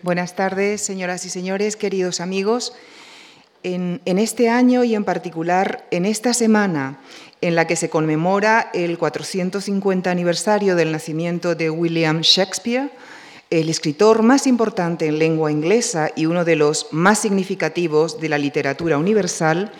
Buenas 0.00 0.36
tardes, 0.36 0.80
señoras 0.80 1.24
y 1.24 1.28
señores, 1.28 1.74
queridos 1.74 2.20
amigos. 2.20 2.72
En, 3.64 4.00
este 4.06 4.48
año 4.48 4.84
y 4.84 4.94
en 4.94 5.02
particular 5.02 5.88
en 5.90 6.06
esta 6.06 6.34
semana 6.34 7.00
en 7.40 7.56
la 7.56 7.66
que 7.66 7.74
se 7.74 7.90
conmemora 7.90 8.70
el 8.74 8.96
450 8.96 10.08
aniversario 10.08 10.76
del 10.76 10.92
nacimiento 10.92 11.56
de 11.56 11.70
William 11.70 12.20
Shakespeare, 12.20 12.92
el 13.50 13.68
escritor 13.68 14.22
más 14.22 14.46
importante 14.46 15.06
en 15.06 15.18
lengua 15.18 15.50
inglesa 15.50 16.10
y 16.14 16.26
uno 16.26 16.44
de 16.44 16.54
los 16.54 16.86
más 16.92 17.18
significativos 17.18 18.20
de 18.20 18.28
la 18.28 18.38
literatura 18.38 18.98
universal, 18.98 19.72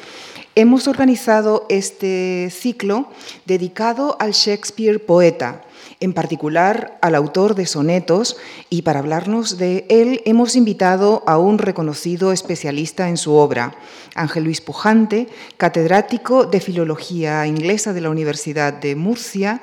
hemos 0.54 0.88
organizado 0.88 1.66
este 1.68 2.50
ciclo 2.50 3.08
dedicado 3.46 4.16
al 4.20 4.32
Shakespeare 4.32 5.04
poeta, 5.04 5.62
en 6.00 6.12
particular 6.12 6.98
al 7.02 7.14
autor 7.14 7.54
de 7.54 7.66
sonetos, 7.66 8.36
y 8.70 8.82
para 8.82 9.00
hablarnos 9.00 9.58
de 9.58 9.86
él 9.88 10.22
hemos 10.24 10.56
invitado 10.56 11.22
a 11.26 11.38
un 11.38 11.58
reconocido 11.58 12.32
especialista 12.32 13.08
en 13.08 13.16
su 13.16 13.34
obra, 13.34 13.74
Ángel 14.14 14.44
Luis 14.44 14.60
Pujante, 14.60 15.28
catedrático 15.56 16.44
de 16.44 16.60
Filología 16.60 17.46
Inglesa 17.46 17.92
de 17.92 18.00
la 18.00 18.10
Universidad 18.10 18.72
de 18.72 18.96
Murcia, 18.96 19.62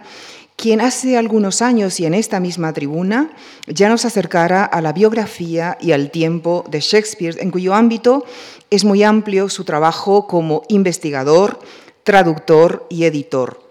quien 0.56 0.80
hace 0.80 1.18
algunos 1.18 1.62
años 1.62 2.00
y 2.00 2.06
en 2.06 2.14
esta 2.14 2.40
misma 2.40 2.72
tribuna 2.72 3.32
ya 3.68 3.90
nos 3.90 4.06
acercara 4.06 4.64
a 4.64 4.82
la 4.82 4.94
biografía 4.94 5.78
y 5.82 5.92
al 5.92 6.12
tiempo 6.12 6.64
de 6.70 6.80
Shakespeare, 6.80 7.38
en 7.42 7.52
cuyo 7.52 7.74
ámbito 7.74 8.24
es 8.70 8.84
muy 8.84 9.04
amplio 9.04 9.50
su 9.50 9.64
trabajo 9.64 10.28
como 10.28 10.64
investigador, 10.70 11.60
traductor 12.04 12.86
y 12.90 13.06
editor. 13.06 13.62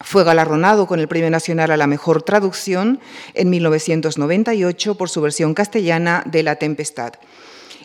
Fue 0.00 0.24
galardonado 0.24 0.86
con 0.86 1.00
el 1.00 1.08
Premio 1.08 1.30
Nacional 1.30 1.70
a 1.70 1.76
la 1.76 1.86
Mejor 1.86 2.22
Traducción 2.22 3.00
en 3.32 3.50
1998 3.50 4.96
por 4.96 5.08
su 5.08 5.20
versión 5.20 5.54
castellana 5.54 6.22
de 6.26 6.42
La 6.42 6.56
Tempestad. 6.56 7.14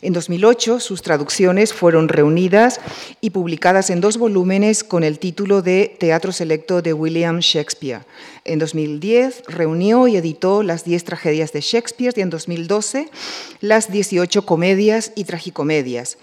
En 0.02 0.13
2008 0.13 0.80
sus 0.80 1.02
traducciones 1.02 1.73
fueron 1.73 2.08
reunidas 2.08 2.80
y 3.19 3.31
publicadas 3.31 3.89
en 3.89 4.00
dos 4.00 4.17
volúmenes 4.17 4.86
con 4.86 5.03
el 5.03 5.19
título 5.19 5.61
de 5.61 5.95
Teatro 6.00 6.31
Selecto 6.31 6.81
de 6.81 6.94
William 6.94 7.39
Shakespeare. 7.39 8.06
En 8.45 8.59
2010 8.59 9.44
reunió 9.47 10.08
y 10.08 10.16
editó 10.16 10.64
las 10.64 10.86
10 10.86 11.03
tragedias 11.03 11.52
de 11.52 11.59
Shakespeare 11.59 12.14
y 12.16 12.22
en 12.22 12.30
2012 12.30 13.09
las 13.59 13.91
18 13.91 14.45
comedias 14.45 15.11
y 15.16 15.25
tragicomedias. 15.25 16.17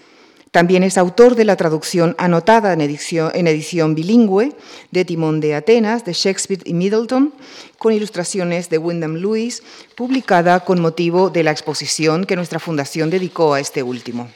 También 0.57 0.81
es 0.81 0.97
autor 0.97 1.35
de 1.35 1.45
la 1.45 1.55
traducción 1.55 2.15
anotada 2.17 2.73
en 2.73 2.81
edición, 2.81 3.93
bilingüe 3.93 4.53
de 4.89 5.05
Timón 5.05 5.39
de 5.39 5.53
Atenas, 5.53 6.03
de 6.03 6.13
Shakespeare 6.13 6.63
y 6.65 6.73
Middleton, 6.73 7.31
con 7.77 7.93
ilustraciones 7.93 8.67
de 8.71 8.79
Wyndham 8.79 9.17
Lewis, 9.17 9.61
publicada 9.95 10.61
con 10.61 10.81
motivo 10.81 11.29
de 11.29 11.43
la 11.43 11.51
exposición 11.51 12.25
que 12.25 12.35
nuestra 12.35 12.57
fundación 12.57 13.11
dedicó 13.11 13.53
a 13.53 13.59
este 13.59 13.83
último. 13.83 14.29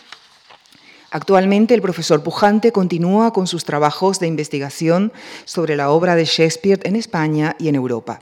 Actualmente 1.10 1.74
el 1.74 1.82
profesor 1.82 2.22
Pujante 2.22 2.72
continúa 2.72 3.34
con 3.34 3.48
sus 3.48 3.66
trabajos 3.66 4.20
de 4.20 4.28
investigación 4.28 5.12
sobre 5.46 5.76
la 5.76 5.90
obra 5.90 6.16
de 6.16 6.26
Shakespeare 6.26 6.82
en 6.84 6.98
España 6.98 7.56
y 7.58 7.68
en 7.68 7.74
Europa. 7.74 8.20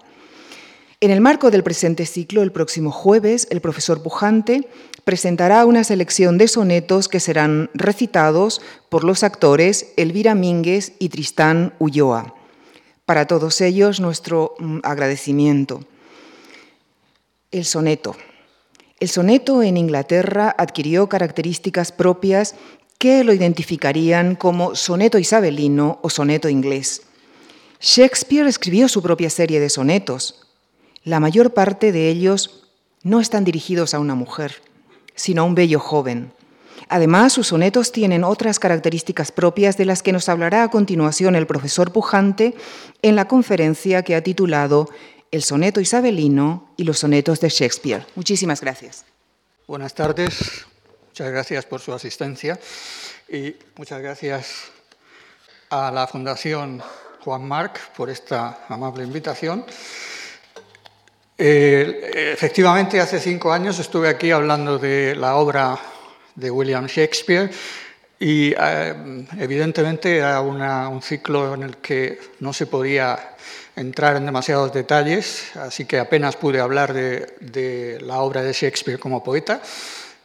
En 1.02 1.12
el 1.12 1.22
marco 1.22 1.50
del 1.50 1.64
presente 1.64 2.06
ciclo, 2.06 2.44
el 2.44 2.52
próximo 2.52 2.92
jueves, 2.92 3.48
el 3.52 3.62
profesor 3.62 4.04
Pujante 4.04 4.68
presentará 5.06 5.66
una 5.66 5.86
selección 5.86 6.38
de 6.38 6.50
sonetos 6.50 7.08
que 7.08 7.22
serán 7.22 7.70
recitados 7.74 8.62
por 8.90 9.06
los 9.06 9.24
actores 9.24 9.94
Elvira 9.96 10.36
Mínguez 10.36 10.92
y 11.00 11.08
Tristán 11.08 11.74
Ulloa. 11.80 12.36
Para 13.06 13.28
todos 13.28 13.62
ellos, 13.62 14.02
nuestro 14.02 14.56
mm, 14.60 14.80
agradecimiento. 14.84 15.86
El 17.50 17.64
soneto. 17.64 18.18
El 19.00 19.08
soneto 19.08 19.64
en 19.64 19.78
Inglaterra 19.78 20.54
adquirió 20.58 21.08
características 21.08 21.94
propias 21.94 22.56
que 22.98 23.24
lo 23.24 23.32
identificarían 23.32 24.36
como 24.36 24.76
soneto 24.76 25.18
isabelino 25.18 26.00
o 26.02 26.10
soneto 26.10 26.50
inglés. 26.50 27.04
Shakespeare 27.80 28.48
escribió 28.48 28.90
su 28.90 29.02
propia 29.02 29.30
serie 29.30 29.62
de 29.62 29.70
sonetos, 29.70 30.49
la 31.10 31.20
mayor 31.20 31.54
parte 31.54 31.92
de 31.92 32.08
ellos 32.08 32.64
no 33.02 33.20
están 33.20 33.44
dirigidos 33.44 33.94
a 33.94 34.00
una 34.00 34.16
mujer, 34.16 34.62
sino 35.16 35.42
a 35.42 35.46
un 35.46 35.56
bello 35.56 35.80
joven. 35.80 36.32
Además, 36.88 37.34
sus 37.34 37.48
sonetos 37.48 37.92
tienen 37.92 38.24
otras 38.24 38.60
características 38.60 39.32
propias 39.32 39.76
de 39.76 39.86
las 39.86 40.02
que 40.02 40.12
nos 40.12 40.30
hablará 40.30 40.64
a 40.64 40.70
continuación 40.70 41.36
el 41.36 41.48
profesor 41.48 41.92
Pujante 41.92 42.56
en 43.02 43.16
la 43.16 43.28
conferencia 43.28 44.04
que 44.04 44.16
ha 44.16 44.24
titulado 44.24 44.90
El 45.32 45.44
soneto 45.44 45.82
isabelino 45.82 46.72
y 46.78 46.84
los 46.84 47.00
sonetos 47.00 47.42
de 47.42 47.50
Shakespeare. 47.50 48.06
Muchísimas 48.16 48.62
gracias. 48.62 49.06
Buenas 49.68 49.94
tardes, 49.94 50.66
muchas 51.08 51.32
gracias 51.32 51.66
por 51.66 51.82
su 51.82 51.94
asistencia 51.94 52.60
y 53.28 53.56
muchas 53.76 54.02
gracias 54.02 54.72
a 55.70 55.92
la 55.92 56.08
Fundación 56.08 56.82
Juan 57.24 57.48
Marc 57.48 57.94
por 57.96 58.10
esta 58.10 58.66
amable 58.70 59.04
invitación. 59.04 59.66
Eh, 61.42 62.34
efectivamente, 62.34 63.00
hace 63.00 63.18
cinco 63.18 63.54
años 63.54 63.80
estuve 63.80 64.10
aquí 64.10 64.30
hablando 64.30 64.78
de 64.78 65.16
la 65.16 65.38
obra 65.38 65.80
de 66.36 66.52
William 66.52 66.86
Shakespeare 66.86 67.50
y 68.20 68.52
eh, 68.52 69.26
evidentemente 69.38 70.18
era 70.18 70.42
un 70.42 71.02
ciclo 71.02 71.54
en 71.54 71.64
el 71.64 71.78
que 71.78 72.20
no 72.42 72.52
se 72.52 72.66
podía 72.66 73.38
entrar 73.78 74.18
en 74.18 74.26
demasiados 74.26 74.74
detalles, 74.74 75.56
así 75.56 75.86
que 75.86 76.00
apenas 76.00 76.36
pude 76.36 76.60
hablar 76.60 76.92
de, 76.92 78.00
la 78.02 78.18
obra 78.18 78.44
de 78.44 78.52
Shakespeare 78.52 79.00
como 79.00 79.24
poeta. 79.24 79.62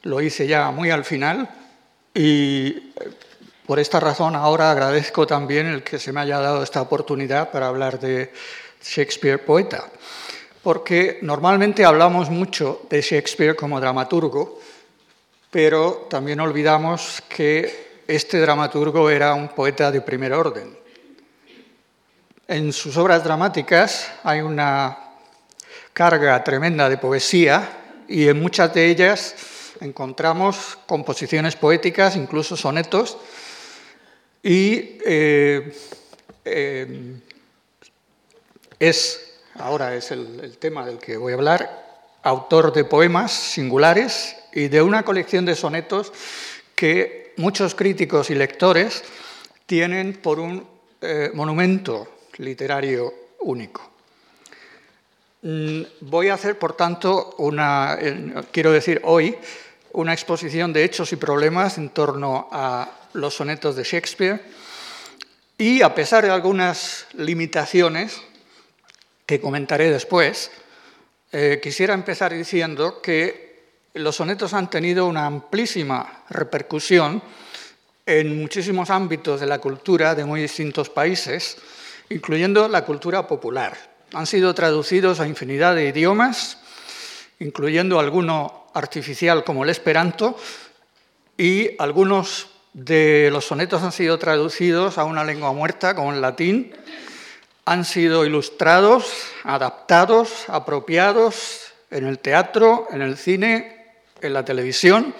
Lo 0.03 0.21
hice 0.21 0.49
ya 0.49 0.73
muy 0.73 0.91
al 0.91 1.05
final 1.05 1.49
y 2.13 2.67
eh, 2.71 2.93
por 3.65 3.79
esta 3.79 4.01
razón 4.01 4.35
ahora 4.35 4.73
agradezco 4.73 5.29
también 5.29 5.69
el 5.69 5.85
que 5.85 6.01
se 6.01 6.13
me 6.13 6.23
haya 6.23 6.41
dado 6.41 6.65
esta 6.65 6.83
oportunidad 6.83 7.53
para 7.53 7.69
hablar 7.69 8.01
de 8.01 8.33
Shakespeare 8.83 9.39
poeta 9.39 9.85
porque 10.65 11.19
normalmente 11.21 11.85
hablamos 11.85 12.31
mucho 12.31 12.87
de 12.89 13.03
Shakespeare 13.03 13.55
como 13.55 13.79
dramaturgo, 13.79 14.59
pero 15.51 16.07
también 16.09 16.41
olvidamos 16.41 17.23
que 17.29 18.03
este 18.09 18.41
dramaturgo 18.41 19.11
era 19.11 19.35
un 19.35 19.49
poeta 19.49 19.93
de 19.93 20.01
primer 20.01 20.33
orden. 20.33 20.75
En 22.49 22.73
sus 22.73 22.97
obras 22.97 23.23
dramáticas 23.23 24.11
hay 24.25 24.41
una 24.41 24.99
carga 25.93 26.43
tremenda 26.43 26.89
de 26.89 26.97
poesía 26.97 27.69
y 28.09 28.27
en 28.27 28.41
muchas 28.41 28.73
de 28.73 28.87
ellas 28.87 29.35
encontramos 29.83 30.79
composiciones 30.87 31.57
poéticas, 31.57 32.17
incluso 32.17 32.57
sonetos, 32.57 33.19
y 34.43 34.99
eh, 35.05 35.77
eh, 36.45 37.17
es 38.79 39.34
ahora 39.59 39.95
es 39.95 40.11
el, 40.11 40.57
tema 40.59 40.85
del 40.87 40.99
que 40.99 41.17
voy 41.17 41.33
a 41.33 41.37
hablar, 41.37 41.85
autor 42.23 42.73
de 42.73 42.85
poemas 42.85 43.33
singulares 43.33 44.37
y 44.53 44.69
de 44.69 44.83
una 44.83 45.05
colección 45.05 45.45
de 45.45 45.55
sonetos 45.55 46.13
que 46.75 47.35
muchos 47.37 47.75
críticos 47.75 48.31
y 48.31 48.35
lectores 48.35 49.05
tienen 49.67 50.15
por 50.15 50.39
un 50.39 50.67
eh, 51.01 51.31
monumento 51.35 52.09
literario 52.39 53.13
único. 53.41 53.91
Mm, 55.43 55.83
voy 56.01 56.29
a 56.29 56.35
hacer, 56.35 56.59
por 56.59 56.75
tanto, 56.75 57.35
una, 57.39 57.99
quiero 58.51 58.73
decir 58.73 59.01
hoy, 59.05 59.37
una 59.93 60.13
exposición 60.13 60.73
de 60.73 60.85
hechos 60.85 61.13
y 61.13 61.17
problemas 61.17 61.79
en 61.79 61.91
torno 61.91 62.49
a 62.51 62.91
los 63.13 63.35
sonetos 63.35 63.77
de 63.77 63.85
Shakespeare 63.85 64.43
y, 65.57 65.83
a 65.83 65.95
pesar 65.95 66.25
de 66.25 66.31
algunas 66.31 67.07
limitaciones, 67.13 68.21
que 69.27 69.41
comentaré 69.41 69.91
después, 69.91 70.51
eh, 71.33 71.61
quisiera 71.63 71.95
empezar 71.95 72.33
diciendo 72.33 73.01
que 73.03 73.45
los 73.95 74.17
sonetos 74.17 74.55
han 74.55 74.71
tenido 74.71 75.07
una 75.07 75.27
amplísima 75.27 76.25
repercusión 76.31 77.23
en 78.07 78.41
muchísimos 78.41 78.91
ámbitos 78.91 79.41
de 79.41 79.47
la 79.47 79.59
cultura 79.59 80.15
de 80.15 80.25
muy 80.25 80.43
distintos 80.43 80.91
países, 80.91 81.57
incluyendo 82.11 82.69
la 82.69 82.85
cultura 82.85 83.27
popular. 83.27 83.77
Han 84.13 84.27
sido 84.27 84.55
traducidos 84.55 85.21
a 85.21 85.27
infinidad 85.27 85.75
de 85.75 85.89
idiomas, 85.89 86.59
incluyendo 87.41 87.99
alguno 87.99 88.67
artificial 88.75 89.43
como 89.45 89.65
el 89.65 89.71
esperanto, 89.71 90.37
y 91.37 91.71
algunos 91.79 92.49
de 92.75 93.31
los 93.33 93.47
sonetos 93.47 93.83
han 93.83 93.93
sido 93.93 94.19
traducidos 94.19 94.99
a 94.99 95.05
una 95.05 95.25
lengua 95.25 95.53
muerta 95.53 95.95
como 95.95 96.13
el 96.13 96.21
latín, 96.21 96.73
han 97.65 97.85
sido 97.85 98.25
ilustrados, 98.27 99.11
adaptados, 99.43 100.49
apropiados 100.49 101.73
en 101.91 102.07
el 102.07 102.19
teatro, 102.19 102.89
en 102.91 103.03
el 103.03 103.17
cine, 103.17 103.95
en 104.21 104.35
la 104.35 104.45
televisión. 104.45 105.15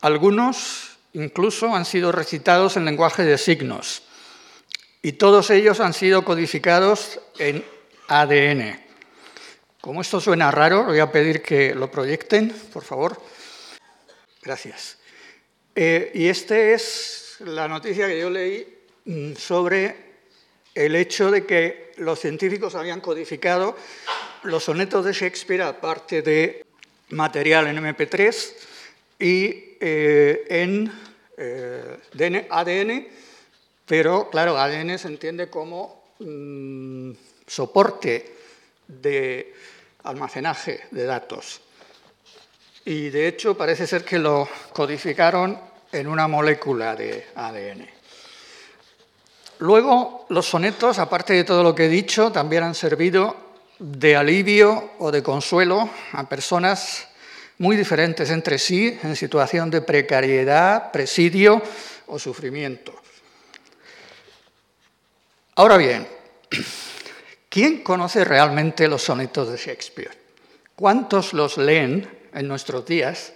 Algunos 0.00 0.98
incluso 1.12 1.74
han 1.74 1.84
sido 1.84 2.12
recitados 2.12 2.76
en 2.76 2.84
lenguaje 2.84 3.24
de 3.24 3.38
signos 3.38 4.02
y 5.02 5.12
todos 5.12 5.50
ellos 5.50 5.80
han 5.80 5.94
sido 5.94 6.24
codificados 6.24 7.20
en 7.38 7.64
ADN. 8.08 8.80
Como 9.80 10.02
esto 10.02 10.20
suena 10.20 10.50
raro, 10.50 10.84
voy 10.84 10.98
a 10.98 11.10
pedir 11.10 11.40
que 11.40 11.74
lo 11.74 11.90
proyecten, 11.90 12.54
por 12.72 12.84
favor. 12.84 13.20
Gracias. 14.42 14.98
Eh, 15.74 16.10
y 16.14 16.28
esta 16.28 16.58
es 16.58 17.36
la 17.40 17.66
noticia 17.66 18.06
que 18.06 18.20
yo 18.20 18.28
leí 18.28 18.66
mm, 19.06 19.34
sobre 19.36 20.09
el 20.74 20.94
hecho 20.96 21.30
de 21.30 21.44
que 21.44 21.92
los 21.96 22.18
científicos 22.20 22.74
habían 22.74 23.00
codificado 23.00 23.76
los 24.44 24.64
sonetos 24.64 25.04
de 25.04 25.12
Shakespeare, 25.12 25.62
aparte 25.62 26.22
de 26.22 26.64
material 27.10 27.66
en 27.66 27.78
MP3 27.78 28.52
y 29.18 29.76
eh, 29.80 30.44
en 30.48 30.92
eh, 31.36 32.46
ADN, 32.50 33.06
pero 33.86 34.30
claro, 34.30 34.56
ADN 34.58 34.98
se 34.98 35.08
entiende 35.08 35.50
como 35.50 36.14
mm, 36.20 37.12
soporte 37.46 38.36
de 38.86 39.54
almacenaje 40.04 40.86
de 40.90 41.04
datos. 41.04 41.60
Y 42.84 43.10
de 43.10 43.28
hecho 43.28 43.56
parece 43.56 43.86
ser 43.86 44.04
que 44.04 44.18
lo 44.18 44.48
codificaron 44.72 45.58
en 45.92 46.06
una 46.06 46.28
molécula 46.28 46.96
de 46.96 47.26
ADN. 47.34 47.99
Luego, 49.60 50.24
los 50.30 50.46
sonetos, 50.48 50.98
aparte 50.98 51.34
de 51.34 51.44
todo 51.44 51.62
lo 51.62 51.74
que 51.74 51.84
he 51.84 51.88
dicho, 51.90 52.32
también 52.32 52.62
han 52.62 52.74
servido 52.74 53.36
de 53.78 54.16
alivio 54.16 54.92
o 54.98 55.10
de 55.10 55.22
consuelo 55.22 55.90
a 56.12 56.26
personas 56.26 57.06
muy 57.58 57.76
diferentes 57.76 58.30
entre 58.30 58.58
sí 58.58 58.98
en 59.02 59.14
situación 59.16 59.70
de 59.70 59.82
precariedad, 59.82 60.90
presidio 60.90 61.62
o 62.06 62.18
sufrimiento. 62.18 62.94
Ahora 65.56 65.76
bien, 65.76 66.08
¿quién 67.50 67.82
conoce 67.82 68.24
realmente 68.24 68.88
los 68.88 69.02
sonetos 69.02 69.50
de 69.50 69.58
Shakespeare? 69.58 70.16
¿Cuántos 70.74 71.34
los 71.34 71.58
leen 71.58 72.08
en 72.32 72.48
nuestros 72.48 72.86
días 72.86 73.34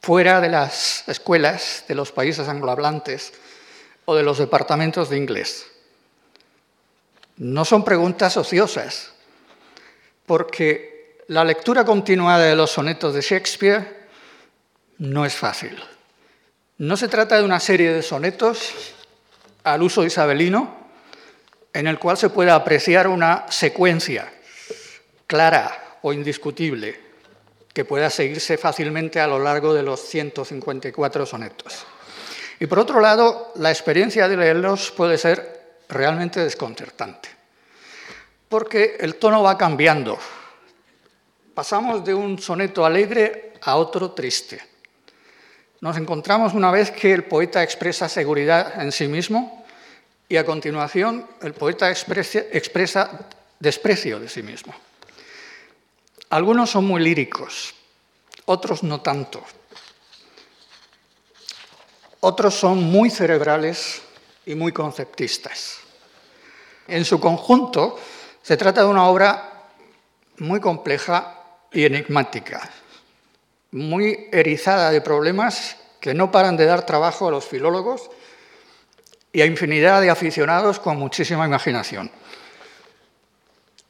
fuera 0.00 0.40
de 0.40 0.48
las 0.48 1.06
escuelas 1.08 1.84
de 1.88 1.94
los 1.94 2.10
países 2.10 2.48
anglohablantes 2.48 3.34
o 4.04 4.14
de 4.14 4.22
los 4.22 4.38
departamentos 4.38 5.08
de 5.08 5.16
inglés? 5.16 5.66
No 7.36 7.64
son 7.64 7.84
preguntas 7.84 8.36
ociosas, 8.36 9.12
porque 10.26 11.22
la 11.28 11.44
lectura 11.44 11.84
continuada 11.84 12.44
de 12.44 12.56
los 12.56 12.70
sonetos 12.70 13.14
de 13.14 13.20
Shakespeare 13.20 14.06
no 14.98 15.24
es 15.24 15.34
fácil. 15.34 15.82
No 16.78 16.96
se 16.96 17.08
trata 17.08 17.36
de 17.36 17.44
una 17.44 17.60
serie 17.60 17.92
de 17.92 18.02
sonetos 18.02 18.72
al 19.64 19.82
uso 19.82 20.04
isabelino, 20.04 20.82
en 21.72 21.86
el 21.86 21.98
cual 21.98 22.16
se 22.16 22.30
puede 22.30 22.50
apreciar 22.50 23.08
una 23.08 23.46
secuencia 23.50 24.32
clara 25.26 25.98
o 26.02 26.12
indiscutible 26.12 27.00
que 27.72 27.84
pueda 27.84 28.10
seguirse 28.10 28.58
fácilmente 28.58 29.20
a 29.20 29.26
lo 29.26 29.38
largo 29.38 29.72
de 29.72 29.82
los 29.82 30.00
154 30.00 31.24
sonetos. 31.24 31.86
Y 32.62 32.68
por 32.68 32.78
otro 32.78 33.00
lado, 33.00 33.50
la 33.56 33.72
experiencia 33.72 34.28
de 34.28 34.36
leerlos 34.36 34.92
puede 34.92 35.18
ser 35.18 35.80
realmente 35.88 36.38
desconcertante, 36.38 37.28
porque 38.48 38.98
el 39.00 39.16
tono 39.16 39.42
va 39.42 39.58
cambiando. 39.58 40.16
Pasamos 41.54 42.04
de 42.04 42.14
un 42.14 42.38
soneto 42.38 42.86
alegre 42.86 43.54
a 43.62 43.74
otro 43.74 44.12
triste. 44.12 44.62
Nos 45.80 45.96
encontramos 45.96 46.54
una 46.54 46.70
vez 46.70 46.92
que 46.92 47.12
el 47.12 47.24
poeta 47.24 47.64
expresa 47.64 48.08
seguridad 48.08 48.80
en 48.80 48.92
sí 48.92 49.08
mismo 49.08 49.64
y 50.28 50.36
a 50.36 50.46
continuación, 50.46 51.26
el 51.40 51.54
poeta 51.54 51.90
expresa 51.90 53.10
desprecio 53.58 54.20
de 54.20 54.28
sí 54.28 54.44
mismo. 54.44 54.72
Algunos 56.30 56.70
son 56.70 56.84
muy 56.84 57.02
líricos, 57.02 57.74
otros 58.44 58.84
no 58.84 59.00
tanto. 59.00 59.42
Otros 62.24 62.54
son 62.54 62.84
muy 62.84 63.10
cerebrales 63.10 64.00
y 64.46 64.54
muy 64.54 64.70
conceptistas. 64.70 65.78
En 66.86 67.04
su 67.04 67.18
conjunto, 67.18 67.98
se 68.40 68.56
trata 68.56 68.82
de 68.82 68.86
una 68.86 69.08
obra 69.08 69.64
muy 70.38 70.60
compleja 70.60 71.42
y 71.72 71.84
enigmática, 71.84 72.70
muy 73.72 74.28
erizada 74.30 74.92
de 74.92 75.00
problemas 75.00 75.76
que 75.98 76.14
no 76.14 76.30
paran 76.30 76.56
de 76.56 76.66
dar 76.66 76.86
trabajo 76.86 77.26
a 77.26 77.32
los 77.32 77.44
filólogos 77.44 78.08
y 79.32 79.40
a 79.40 79.46
infinidad 79.46 80.00
de 80.00 80.10
aficionados 80.10 80.78
con 80.78 80.98
muchísima 80.98 81.44
imaginación. 81.44 82.08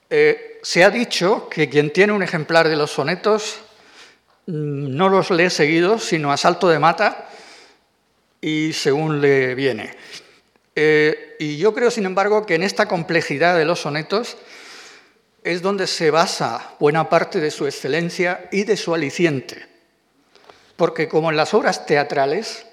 Eh, 0.08 0.58
se 0.62 0.82
ha 0.84 0.88
dicho 0.88 1.50
que 1.50 1.68
quien 1.68 1.92
tiene 1.92 2.14
un 2.14 2.22
ejemplar 2.22 2.70
de 2.70 2.76
los 2.76 2.92
sonetos 2.92 3.56
mm, 4.46 4.96
no 4.96 5.10
los 5.10 5.30
lee 5.30 5.50
seguidos, 5.50 6.04
sino 6.04 6.32
a 6.32 6.38
salto 6.38 6.70
de 6.70 6.78
mata 6.78 7.28
y 8.42 8.74
según 8.74 9.22
le 9.22 9.54
viene. 9.54 9.94
Eh, 10.74 11.36
y 11.38 11.56
yo 11.56 11.72
creo, 11.72 11.90
sin 11.90 12.04
embargo, 12.04 12.44
que 12.44 12.56
en 12.56 12.62
esta 12.62 12.86
complejidad 12.86 13.56
de 13.56 13.64
los 13.64 13.80
sonetos 13.80 14.36
es 15.44 15.62
donde 15.62 15.86
se 15.86 16.10
basa 16.10 16.74
buena 16.78 17.08
parte 17.08 17.40
de 17.40 17.50
su 17.50 17.66
excelencia 17.66 18.48
y 18.52 18.64
de 18.64 18.76
su 18.76 18.94
aliciente. 18.94 19.66
Porque 20.76 21.08
como 21.08 21.30
en 21.30 21.36
las 21.36 21.54
obras 21.54 21.86
teatrales, 21.86 22.66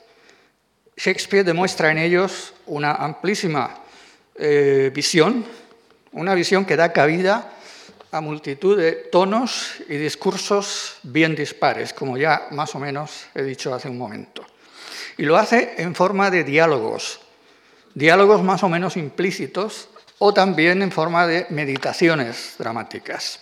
Shakespeare 0.97 1.45
demuestra 1.45 1.91
en 1.91 1.99
ellos 1.99 2.53
una 2.65 2.93
amplísima 2.93 3.83
eh, 4.35 4.91
visión, 4.93 5.45
una 6.11 6.33
visión 6.33 6.65
que 6.65 6.75
da 6.75 6.91
cabida 6.91 7.53
a 8.11 8.21
multitud 8.21 8.77
de 8.77 8.93
tonos 8.93 9.75
y 9.87 9.97
discursos 9.97 10.97
bien 11.03 11.35
dispares, 11.35 11.93
como 11.93 12.17
ya 12.17 12.47
más 12.51 12.73
o 12.73 12.79
menos 12.79 13.27
he 13.35 13.43
dicho 13.43 13.73
hace 13.73 13.87
un 13.87 13.97
momento. 13.97 14.45
Y 15.19 15.23
lo 15.23 15.35
hace 15.35 15.73
en 15.79 15.95
forma 15.95 16.31
de 16.31 16.45
diálogos, 16.45 17.19
diálogos 17.93 18.41
más 18.41 18.63
o 18.63 18.69
menos 18.69 18.95
implícitos 18.95 19.89
o 20.17 20.33
también 20.33 20.81
en 20.81 20.93
forma 20.93 21.27
de 21.27 21.45
meditaciones 21.49 22.55
dramáticas. 22.57 23.41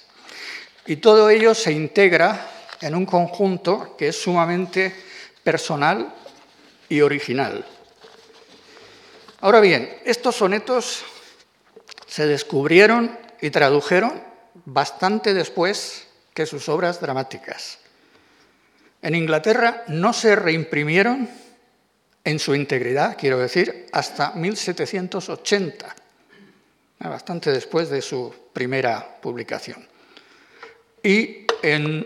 Y 0.88 0.96
todo 0.96 1.30
ello 1.30 1.54
se 1.54 1.72
integra 1.74 2.50
en 2.82 2.96
un 2.96 3.06
conjunto 3.06 3.96
que 3.96 4.08
es 4.08 4.20
sumamente 4.20 4.92
personal 5.44 6.16
y 6.90 7.02
original. 7.02 7.64
Ahora 9.42 9.60
bien, 9.60 10.00
estos 10.04 10.36
sonetos 10.36 11.04
se 12.08 12.26
descubrieron 12.26 13.16
y 13.40 13.52
tradujeron 13.52 14.20
bastante 14.66 15.36
después 15.36 16.08
que 16.34 16.48
sus 16.48 16.70
obras 16.70 17.00
dramáticas. 17.00 17.78
En 19.04 19.14
Inglaterra 19.14 19.84
no 19.90 20.12
se 20.12 20.36
reimprimieron 20.36 21.30
en 22.28 22.40
su 22.40 22.54
integridad, 22.54 23.16
quiero 23.18 23.40
decir, 23.40 23.88
hasta 23.94 24.34
1780, 24.34 25.96
bastante 27.00 27.54
después 27.54 27.90
de 27.90 28.02
su 28.02 28.36
primera 28.52 29.18
publicación. 29.22 29.88
Y 31.02 31.46
en 31.62 32.06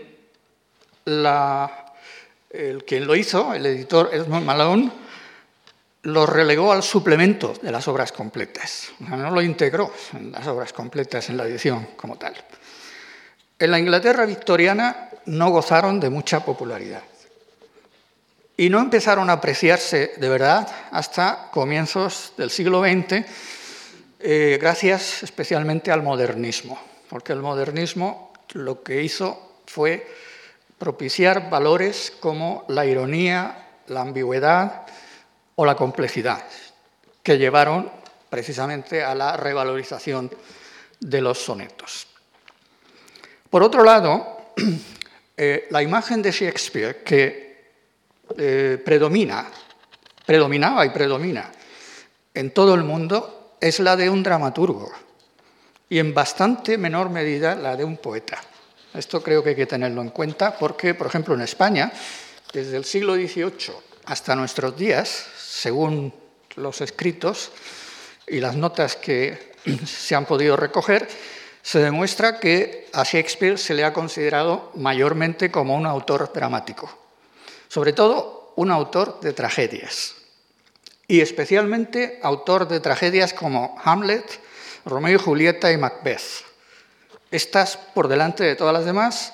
el 1.04 2.84
quien 2.84 3.04
lo 3.04 3.16
hizo, 3.16 3.52
el 3.52 3.66
editor 3.66 4.10
Edmund 4.12 4.46
Malone, 4.46 4.92
lo 6.02 6.24
relegó 6.24 6.72
al 6.72 6.84
suplemento 6.84 7.54
de 7.60 7.72
las 7.72 7.88
obras 7.88 8.12
completas. 8.12 8.92
no 9.00 9.28
lo 9.28 9.42
integró 9.42 9.92
en 10.12 10.30
las 10.30 10.46
obras 10.46 10.72
completas 10.72 11.30
en 11.30 11.36
la 11.36 11.46
edición 11.46 11.88
como 11.96 12.16
tal. 12.16 12.36
En 13.58 13.70
la 13.72 13.78
Inglaterra 13.80 14.24
victoriana 14.24 15.08
no 15.26 15.50
gozaron 15.50 15.98
de 15.98 16.10
mucha 16.10 16.44
popularidad 16.44 17.02
y 18.62 18.70
no 18.70 18.78
empezaron 18.78 19.28
a 19.28 19.32
apreciarse 19.32 20.12
de 20.18 20.28
verdad 20.28 20.68
hasta 20.92 21.48
comienzos 21.50 22.32
del 22.36 22.48
siglo 22.48 22.80
XX, 22.80 23.26
eh, 24.20 24.56
gracias 24.60 25.24
especialmente 25.24 25.90
al 25.90 26.04
modernismo, 26.04 26.80
porque 27.08 27.32
el 27.32 27.40
modernismo 27.40 28.32
lo 28.52 28.84
que 28.84 29.02
hizo 29.02 29.62
fue 29.66 30.06
propiciar 30.78 31.50
valores 31.50 32.12
como 32.20 32.64
la 32.68 32.86
ironía, 32.86 33.66
la 33.88 34.02
ambigüedad 34.02 34.86
o 35.56 35.66
la 35.66 35.74
complejidad, 35.74 36.44
que 37.20 37.38
llevaron 37.38 37.90
precisamente 38.30 39.02
a 39.02 39.16
la 39.16 39.36
revalorización 39.36 40.30
de 41.00 41.20
los 41.20 41.38
sonetos. 41.38 42.06
Por 43.50 43.64
otro 43.64 43.82
lado, 43.82 44.52
eh, 45.36 45.66
la 45.70 45.82
imagen 45.82 46.22
de 46.22 46.30
Shakespeare 46.30 47.02
que 47.02 47.51
eh, 48.38 48.80
predomina, 48.84 49.46
predominaba 50.24 50.86
y 50.86 50.90
predomina 50.90 51.50
en 52.34 52.50
todo 52.52 52.74
el 52.74 52.84
mundo 52.84 53.56
es 53.60 53.80
la 53.80 53.96
de 53.96 54.08
un 54.08 54.22
dramaturgo 54.22 54.90
y 55.88 55.98
en 55.98 56.14
bastante 56.14 56.78
menor 56.78 57.10
medida 57.10 57.54
la 57.54 57.76
de 57.76 57.84
un 57.84 57.98
poeta. 57.98 58.40
Esto 58.94 59.22
creo 59.22 59.42
que 59.42 59.50
hay 59.50 59.56
que 59.56 59.66
tenerlo 59.66 60.02
en 60.02 60.10
cuenta 60.10 60.56
porque, 60.58 60.94
por 60.94 61.06
ejemplo, 61.06 61.34
en 61.34 61.42
España, 61.42 61.92
desde 62.52 62.76
el 62.76 62.84
siglo 62.84 63.14
XVIII 63.14 63.74
hasta 64.06 64.34
nuestros 64.34 64.76
días, 64.76 65.26
según 65.36 66.12
los 66.56 66.80
escritos 66.80 67.50
y 68.26 68.40
las 68.40 68.56
notas 68.56 68.96
que 68.96 69.52
se 69.86 70.14
han 70.14 70.24
podido 70.24 70.56
recoger, 70.56 71.08
se 71.62 71.78
demuestra 71.78 72.40
que 72.40 72.88
a 72.92 73.04
Shakespeare 73.04 73.56
se 73.56 73.74
le 73.74 73.84
ha 73.84 73.92
considerado 73.92 74.72
mayormente 74.74 75.50
como 75.50 75.76
un 75.76 75.86
autor 75.86 76.32
dramático, 76.32 77.01
sobre 77.72 77.94
todo 77.94 78.52
un 78.56 78.70
autor 78.70 79.18
de 79.20 79.32
tragedias, 79.32 80.14
y 81.08 81.22
especialmente 81.22 82.20
autor 82.22 82.68
de 82.68 82.80
tragedias 82.80 83.32
como 83.32 83.80
Hamlet, 83.82 84.40
Romeo 84.84 85.14
y 85.14 85.18
Julieta 85.18 85.72
y 85.72 85.78
Macbeth. 85.78 86.44
Estas 87.30 87.78
por 87.78 88.08
delante 88.08 88.44
de 88.44 88.56
todas 88.56 88.74
las 88.74 88.84
demás 88.84 89.32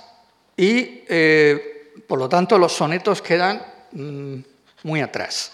y, 0.57 1.02
eh, 1.09 1.95
por 2.07 2.21
lo 2.21 2.28
tanto, 2.28 2.59
los 2.59 2.75
sonetos 2.75 3.23
quedan 3.23 3.61
mm, 3.90 4.37
muy 4.85 5.00
atrás. 5.00 5.50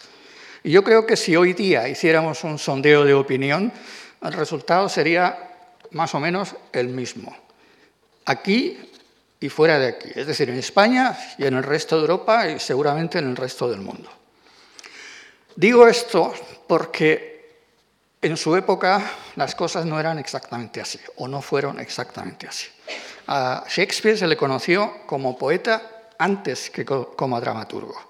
Y 0.62 0.70
yo 0.70 0.84
creo 0.84 1.06
que 1.06 1.16
si 1.16 1.36
hoy 1.36 1.54
día 1.54 1.88
hiciéramos 1.88 2.44
un 2.44 2.58
sondeo 2.58 3.06
de 3.06 3.14
opinión, 3.14 3.72
el 4.22 4.32
resultado 4.34 4.90
sería 4.90 5.56
más 5.92 6.14
o 6.14 6.20
menos 6.20 6.54
el 6.74 6.88
mismo. 6.88 7.34
Aquí 8.26 8.90
y 9.44 9.50
fuera 9.50 9.78
de 9.78 9.88
aquí, 9.88 10.08
es 10.14 10.26
decir, 10.26 10.48
en 10.48 10.56
España 10.56 11.14
y 11.36 11.44
en 11.44 11.52
el 11.52 11.62
resto 11.62 11.96
de 11.96 12.00
Europa 12.00 12.48
y 12.48 12.58
seguramente 12.58 13.18
en 13.18 13.28
el 13.28 13.36
resto 13.36 13.68
del 13.68 13.82
mundo. 13.82 14.10
Digo 15.54 15.86
esto 15.86 16.32
porque 16.66 17.60
en 18.22 18.38
su 18.38 18.56
época 18.56 19.02
las 19.36 19.54
cosas 19.54 19.84
no 19.84 20.00
eran 20.00 20.18
exactamente 20.18 20.80
así, 20.80 20.98
o 21.16 21.28
no 21.28 21.42
fueron 21.42 21.78
exactamente 21.78 22.46
así. 22.46 22.68
A 23.26 23.64
Shakespeare 23.68 24.16
se 24.16 24.26
le 24.26 24.34
conoció 24.34 25.04
como 25.04 25.36
poeta 25.36 26.08
antes 26.16 26.70
que 26.70 26.86
como 26.86 27.38
dramaturgo. 27.38 28.00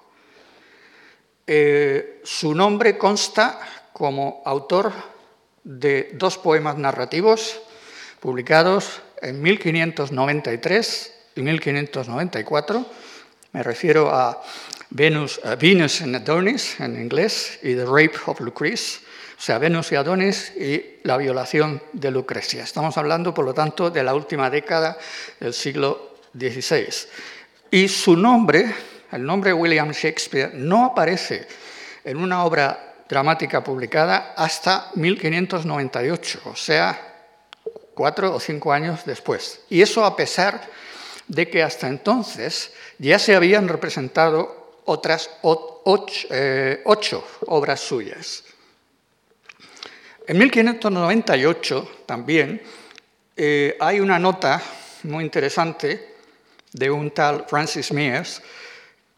Eh, 1.45 2.21
su 2.23 2.55
nombre 2.55 2.97
consta 2.97 3.59
como 3.91 4.41
autor 4.45 4.93
de 5.65 6.11
dos 6.13 6.37
poemas 6.37 6.77
narrativos 6.77 7.59
publicados 8.21 9.01
en 9.21 9.41
1593 9.41 11.11
y 11.35 11.41
1594. 11.41 12.85
Me 13.51 13.63
refiero 13.63 14.09
a 14.09 14.41
Venus, 14.89 15.39
Venus 15.59 16.01
and 16.01 16.15
Adonis 16.15 16.79
en 16.79 16.99
inglés 17.01 17.59
y 17.63 17.75
The 17.75 17.85
Rape 17.85 18.13
of 18.25 18.39
Lucrece, 18.41 18.99
o 19.37 19.41
sea, 19.41 19.57
Venus 19.57 19.91
y 19.91 19.95
Adonis 19.95 20.53
y 20.55 20.99
la 21.03 21.17
violación 21.17 21.81
de 21.93 22.11
Lucrecia. 22.11 22.63
Estamos 22.63 22.97
hablando, 22.97 23.33
por 23.33 23.45
lo 23.45 23.53
tanto, 23.53 23.89
de 23.89 24.03
la 24.03 24.13
última 24.13 24.49
década 24.49 24.97
del 25.39 25.53
siglo 25.53 26.17
XVI. 26.33 26.87
Y 27.71 27.87
su 27.87 28.15
nombre, 28.15 28.73
el 29.11 29.25
nombre 29.25 29.53
William 29.53 29.91
Shakespeare, 29.91 30.51
no 30.53 30.85
aparece 30.85 31.47
en 32.03 32.17
una 32.17 32.45
obra 32.45 32.95
dramática 33.09 33.63
publicada 33.63 34.33
hasta 34.37 34.91
1598, 34.95 36.41
o 36.45 36.55
sea, 36.55 37.15
cuatro 37.93 38.35
o 38.35 38.39
cinco 38.39 38.71
años 38.71 39.01
después. 39.05 39.61
Y 39.69 39.81
eso 39.81 40.05
a 40.05 40.15
pesar 40.15 40.61
de 41.27 41.49
que 41.49 41.63
hasta 41.63 41.87
entonces 41.87 42.73
ya 42.97 43.19
se 43.19 43.35
habían 43.35 43.67
representado 43.67 44.81
otras 44.85 45.29
eh, 46.29 46.81
ocho, 46.85 47.27
obras 47.47 47.79
suyas. 47.79 48.43
En 50.27 50.37
1598 50.37 52.03
también 52.05 52.61
eh, 53.35 53.77
hay 53.79 53.99
una 53.99 54.17
nota 54.17 54.61
muy 55.03 55.23
interesante 55.23 56.15
de 56.71 56.89
un 56.89 57.11
tal 57.11 57.45
Francis 57.47 57.91
Mears 57.91 58.41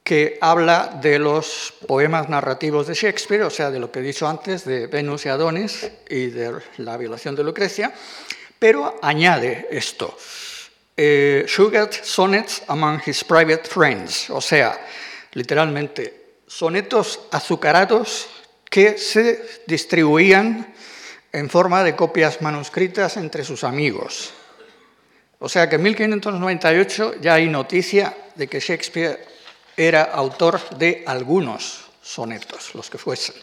que 0.04 0.38
habla 0.40 1.00
de 1.02 1.20
los 1.20 1.74
poemas 1.86 2.30
narrativos 2.30 2.88
de 2.88 2.94
Shakespeare, 2.94 3.44
o 3.44 3.50
sea, 3.50 3.70
de 3.72 3.80
lo 3.80 3.92
que 3.92 4.00
he 4.00 4.02
dicho 4.02 4.26
antes, 4.26 4.64
de 4.64 4.88
Venus 4.88 5.26
y 5.26 5.30
Adonis 5.30 5.92
y 6.10 6.28
de 6.28 6.62
la 6.78 6.96
violación 6.96 7.36
de 7.36 7.44
Lucrecia, 7.44 7.94
pero 8.58 8.98
añade 9.02 9.68
esto, 9.70 10.18
eh, 10.98 11.46
Sonnets 12.04 12.64
among 12.68 13.02
his 13.06 13.24
private 13.24 13.70
friends, 13.70 14.30
o 14.30 14.42
sea, 14.42 14.78
literalmente, 15.34 16.42
sonetos 16.48 17.20
azucarados 17.32 18.28
que 18.70 18.98
se 18.98 19.62
distribuían 19.68 20.74
en 21.32 21.50
forma 21.50 21.84
de 21.84 21.96
copias 21.96 22.42
manuscritas 22.42 23.18
entre 23.18 23.44
sus 23.44 23.64
amigos. 23.64 24.34
O 25.40 25.48
sea 25.48 25.70
que 25.70 25.76
en 25.76 25.84
1598 25.84 27.22
ya 27.22 27.36
hay 27.36 27.48
noticia 27.48 28.18
de 28.36 28.48
que 28.48 28.60
Shakespeare 28.60 29.24
era 29.76 30.04
autor 30.04 30.60
de 30.78 31.04
algunos 31.06 31.86
sonetos, 32.02 32.74
los 32.74 32.90
que 32.90 32.98
fuesen. 32.98 33.36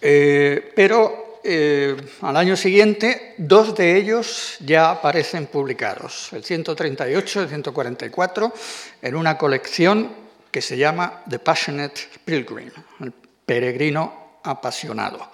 Eh, 0.00 0.72
pero 0.74 1.23
eh, 1.44 1.94
al 2.22 2.36
año 2.36 2.56
siguiente, 2.56 3.34
dos 3.36 3.74
de 3.74 3.98
ellos 3.98 4.56
ya 4.60 4.90
aparecen 4.90 5.46
publicados, 5.46 6.32
el 6.32 6.42
138 6.42 7.40
y 7.40 7.42
el 7.42 7.48
144, 7.48 8.54
en 9.02 9.14
una 9.14 9.36
colección 9.36 10.10
que 10.50 10.62
se 10.62 10.78
llama 10.78 11.22
The 11.28 11.38
Passionate 11.38 12.00
Pilgrim, 12.24 12.70
el 13.00 13.12
peregrino 13.12 14.38
apasionado. 14.42 15.28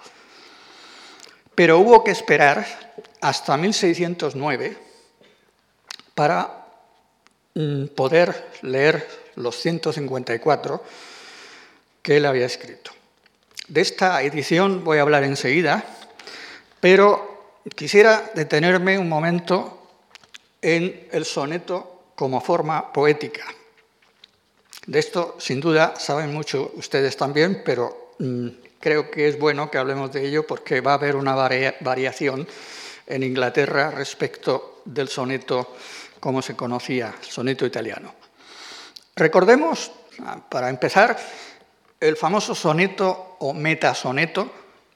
Pero 1.55 1.79
hubo 1.79 2.03
que 2.03 2.11
esperar 2.11 2.65
hasta 3.21 3.55
1609 3.55 4.77
para 6.13 6.65
mm, 7.53 7.85
poder 7.87 8.49
leer 8.63 9.07
los 9.35 9.55
154 9.57 10.83
que 12.01 12.17
él 12.17 12.25
había 12.25 12.45
escrito. 12.45 12.91
De 13.67 13.79
esta 13.79 14.21
edición 14.23 14.83
voy 14.83 14.97
a 14.97 15.01
hablar 15.03 15.23
enseguida, 15.23 15.85
pero 16.81 17.61
quisiera 17.75 18.31
detenerme 18.35 18.97
un 18.97 19.07
momento 19.07 19.87
en 20.61 21.07
el 21.11 21.23
soneto 21.23 22.11
como 22.15 22.41
forma 22.41 22.91
poética. 22.91 23.45
De 24.85 24.99
esto, 24.99 25.35
sin 25.39 25.61
duda, 25.61 25.93
saben 25.97 26.33
mucho 26.33 26.73
ustedes 26.75 27.15
también, 27.15 27.61
pero 27.63 28.13
mm, 28.19 28.47
creo 28.79 29.09
que 29.11 29.27
es 29.27 29.39
bueno 29.39 29.69
que 29.69 29.77
hablemos 29.77 30.11
de 30.11 30.27
ello 30.27 30.45
porque 30.45 30.81
va 30.81 30.91
a 30.91 30.95
haber 30.95 31.15
una 31.15 31.35
variación 31.35 32.47
en 33.07 33.23
Inglaterra 33.23 33.91
respecto 33.91 34.81
del 34.85 35.07
soneto 35.07 35.75
como 36.19 36.41
se 36.41 36.55
conocía, 36.55 37.13
soneto 37.21 37.65
italiano. 37.65 38.13
Recordemos, 39.15 39.91
ah, 40.23 40.39
para 40.49 40.69
empezar, 40.69 41.17
el 41.99 42.17
famoso 42.17 42.55
soneto 42.55 43.37
o 43.39 43.53
metasoneto 43.53 44.51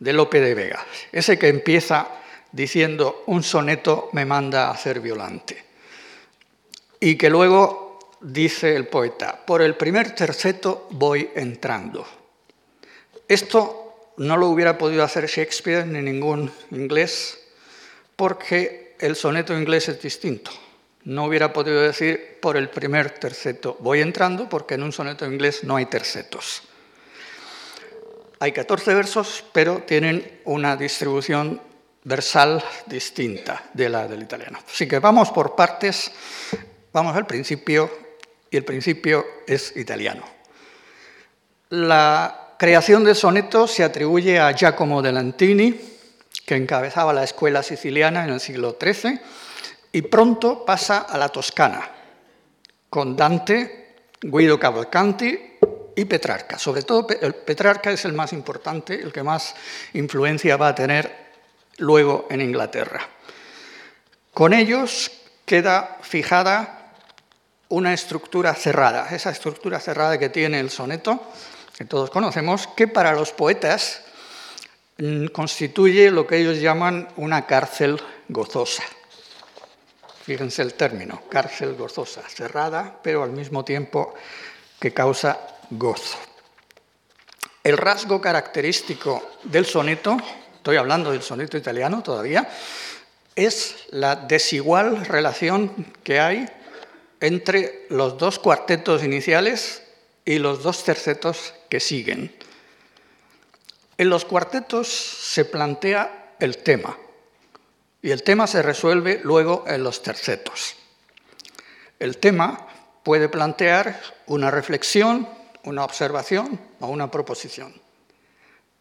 de 0.05 0.13
Lope 0.13 0.39
de 0.39 0.53
Vega, 0.53 0.85
ese 1.11 1.39
que 1.39 1.47
empieza 1.47 2.07
diciendo 2.51 3.23
un 3.25 3.41
soneto 3.41 4.09
me 4.13 4.23
manda 4.23 4.67
a 4.67 4.71
hacer 4.71 4.99
violante. 4.99 5.65
Y 6.99 7.17
que 7.17 7.31
luego 7.31 8.15
dice 8.21 8.75
el 8.75 8.85
poeta, 8.85 9.43
por 9.47 9.63
el 9.63 9.73
primer 9.73 10.13
terceto 10.13 10.87
voy 10.91 11.31
entrando. 11.33 12.05
Esto 13.27 14.11
no 14.17 14.37
lo 14.37 14.49
hubiera 14.49 14.77
podido 14.77 15.03
hacer 15.03 15.25
Shakespeare 15.25 15.87
ni 15.87 16.03
ningún 16.03 16.51
inglés, 16.69 17.39
porque 18.15 18.95
el 18.99 19.15
soneto 19.15 19.57
inglés 19.57 19.89
es 19.89 19.99
distinto. 19.99 20.51
No 21.03 21.25
hubiera 21.25 21.51
podido 21.51 21.81
decir 21.81 22.37
por 22.39 22.57
el 22.57 22.69
primer 22.69 23.09
terceto 23.09 23.75
voy 23.79 24.01
entrando, 24.01 24.47
porque 24.49 24.75
en 24.75 24.83
un 24.83 24.91
soneto 24.91 25.25
inglés 25.25 25.63
no 25.63 25.77
hay 25.77 25.87
tercetos. 25.87 26.61
Hay 28.39 28.51
14 28.51 28.93
versos, 28.93 29.43
pero 29.53 29.83
tienen 29.83 30.41
una 30.45 30.75
distribución 30.75 31.61
versal 32.03 32.63
distinta 32.85 33.63
de 33.73 33.89
la 33.89 34.07
del 34.07 34.23
italiano. 34.23 34.59
Así 34.67 34.87
que 34.87 34.99
vamos 34.99 35.31
por 35.31 35.55
partes, 35.55 36.11
vamos 36.91 37.15
al 37.15 37.25
principio, 37.25 37.89
y 38.51 38.57
el 38.57 38.65
principio 38.65 39.25
es 39.47 39.75
italiano. 39.77 40.23
La 41.69 42.55
creación 42.57 43.03
del 43.03 43.15
soneto 43.15 43.67
se 43.67 43.83
atribuye 43.83 44.39
a 44.39 44.51
Giacomo 44.51 45.01
de 45.01 45.11
Lantini, 45.11 45.79
que 46.45 46.55
encabezaba 46.55 47.13
la 47.13 47.23
escuela 47.23 47.63
siciliana 47.63 48.25
en 48.25 48.31
el 48.31 48.39
siglo 48.39 48.77
XIII, 48.79 49.19
y 49.93 50.01
pronto 50.03 50.65
pasa 50.65 50.99
a 50.99 51.17
la 51.17 51.29
Toscana, 51.29 51.89
con 52.89 53.15
Dante, 53.15 53.95
Guido 54.21 54.59
Cavalcanti 54.59 55.54
y 55.95 56.05
Petrarca. 56.05 56.59
Sobre 56.59 56.83
todo 56.83 57.07
Petrarca 57.07 57.91
es 57.91 58.05
el 58.05 58.13
más 58.13 58.33
importante, 58.33 58.95
el 58.95 59.13
que 59.13 59.23
más 59.23 59.55
influencia 59.93 60.57
va 60.57 60.69
a 60.69 60.75
tener 60.75 61.25
luego 61.77 62.27
en 62.29 62.41
Inglaterra. 62.41 63.07
Con 64.33 64.53
ellos 64.53 65.11
queda 65.45 65.97
fijada 66.01 66.91
una 67.69 67.93
estructura 67.93 68.53
cerrada, 68.53 69.07
esa 69.11 69.31
estructura 69.31 69.79
cerrada 69.79 70.17
que 70.17 70.29
tiene 70.29 70.59
el 70.59 70.69
soneto, 70.69 71.21
que 71.77 71.85
todos 71.85 72.09
conocemos, 72.09 72.67
que 72.67 72.87
para 72.87 73.13
los 73.13 73.31
poetas 73.31 74.01
mm, 74.97 75.27
constituye 75.27 76.11
lo 76.11 76.27
que 76.27 76.37
ellos 76.37 76.59
llaman 76.59 77.07
una 77.17 77.45
cárcel 77.45 78.01
gozosa. 78.27 78.83
Fíjense 80.23 80.61
el 80.61 80.73
término, 80.73 81.23
cárcel 81.29 81.75
gozosa, 81.75 82.21
cerrada, 82.27 82.99
pero 83.03 83.23
al 83.23 83.31
mismo 83.31 83.63
tiempo 83.63 84.15
que 84.79 84.91
causa 84.91 85.54
gozo. 85.69 86.17
El 87.63 87.77
rasgo 87.77 88.21
característico 88.21 89.37
del 89.43 89.65
soneto, 89.65 90.17
estoy 90.55 90.77
hablando 90.77 91.11
del 91.11 91.21
soneto 91.21 91.57
italiano 91.57 92.03
todavía, 92.03 92.49
es 93.35 93.75
la 93.89 94.15
desigual 94.15 95.05
relación 95.05 95.93
que 96.03 96.19
hay 96.19 96.47
entre 97.19 97.85
los 97.89 98.17
dos 98.17 98.39
cuartetos 98.39 99.03
iniciales 99.03 99.83
y 100.25 100.39
los 100.39 100.63
dos 100.63 100.83
tercetos 100.83 101.53
que 101.69 101.79
siguen. 101.79 102.35
En 103.97 104.09
los 104.09 104.25
cuartetos 104.25 104.87
se 104.87 105.45
plantea 105.45 106.35
el 106.39 106.57
tema 106.57 106.97
y 108.01 108.11
el 108.11 108.23
tema 108.23 108.45
se 108.45 108.61
resuelve 108.61 109.21
luego 109.23 109.63
en 109.67 109.83
los 109.83 110.03
tercetos. 110.03 110.75
El 111.97 112.17
tema 112.17 112.67
puede 113.03 113.29
plantear 113.29 113.99
una 114.27 114.51
reflexión, 114.51 115.27
una 115.65 115.83
observación 115.83 116.59
o 116.79 116.87
una 116.87 117.11
proposición. 117.11 117.73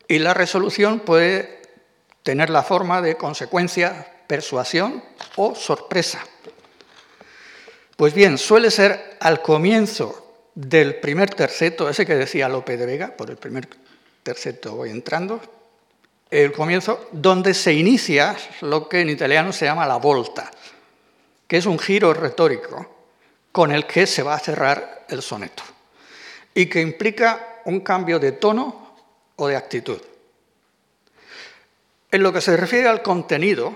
Y 0.07 0.19
la 0.19 0.35
resolución 0.35 1.01
puede 1.01 1.63
tener 2.23 2.51
la 2.51 2.63
forma 2.63 3.03
de 3.03 3.17
consecuencia, 3.17 4.07
persuasión 4.27 5.03
o 5.37 5.55
sorpresa. 5.55 6.21
Pues 7.97 8.15
bien, 8.15 8.39
suele 8.39 8.71
ser 8.71 9.17
al 9.21 9.41
comienzo 9.43 10.49
del 10.55 10.97
primer 10.97 11.35
terceto, 11.35 11.89
ese 11.89 12.07
que 12.07 12.15
decía 12.15 12.49
Lope 12.49 12.77
de 12.77 12.87
Vega, 12.87 13.17
por 13.17 13.31
el 13.31 13.37
primer 13.37 13.69
terceto 14.23 14.77
voy 14.77 14.91
entrando, 14.91 15.41
el 16.31 16.53
comienzo 16.53 17.09
donde 17.13 17.55
se 17.55 17.73
inicia 17.73 18.37
lo 18.63 18.89
que 18.89 19.01
en 19.01 19.11
italiano 19.11 19.53
se 19.53 19.67
llama 19.67 19.87
la 19.87 19.97
volta, 19.97 20.51
que 21.47 21.59
es 21.59 21.67
un 21.67 21.79
giro 21.79 22.13
retórico 22.15 22.91
con 23.53 23.71
el 23.71 23.87
que 23.87 24.07
se 24.07 24.23
va 24.23 24.35
a 24.35 24.39
cerrar 24.39 25.07
el 25.09 25.23
soneto 25.23 25.63
y 26.55 26.67
que 26.67 26.81
implica 26.81 27.61
un 27.65 27.81
cambio 27.81 28.19
de 28.19 28.33
tono 28.33 28.95
o 29.37 29.49
de 29.49 29.57
actitud. 29.57 30.01
En 32.11 32.23
lo 32.23 32.33
que 32.33 32.41
se 32.41 32.57
refiere 32.57 32.89
al 32.89 33.03
contenido 33.03 33.75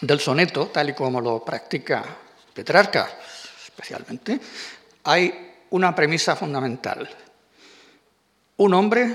del 0.00 0.20
soneto, 0.20 0.68
tal 0.68 0.90
y 0.90 0.94
como 0.94 1.20
lo 1.20 1.44
practica 1.44 2.02
Petrarca 2.54 3.08
especialmente, 3.66 4.40
hay 5.02 5.52
una 5.70 5.94
premisa 5.94 6.36
fundamental. 6.36 7.08
Un 8.56 8.74
hombre 8.74 9.14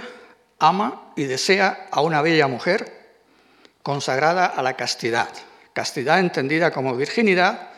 ama 0.60 1.14
y 1.16 1.24
desea 1.24 1.88
a 1.90 2.02
una 2.02 2.22
bella 2.22 2.48
mujer 2.48 3.00
consagrada 3.82 4.46
a 4.46 4.62
la 4.62 4.76
castidad, 4.76 5.30
castidad 5.74 6.20
entendida 6.20 6.72
como 6.72 6.96
virginidad, 6.96 7.70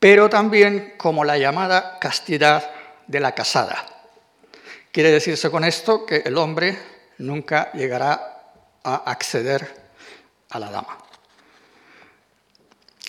pero 0.00 0.30
también 0.30 0.94
como 0.96 1.24
la 1.24 1.36
llamada 1.36 1.98
castidad 2.00 2.68
de 3.06 3.20
la 3.20 3.34
casada. 3.34 3.84
Quiere 4.90 5.10
decirse 5.10 5.50
con 5.50 5.64
esto 5.64 6.04
que 6.04 6.16
el 6.24 6.36
hombre 6.36 6.78
nunca 7.18 7.72
llegará 7.72 8.42
a 8.84 8.94
acceder 9.10 9.82
a 10.50 10.58
la 10.58 10.70
dama. 10.70 10.98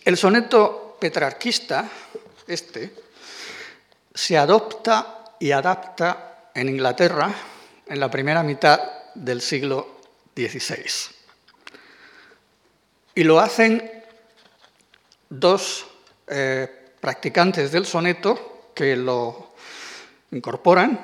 El 0.05 0.17
soneto 0.17 0.97
petrarquista, 0.99 1.89
este, 2.47 2.93
se 4.13 4.37
adopta 4.37 5.35
y 5.39 5.51
adapta 5.51 6.49
en 6.53 6.69
Inglaterra 6.69 7.33
en 7.85 7.99
la 7.99 8.09
primera 8.09 8.43
mitad 8.43 8.79
del 9.15 9.41
siglo 9.41 9.99
XVI. 10.35 11.13
Y 13.15 13.23
lo 13.23 13.39
hacen 13.39 14.03
dos 15.29 15.85
eh, 16.27 16.95
practicantes 16.99 17.71
del 17.71 17.85
soneto 17.85 18.71
que 18.73 18.95
lo 18.95 19.42
incorporan, 20.33 20.99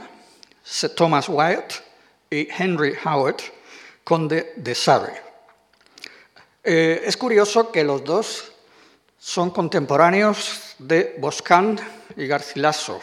Thomas 0.95 1.29
Wyatt 1.29 1.73
y 2.29 2.47
Henry 2.51 2.95
Howard, 3.05 3.41
conde 4.03 4.53
de 4.55 4.75
Surrey. 4.75 5.15
Eh, 6.63 7.03
es 7.05 7.15
curioso 7.15 7.71
que 7.71 7.83
los 7.83 8.03
dos 8.03 8.51
son 9.17 9.51
contemporáneos 9.51 10.75
de 10.79 11.15
Boscán 11.19 11.79
y 12.15 12.27
Garcilaso, 12.27 13.01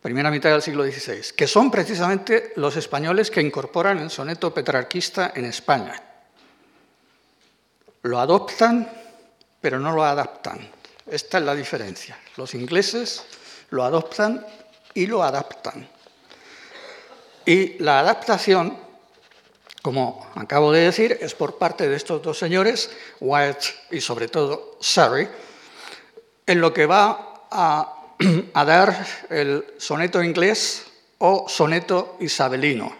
primera 0.00 0.30
mitad 0.30 0.50
del 0.50 0.62
siglo 0.62 0.84
XVI, 0.84 1.34
que 1.36 1.46
son 1.46 1.70
precisamente 1.70 2.52
los 2.56 2.76
españoles 2.76 3.30
que 3.30 3.40
incorporan 3.40 3.98
el 3.98 4.10
soneto 4.10 4.52
petrarquista 4.52 5.32
en 5.34 5.44
España. 5.44 6.02
Lo 8.02 8.18
adoptan, 8.18 8.90
pero 9.60 9.78
no 9.78 9.92
lo 9.92 10.04
adaptan. 10.04 10.70
Esta 11.06 11.38
es 11.38 11.44
la 11.44 11.54
diferencia. 11.54 12.18
Los 12.36 12.54
ingleses 12.54 13.24
lo 13.70 13.84
adoptan 13.84 14.44
y 14.94 15.06
lo 15.06 15.22
adaptan. 15.22 15.88
Y 17.44 17.78
la 17.82 18.00
adaptación, 18.00 18.76
como 19.82 20.30
acabo 20.34 20.72
de 20.72 20.82
decir, 20.82 21.18
es 21.20 21.34
por 21.34 21.56
parte 21.56 21.88
de 21.88 21.96
estos 21.96 22.22
dos 22.22 22.38
señores, 22.38 22.90
Wyatt 23.20 23.64
y 23.90 24.00
sobre 24.00 24.28
todo 24.28 24.76
Surrey, 24.80 25.28
en 26.46 26.60
lo 26.60 26.72
que 26.72 26.86
va 26.86 27.46
a 27.50 27.94
a 28.54 28.64
dar 28.64 29.06
el 29.30 29.64
soneto 29.78 30.22
inglés 30.22 30.86
o 31.18 31.48
soneto 31.48 32.16
isabelino, 32.20 32.94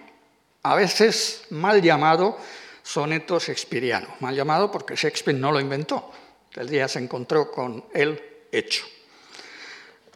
a 0.63 0.75
veces 0.75 1.43
mal 1.51 1.83
llamado 1.83 2.39
soneto 2.83 3.39
shakespeariano, 3.39 4.09
mal 4.21 4.35
llamado 4.35 4.71
porque 4.71 4.97
Shakespeare 4.97 5.39
no 5.39 5.53
lo 5.53 5.61
inventó, 5.61 6.11
el 6.55 6.69
día 6.69 6.89
se 6.89 7.01
encontró 7.01 7.51
con 7.51 7.85
él 7.93 8.47
hecho. 8.53 8.85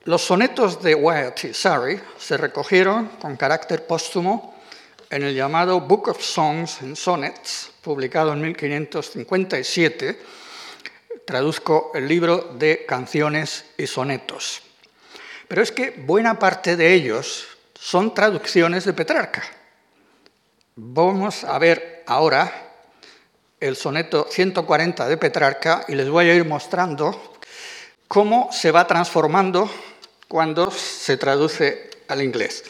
Los 0.05 0.23
sonetos 0.23 0.83
de 0.83 0.97
Wyatt 0.97 1.45
y 1.45 1.55
Surrey 1.55 2.01
se 2.19 2.37
recogieron 2.37 3.07
con 3.21 3.37
carácter 3.37 3.87
póstumo 3.87 4.61
en 5.09 5.23
el 5.23 5.33
llamado 5.33 5.81
Book 5.81 6.09
of 6.09 6.21
Songs 6.21 6.83
and 6.83 6.97
Sonnets, 6.97 7.71
publicado 7.83 8.33
en 8.33 8.41
1557, 8.41 10.21
traduzco 11.25 11.93
el 11.95 12.09
libro 12.09 12.39
de 12.59 12.85
canciones 12.85 13.65
y 13.79 13.87
sonetos. 13.87 14.63
Pero 15.47 15.63
es 15.63 15.71
que 15.71 15.91
buena 15.91 16.37
parte 16.37 16.77
de 16.77 16.93
ellos 16.95 17.47
son 17.73 18.13
traducciones 18.13 18.85
de 18.85 18.95
Petrarca. 18.95 19.45
Vamos 20.75 21.45
a 21.45 21.57
ver 21.61 22.03
ahora 22.09 22.53
el 23.61 23.77
soneto 23.77 24.27
140 24.29 25.07
de 25.07 25.17
Petrarca 25.17 25.85
y 25.87 25.95
les 25.95 26.09
voy 26.09 26.29
a 26.29 26.35
ir 26.35 26.45
mostrando 26.45 27.37
cómo 28.09 28.49
se 28.51 28.73
va 28.73 28.87
transformando 28.87 29.71
cuando 30.33 30.71
se 30.71 31.19
traduce 31.19 31.91
al 32.09 32.23
inglés. 32.23 32.65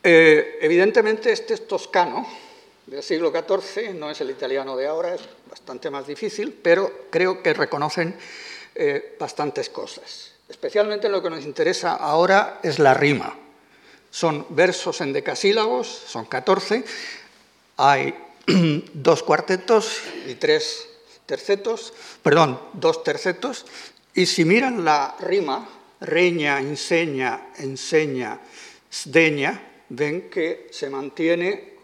Eh, 0.00 0.58
evidentemente 0.60 1.32
este 1.32 1.54
es 1.54 1.66
toscano 1.66 2.24
del 2.86 3.02
siglo 3.02 3.32
XIV, 3.32 3.92
no 3.94 4.08
es 4.08 4.20
el 4.20 4.30
italiano 4.30 4.76
de 4.76 4.86
ahora, 4.86 5.12
es 5.12 5.22
bastante 5.50 5.90
más 5.90 6.06
difícil, 6.06 6.56
pero 6.62 7.08
creo 7.10 7.42
que 7.42 7.52
reconocen 7.52 8.14
eh, 8.76 9.16
bastantes 9.18 9.70
cosas. 9.70 10.34
Especialmente 10.48 11.08
lo 11.08 11.20
que 11.20 11.30
nos 11.30 11.44
interesa 11.44 11.94
ahora 11.94 12.60
es 12.62 12.78
la 12.78 12.94
rima. 12.94 13.36
Son 14.12 14.46
versos 14.50 15.00
en 15.00 15.12
decasílabos, 15.12 15.88
son 15.88 16.26
14, 16.26 16.84
hay 17.78 18.14
dos 18.92 19.24
cuartetos 19.24 19.98
y 20.28 20.36
tres 20.36 20.88
tercetos, 21.26 21.92
perdón, 22.22 22.60
dos 22.74 23.02
tercetos, 23.02 23.66
y 24.14 24.26
si 24.26 24.44
miran 24.44 24.84
la 24.84 25.16
rima, 25.18 25.68
reña, 26.02 26.58
enseña, 26.58 27.48
enseña, 27.58 28.38
sdeña, 28.90 29.60
ven 29.88 30.28
que 30.28 30.68
se 30.70 30.90
mantiene 30.90 31.74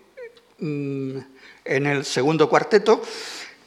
mm, 0.58 1.18
en 1.64 1.86
el 1.86 2.04
segundo 2.04 2.48
cuarteto, 2.48 3.02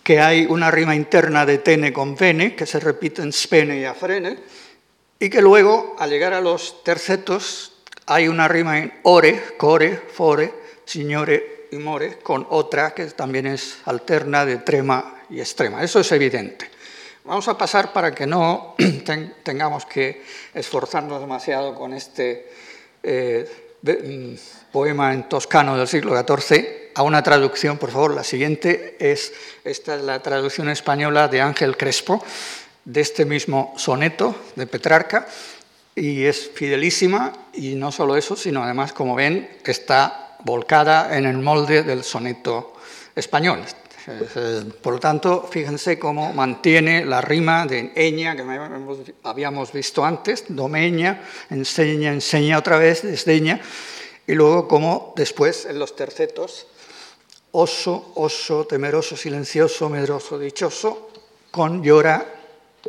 que 0.04 0.20
hay 0.20 0.46
una 0.46 0.72
rima 0.72 0.96
interna 0.96 1.46
de 1.46 1.60
tene 1.60 1.94
con 1.94 2.16
vene, 2.16 2.56
que 2.56 2.66
se 2.66 2.80
repite 2.80 3.22
en 3.22 3.32
spene 3.32 3.80
y 3.80 3.86
afrene, 3.86 4.38
y 5.20 5.30
que 5.30 5.42
luego, 5.42 5.96
al 6.00 6.10
llegar 6.10 6.34
a 6.34 6.42
los 6.42 6.84
tercetos, 6.84 7.84
hay 8.08 8.28
una 8.28 8.48
rima 8.48 8.80
en 8.80 8.94
ore, 9.04 9.42
core, 9.58 9.96
fore, 9.96 10.54
signore 10.86 11.68
y 11.72 11.78
more, 11.78 12.18
con 12.20 12.46
otra 12.50 12.94
que 12.94 13.06
también 13.06 13.46
es 13.46 13.78
alterna 13.86 14.46
de 14.46 14.58
trema 14.58 15.24
y 15.30 15.40
extrema. 15.40 15.84
Eso 15.84 16.00
es 16.00 16.12
evidente. 16.12 16.70
Vamos 17.32 17.48
a 17.48 17.58
pasar 17.58 17.94
para 17.94 18.14
que 18.14 18.28
no 18.28 18.76
tengamos 19.44 19.86
que 19.86 20.22
esforzarnos 20.54 21.22
demasiado 21.22 21.74
con 21.76 21.94
este 21.94 22.52
eh, 23.02 23.78
mm, 23.84 24.70
poema 24.70 25.14
en 25.14 25.30
toscano 25.30 25.78
del 25.78 25.88
siglo 25.88 26.12
XIV 26.12 26.92
a 26.94 27.04
una 27.04 27.24
traducción, 27.24 27.78
por 27.78 27.90
favor. 27.90 28.14
La 28.14 28.26
siguiente 28.26 28.98
es, 29.00 29.32
esta 29.64 29.96
es 29.96 30.02
la 30.02 30.22
traducción 30.22 30.68
española 30.68 31.30
de 31.30 31.40
Ángel 31.40 31.78
Crespo, 31.78 32.22
de 32.84 33.00
este 33.00 33.24
mismo 33.24 33.74
soneto 33.78 34.36
de 34.58 34.68
Petrarca 34.68 35.26
y 35.96 36.26
es 36.26 36.50
fidelísima 36.54 37.32
y 37.54 37.76
no 37.76 37.94
solo 37.94 38.18
eso, 38.18 38.36
sino 38.36 38.62
además, 38.62 38.92
como 38.92 39.16
ven, 39.16 39.50
está 39.64 40.36
volcada 40.44 41.18
en 41.18 41.26
el 41.26 41.38
molde 41.38 41.84
del 41.84 42.04
soneto 42.04 42.74
español. 43.16 43.64
Por 44.82 44.94
lo 44.94 45.00
tanto, 45.00 45.48
fíjense 45.50 46.00
cómo 46.00 46.34
mantiene 46.34 47.06
la 47.06 47.22
rima 47.22 47.66
de 47.66 47.92
eña 47.96 48.36
que 48.36 48.44
habíamos 49.24 49.72
visto 49.72 50.04
antes, 50.04 50.46
domeña, 50.48 51.22
enseña, 51.50 52.12
enseña 52.12 52.58
otra 52.58 52.78
vez, 52.78 53.04
desdeña, 53.04 53.62
y 54.26 54.34
luego 54.34 54.68
cómo 54.68 55.14
después 55.16 55.66
en 55.66 55.78
los 55.80 55.96
tercetos 55.96 56.68
oso, 57.52 58.14
oso, 58.16 58.66
temeroso, 58.66 59.16
silencioso, 59.16 59.90
medroso, 59.90 60.40
dichoso, 60.40 61.10
con 61.52 61.84
llora 61.84 62.26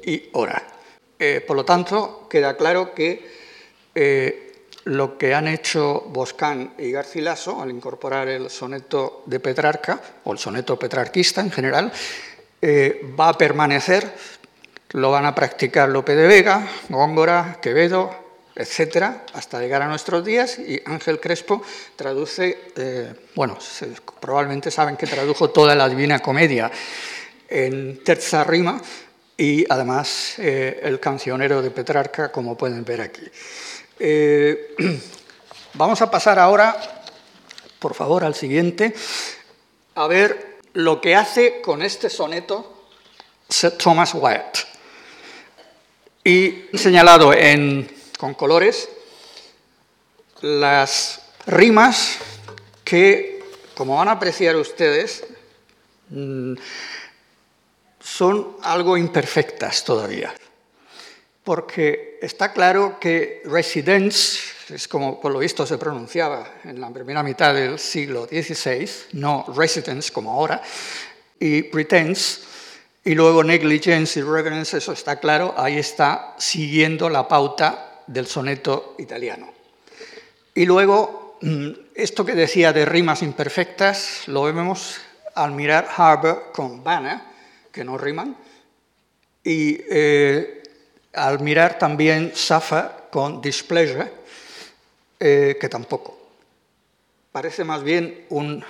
y 0.05 0.31
ora. 0.33 0.63
Eh, 1.19 1.43
por 1.47 1.57
lo 1.57 1.65
tanto, 1.65 2.27
queda 2.29 2.57
claro 2.57 2.95
que 2.95 3.29
eh, 3.95 4.52
lo 4.85 5.17
que 5.17 5.35
han 5.35 5.49
hecho 5.49 6.05
Boscán 6.09 6.75
y 6.79 6.91
Garcilaso 6.91 7.61
al 7.61 7.71
incorporar 7.71 8.29
el 8.29 8.51
soneto 8.51 9.23
de 9.27 9.41
Petrarca, 9.41 10.01
o 10.25 10.33
el 10.33 10.39
soneto 10.39 10.79
petrarquista 10.79 11.41
en 11.41 11.51
general, 11.51 11.93
eh, 12.61 13.15
va 13.19 13.31
a 13.31 13.39
permanecer, 13.39 14.13
lo 14.93 15.11
van 15.11 15.27
a 15.27 15.35
practicar 15.35 15.89
Lope 15.89 16.15
de 16.15 16.27
Vega, 16.27 16.69
Góngora, 16.89 17.59
Quevedo, 17.61 18.11
etcétera, 18.55 19.25
hasta 19.33 19.61
llegar 19.61 19.83
a 19.83 19.89
nuestros 19.89 20.25
días. 20.25 20.59
Y 20.59 20.81
Ángel 20.85 21.21
Crespo 21.21 21.63
traduce, 21.97 22.73
eh, 22.77 23.15
bueno, 23.35 23.59
probablemente 24.21 24.71
saben 24.71 24.97
que 24.97 25.07
tradujo 25.07 25.51
toda 25.51 25.75
la 25.75 25.89
Divina 25.89 26.19
Comedia 26.19 26.71
en 27.49 28.03
terza 28.03 28.45
rima 28.45 28.81
y 29.37 29.65
además 29.69 30.35
eh, 30.39 30.81
el 30.83 31.01
cancionero 31.01 31.63
de 31.63 31.71
Petrarca, 31.71 32.31
como 32.31 32.57
pueden 32.57 32.85
ver 32.85 33.01
aquí. 33.01 33.23
Eh, 34.05 34.75
vamos 35.75 36.03
a 36.03 36.11
pasar 36.11 36.37
ahora, 36.37 36.77
por 37.79 37.95
favor, 37.95 38.25
al 38.25 38.35
siguiente, 38.35 38.93
a 39.95 40.09
ver 40.09 40.59
lo 40.73 41.01
que 41.01 41.15
hace 41.15 41.61
con 41.61 41.83
este 41.83 42.11
soneto 42.11 42.89
Thomas 43.79 44.13
Wyatt. 44.15 44.59
Y 46.25 46.65
señalado 46.75 47.33
en 47.33 47.89
con 48.19 48.35
colores 48.35 48.89
las 50.41 51.21
rimas 51.47 52.19
que, 52.83 53.45
como 53.77 53.99
van 53.99 54.09
a 54.09 54.13
apreciar 54.13 54.57
ustedes, 54.57 55.25
mm, 56.09 56.55
son 58.01 58.57
algo 58.63 58.97
imperfectas 58.97 59.85
todavía. 59.85 60.35
Porque 61.45 62.12
está 62.23 62.53
claro 62.53 62.99
que 63.01 63.43
residence, 63.45 64.39
es 64.69 64.87
como 64.87 65.21
por 65.21 65.33
lo 65.33 65.41
visto 65.41 65.67
se 65.67 65.77
pronunciaba 65.77 66.55
en 66.65 66.81
la 66.81 66.89
primera 66.91 67.23
mitad 67.23 67.53
del 67.53 67.81
siglo 67.81 68.27
XVI, 68.27 68.89
no 69.15 69.45
residence 69.55 70.13
como 70.13 70.31
ahora, 70.31 70.63
y 71.41 71.65
pretense, 71.65 72.41
y 73.05 73.17
luego 73.17 73.43
negligence 73.43 74.21
y 74.21 74.23
reverence, 74.23 74.79
eso 74.79 74.93
está 74.93 75.19
claro, 75.19 75.55
ahí 75.57 75.77
está 75.79 76.37
siguiendo 76.39 77.11
la 77.11 77.27
pauta 77.27 78.03
del 78.07 78.29
soneto 78.29 78.95
italiano. 78.99 79.53
Y 80.55 80.65
luego, 80.65 81.39
mm, 81.43 81.71
esto 81.97 82.25
que 82.25 82.35
decía 82.35 82.73
de 82.73 82.85
rimas 82.85 83.23
imperfectas, 83.23 84.29
lo 84.29 84.45
vemos 84.45 85.01
al 85.35 85.51
mirar 85.51 85.89
Harbour 85.97 86.53
con 86.53 86.85
Banner, 86.85 87.19
que 87.73 87.83
no 87.83 87.99
riman, 87.99 88.37
y 89.43 89.81
eh, 89.91 90.62
al 91.13 91.41
mirar 91.41 91.79
también 91.79 92.33
Safa 92.35 93.09
con 93.11 93.41
Displeasure, 93.41 94.13
eh, 95.21 95.57
que 95.61 95.69
tampoco. 95.69 96.19
Parece 97.31 97.65
más 97.65 97.83
bien 97.83 98.27
un 98.31 98.65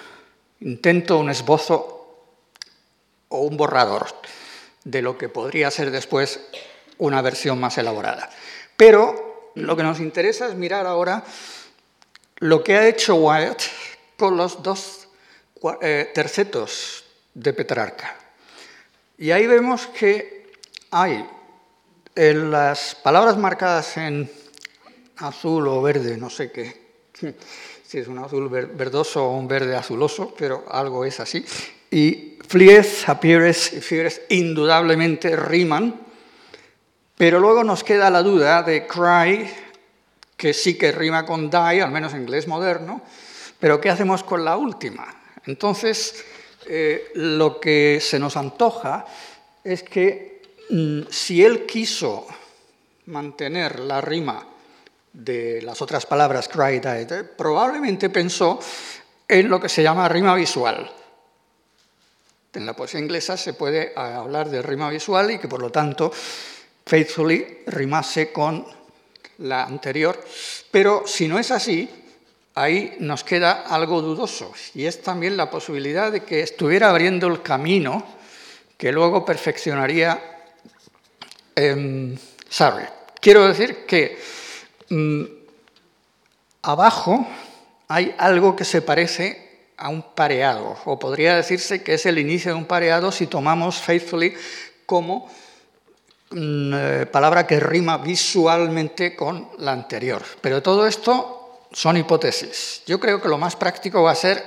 intento, 0.60 1.18
un 1.18 1.30
esbozo 1.30 2.26
o 3.28 3.38
un 3.38 3.56
borrador 3.56 4.06
de 4.84 5.02
lo 5.02 5.16
que 5.16 5.28
podría 5.28 5.70
ser 5.70 5.90
después 5.90 6.40
una 6.98 7.22
versión 7.22 7.58
más 7.58 7.78
elaborada. 7.78 8.28
Pero 8.76 9.52
lo 9.54 9.76
que 9.76 9.82
nos 9.82 10.00
interesa 10.00 10.48
es 10.48 10.54
mirar 10.54 10.86
ahora 10.86 11.24
lo 12.38 12.64
que 12.64 12.76
ha 12.76 12.88
hecho 12.88 13.16
Wyatt 13.16 13.62
con 14.16 14.36
los 14.36 14.62
dos 14.62 15.08
eh, 15.80 16.10
tercetos 16.14 17.04
de 17.34 17.52
Petrarca. 17.52 18.16
Y 19.18 19.30
ahí 19.30 19.46
vemos 19.46 19.86
que 19.86 20.52
hay 20.90 21.24
en 22.14 22.50
las 22.50 22.94
palabras 22.94 23.36
marcadas 23.36 23.96
en 23.96 24.30
azul 25.16 25.68
o 25.68 25.82
verde, 25.82 26.16
no 26.16 26.30
sé 26.30 26.50
qué, 26.50 26.82
si 27.86 27.98
es 27.98 28.08
un 28.08 28.18
azul 28.18 28.48
verdoso 28.48 29.24
o 29.24 29.36
un 29.36 29.48
verde 29.48 29.76
azuloso, 29.76 30.34
pero 30.36 30.64
algo 30.70 31.04
es 31.04 31.20
así. 31.20 31.44
Y 31.90 32.38
flies, 32.46 33.08
appears 33.08 33.72
y 33.74 33.80
fieres 33.80 34.22
indudablemente 34.28 35.36
riman 35.36 36.12
pero 37.22 37.38
luego 37.38 37.62
nos 37.62 37.84
queda 37.84 38.10
la 38.10 38.20
duda 38.20 38.64
de 38.64 38.84
cry, 38.84 39.48
que 40.36 40.52
sí 40.52 40.76
que 40.76 40.90
rima 40.90 41.24
con 41.24 41.48
die, 41.48 41.80
al 41.80 41.92
menos 41.92 42.14
en 42.14 42.22
inglés 42.22 42.48
moderno, 42.48 43.00
pero 43.60 43.80
¿qué 43.80 43.90
hacemos 43.90 44.24
con 44.24 44.44
la 44.44 44.56
última? 44.56 45.06
Entonces, 45.46 46.24
eh, 46.66 47.12
lo 47.14 47.60
que 47.60 48.00
se 48.00 48.18
nos 48.18 48.36
antoja 48.36 49.06
es 49.62 49.84
que 49.84 50.31
si 51.10 51.44
él 51.44 51.66
quiso 51.66 52.26
mantener 53.06 53.80
la 53.80 54.00
rima 54.00 54.46
de 55.12 55.60
las 55.60 55.82
otras 55.82 56.06
palabras 56.06 56.48
probablemente 57.36 58.08
pensó 58.08 58.58
en 59.28 59.48
lo 59.48 59.60
que 59.60 59.68
se 59.68 59.82
llama 59.82 60.08
rima 60.08 60.34
visual. 60.34 60.90
En 62.54 62.66
la 62.66 62.74
poesía 62.74 63.00
inglesa 63.00 63.36
se 63.36 63.54
puede 63.54 63.92
hablar 63.96 64.48
de 64.48 64.62
rima 64.62 64.88
visual 64.88 65.30
y 65.30 65.38
que 65.38 65.48
por 65.48 65.60
lo 65.60 65.70
tanto 65.70 66.10
faithfully 66.86 67.60
rimase 67.66 68.32
con 68.32 68.64
la 69.38 69.64
anterior, 69.64 70.22
pero 70.70 71.02
si 71.06 71.28
no 71.28 71.38
es 71.38 71.50
así, 71.50 71.88
ahí 72.54 72.96
nos 73.00 73.24
queda 73.24 73.62
algo 73.62 74.02
dudoso, 74.02 74.52
y 74.74 74.84
es 74.84 75.02
también 75.02 75.36
la 75.36 75.50
posibilidad 75.50 76.12
de 76.12 76.22
que 76.22 76.42
estuviera 76.42 76.90
abriendo 76.90 77.26
el 77.26 77.42
camino 77.42 78.04
que 78.76 78.92
luego 78.92 79.24
perfeccionaría 79.24 80.31
eh, 81.56 82.18
Quiero 83.20 83.46
decir 83.46 83.86
que 83.86 84.18
mm, 84.90 85.22
abajo 86.62 87.26
hay 87.88 88.14
algo 88.18 88.56
que 88.56 88.64
se 88.64 88.82
parece 88.82 89.70
a 89.76 89.88
un 89.88 90.02
pareado, 90.14 90.76
o 90.84 90.98
podría 90.98 91.36
decirse 91.36 91.82
que 91.82 91.94
es 91.94 92.06
el 92.06 92.18
inicio 92.18 92.52
de 92.52 92.58
un 92.58 92.66
pareado 92.66 93.10
si 93.10 93.26
tomamos 93.26 93.80
faithfully 93.80 94.34
como 94.86 95.28
eh, 96.34 97.06
palabra 97.10 97.46
que 97.46 97.60
rima 97.60 97.98
visualmente 97.98 99.14
con 99.16 99.50
la 99.58 99.72
anterior. 99.72 100.22
Pero 100.40 100.62
todo 100.62 100.86
esto 100.86 101.66
son 101.72 101.96
hipótesis. 101.96 102.82
Yo 102.86 103.00
creo 103.00 103.20
que 103.20 103.28
lo 103.28 103.38
más 103.38 103.56
práctico 103.56 104.02
va 104.02 104.12
a 104.12 104.16
ser 104.16 104.42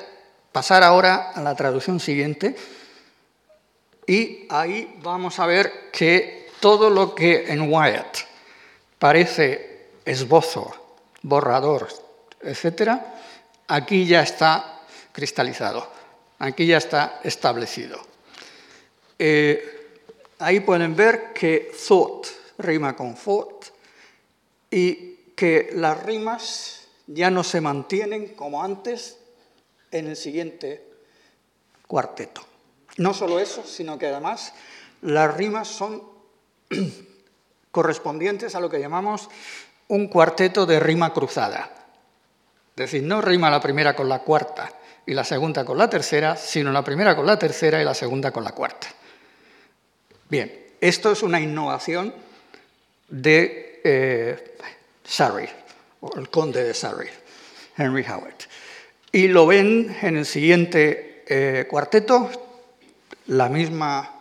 pasar 0.51 0.83
ahora 0.83 1.31
a 1.35 1.41
la 1.41 1.55
traducción 1.55 1.99
siguiente 1.99 2.55
y 4.07 4.45
ahí 4.49 4.97
vamos 5.01 5.39
a 5.39 5.45
ver 5.45 5.89
que 5.91 6.44
todo 6.59 6.89
lo 6.89 7.13
que 7.15 7.51
en 7.51 7.71
Wyatt 7.71 8.17
parece 8.99 9.89
esbozo, 10.05 10.73
borrador, 11.21 11.87
etc., 12.41 12.91
aquí 13.67 14.05
ya 14.05 14.21
está 14.21 14.81
cristalizado, 15.11 15.87
aquí 16.39 16.65
ya 16.65 16.77
está 16.77 17.19
establecido. 17.23 17.99
Eh, 19.17 19.75
Ahí 20.39 20.59
pueden 20.59 20.95
ver 20.95 21.31
que 21.33 21.71
thought 21.87 22.27
rima 22.57 22.95
con 22.95 23.15
thought 23.15 23.67
y 24.69 25.15
que 25.35 25.69
las 25.73 26.03
rimas 26.03 26.87
ya 27.07 27.31
no 27.31 27.43
se 27.43 27.61
mantienen 27.61 28.35
como 28.35 28.61
antes 28.61 29.17
en 29.91 30.07
el 30.07 30.17
siguiente 30.17 30.91
cuarteto. 31.87 32.41
No 32.97 33.13
solo 33.13 33.39
eso, 33.39 33.63
sino 33.65 33.97
que 33.97 34.07
además 34.07 34.53
las 35.01 35.35
rimas 35.35 35.69
son 35.69 36.03
correspondientes 37.71 38.55
a 38.55 38.59
lo 38.59 38.69
que 38.69 38.79
llamamos 38.79 39.29
un 39.87 40.07
cuarteto 40.07 40.65
de 40.65 40.79
rima 40.79 41.13
cruzada. 41.13 41.69
Es 42.71 42.91
decir, 42.91 43.03
no 43.03 43.21
rima 43.21 43.49
la 43.49 43.61
primera 43.61 43.95
con 43.95 44.09
la 44.09 44.19
cuarta 44.19 44.71
y 45.05 45.13
la 45.13 45.23
segunda 45.23 45.63
con 45.63 45.77
la 45.77 45.89
tercera, 45.89 46.35
sino 46.35 46.71
la 46.71 46.83
primera 46.83 47.15
con 47.15 47.25
la 47.25 47.37
tercera 47.37 47.81
y 47.81 47.85
la 47.85 47.93
segunda 47.93 48.31
con 48.31 48.43
la 48.43 48.51
cuarta. 48.51 48.87
Bien, 50.29 50.65
esto 50.81 51.11
es 51.11 51.21
una 51.23 51.39
innovación 51.39 52.13
de 53.07 53.81
eh, 53.83 54.57
Surrey, 55.03 55.47
o 56.01 56.17
el 56.17 56.29
conde 56.29 56.63
de 56.63 56.73
Surrey, 56.73 57.09
Henry 57.77 58.03
Howard. 58.09 58.35
Y 59.11 59.27
lo 59.27 59.45
ven 59.45 59.95
en 60.01 60.17
el 60.17 60.25
siguiente 60.25 61.23
eh, 61.27 61.65
cuarteto, 61.69 62.29
la 63.27 63.47
misma 63.49 64.11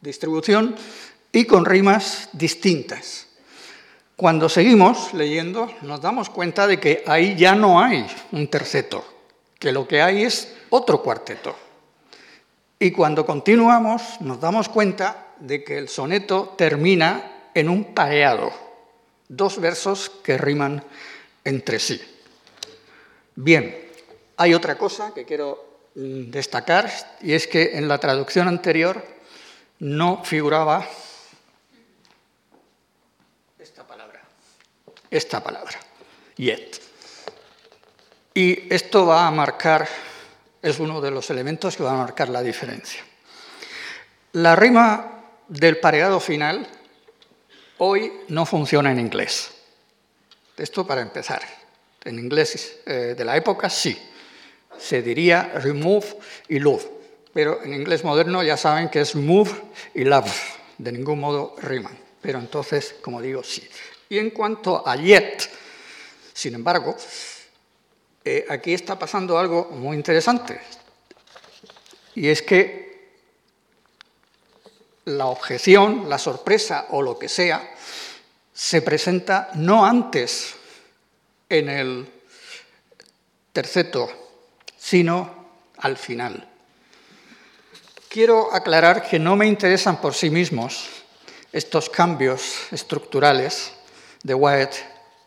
distribución 0.00 0.74
y 1.32 1.44
con 1.44 1.64
rimas 1.64 2.28
distintas. 2.32 3.26
Cuando 4.16 4.48
seguimos 4.48 5.14
leyendo, 5.14 5.72
nos 5.82 6.00
damos 6.00 6.28
cuenta 6.28 6.66
de 6.66 6.78
que 6.78 7.02
ahí 7.06 7.36
ya 7.36 7.54
no 7.54 7.80
hay 7.80 8.06
un 8.32 8.48
terceto, 8.48 9.04
que 9.58 9.72
lo 9.72 9.88
que 9.88 10.02
hay 10.02 10.24
es 10.24 10.54
otro 10.70 11.02
cuarteto. 11.02 11.56
Y 12.78 12.90
cuando 12.90 13.24
continuamos, 13.24 14.20
nos 14.20 14.40
damos 14.40 14.68
cuenta 14.68 15.34
de 15.38 15.64
que 15.64 15.78
el 15.78 15.88
soneto 15.88 16.54
termina 16.56 17.48
en 17.54 17.68
un 17.68 17.94
pareado, 17.94 18.52
dos 19.28 19.60
versos 19.60 20.10
que 20.22 20.38
riman 20.38 20.82
entre 21.44 21.78
sí. 21.78 22.00
Bien, 23.34 23.88
hay 24.36 24.54
otra 24.54 24.76
cosa 24.76 25.12
que 25.14 25.24
quiero 25.24 25.70
destacar 25.94 26.90
y 27.20 27.32
es 27.32 27.46
que 27.46 27.76
en 27.76 27.88
la 27.88 27.98
traducción 27.98 28.48
anterior 28.48 29.04
no 29.80 30.22
figuraba 30.24 30.86
esta 33.58 33.86
palabra, 33.86 34.22
esta 35.10 35.42
palabra, 35.42 35.78
yet. 36.36 36.80
Y 38.34 38.72
esto 38.72 39.06
va 39.06 39.26
a 39.26 39.30
marcar, 39.30 39.88
es 40.62 40.78
uno 40.78 41.00
de 41.00 41.10
los 41.10 41.30
elementos 41.30 41.76
que 41.76 41.82
va 41.82 41.92
a 41.92 41.96
marcar 41.96 42.28
la 42.28 42.42
diferencia. 42.42 43.02
La 44.32 44.54
rima 44.54 45.24
del 45.48 45.78
pareado 45.78 46.20
final 46.20 46.66
hoy 47.78 48.12
no 48.28 48.46
funciona 48.46 48.92
en 48.92 49.00
inglés. 49.00 49.50
Esto 50.56 50.86
para 50.86 51.00
empezar. 51.00 51.42
En 52.04 52.18
inglés 52.18 52.78
eh, 52.86 53.14
de 53.16 53.24
la 53.24 53.36
época 53.36 53.68
sí. 53.68 53.98
Se 54.78 55.02
diría 55.02 55.52
remove 55.54 56.06
y 56.48 56.60
love. 56.60 56.86
Pero 57.32 57.62
en 57.62 57.74
inglés 57.74 58.04
moderno 58.04 58.42
ya 58.42 58.56
saben 58.56 58.88
que 58.88 59.00
es 59.00 59.14
move 59.14 59.50
y 59.94 60.04
love. 60.04 60.32
De 60.78 60.92
ningún 60.92 61.20
modo 61.20 61.56
riman. 61.60 61.96
Pero 62.20 62.38
entonces, 62.38 62.94
como 63.02 63.20
digo, 63.20 63.42
sí. 63.42 63.68
Y 64.10 64.18
en 64.18 64.30
cuanto 64.30 64.86
a 64.86 64.96
yet, 64.96 65.48
sin 66.34 66.56
embargo, 66.56 66.96
eh, 68.24 68.44
aquí 68.50 68.74
está 68.74 68.98
pasando 68.98 69.38
algo 69.38 69.70
muy 69.70 69.96
interesante. 69.96 70.60
Y 72.16 72.26
es 72.26 72.42
que 72.42 73.20
la 75.04 75.26
objeción, 75.26 76.08
la 76.08 76.18
sorpresa 76.18 76.88
o 76.90 77.02
lo 77.02 77.16
que 77.20 77.28
sea, 77.28 77.72
se 78.52 78.82
presenta 78.82 79.50
no 79.54 79.86
antes 79.86 80.56
en 81.48 81.68
el 81.68 82.08
terceto, 83.52 84.10
sino 84.76 85.52
al 85.78 85.96
final. 85.96 86.48
Quiero 88.08 88.52
aclarar 88.52 89.08
que 89.08 89.20
no 89.20 89.36
me 89.36 89.46
interesan 89.46 90.00
por 90.00 90.14
sí 90.14 90.30
mismos 90.30 90.88
estos 91.52 91.88
cambios 91.88 92.66
estructurales 92.72 93.74
de 94.22 94.34
Wyatt 94.34 94.74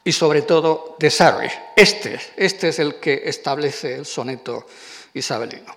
y 0.04 0.12
sobre 0.12 0.42
todo 0.42 0.96
de 1.00 1.10
Surrey. 1.10 1.50
Este, 1.76 2.20
este 2.36 2.70
es 2.70 2.80
el 2.80 2.96
que 2.96 3.24
establece 3.26 3.96
el 3.96 4.06
soneto 4.06 4.68
isabelino. 5.14 5.76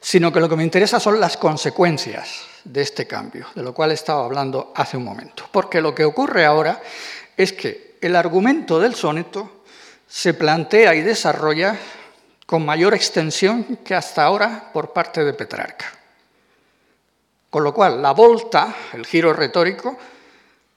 Sino 0.00 0.32
que 0.32 0.40
lo 0.40 0.48
que 0.48 0.56
me 0.56 0.64
interesa 0.64 0.98
son 0.98 1.20
las 1.20 1.36
consecuencias 1.36 2.42
de 2.64 2.82
este 2.82 3.06
cambio, 3.06 3.46
de 3.54 3.62
lo 3.62 3.72
cual 3.74 3.92
estaba 3.92 4.24
hablando 4.24 4.72
hace 4.74 4.96
un 4.96 5.04
momento. 5.04 5.48
Porque 5.50 5.80
lo 5.80 5.94
que 5.94 6.04
ocurre 6.04 6.44
ahora 6.44 6.80
es 7.36 7.52
que 7.52 7.96
el 8.00 8.16
argumento 8.16 8.80
del 8.80 8.94
soneto 8.94 9.62
se 10.08 10.34
plantea 10.34 10.94
y 10.94 11.02
desarrolla 11.02 11.76
con 12.46 12.64
mayor 12.64 12.94
extensión 12.94 13.78
que 13.84 13.94
hasta 13.94 14.24
ahora 14.24 14.70
por 14.72 14.92
parte 14.92 15.24
de 15.24 15.32
Petrarca. 15.32 15.86
Con 17.48 17.64
lo 17.64 17.72
cual, 17.72 18.02
la 18.02 18.12
volta, 18.12 18.74
el 18.92 19.06
giro 19.06 19.32
retórico, 19.32 19.96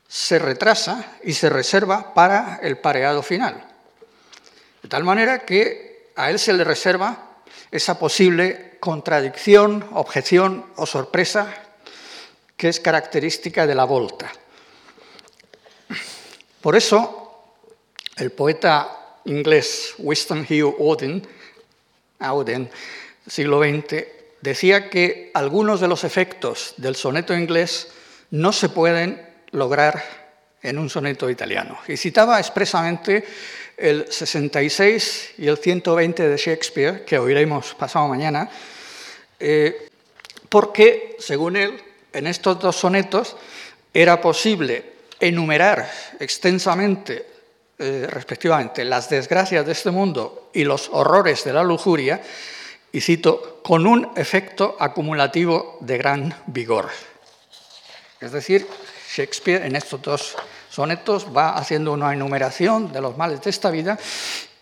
se 0.07 0.39
retrasa 0.39 1.17
y 1.23 1.33
se 1.33 1.49
reserva 1.49 2.13
para 2.13 2.59
el 2.61 2.77
pareado 2.77 3.23
final. 3.23 3.65
De 4.81 4.89
tal 4.89 5.03
manera 5.03 5.39
que 5.39 6.11
a 6.15 6.29
él 6.29 6.39
se 6.39 6.53
le 6.53 6.63
reserva 6.63 7.41
esa 7.71 7.99
posible 7.99 8.77
contradicción, 8.79 9.87
objeción 9.93 10.65
o 10.75 10.85
sorpresa 10.85 11.53
que 12.55 12.69
es 12.69 12.79
característica 12.79 13.67
de 13.67 13.75
la 13.75 13.83
volta. 13.83 14.31
Por 16.61 16.75
eso, 16.75 17.53
el 18.17 18.31
poeta 18.31 19.19
inglés 19.25 19.95
Winston 19.97 20.47
Hugh 20.49 20.75
Auden, 20.79 21.27
Auden, 22.19 22.69
siglo 23.27 23.59
XX, 23.59 24.05
decía 24.41 24.89
que 24.89 25.31
algunos 25.33 25.79
de 25.81 25.87
los 25.87 26.03
efectos 26.03 26.73
del 26.77 26.95
soneto 26.95 27.35
inglés 27.35 27.89
no 28.31 28.53
se 28.53 28.69
pueden 28.69 29.34
lograr 29.51 30.03
en 30.61 30.79
un 30.79 30.89
soneto 30.89 31.29
italiano. 31.29 31.79
Y 31.87 31.97
citaba 31.97 32.39
expresamente 32.39 33.23
el 33.77 34.11
66 34.11 35.35
y 35.37 35.47
el 35.47 35.57
120 35.57 36.29
de 36.29 36.37
Shakespeare, 36.37 37.05
que 37.05 37.19
oiremos 37.19 37.75
pasado 37.75 38.07
mañana, 38.07 38.49
eh, 39.39 39.89
porque, 40.49 41.15
según 41.19 41.55
él, 41.55 41.81
en 42.13 42.27
estos 42.27 42.59
dos 42.59 42.75
sonetos 42.75 43.35
era 43.93 44.21
posible 44.21 44.93
enumerar 45.19 45.89
extensamente, 46.19 47.25
eh, 47.77 48.07
respectivamente, 48.09 48.85
las 48.85 49.09
desgracias 49.09 49.65
de 49.65 49.71
este 49.71 49.91
mundo 49.91 50.49
y 50.53 50.63
los 50.63 50.89
horrores 50.91 51.43
de 51.43 51.53
la 51.53 51.63
lujuria, 51.63 52.21
y 52.91 53.01
cito, 53.01 53.59
con 53.61 53.85
un 53.85 54.09
efecto 54.15 54.77
acumulativo 54.79 55.77
de 55.81 55.97
gran 55.97 56.33
vigor. 56.47 56.89
Es 58.21 58.31
decir, 58.31 58.65
Shakespeare 59.13 59.65
en 59.65 59.75
estos 59.75 60.01
dos 60.01 60.35
sonetos 60.69 61.27
va 61.35 61.55
haciendo 61.55 61.93
una 61.93 62.13
enumeración 62.13 62.91
de 62.91 63.01
los 63.01 63.17
males 63.17 63.41
de 63.41 63.49
esta 63.49 63.69
vida 63.69 63.97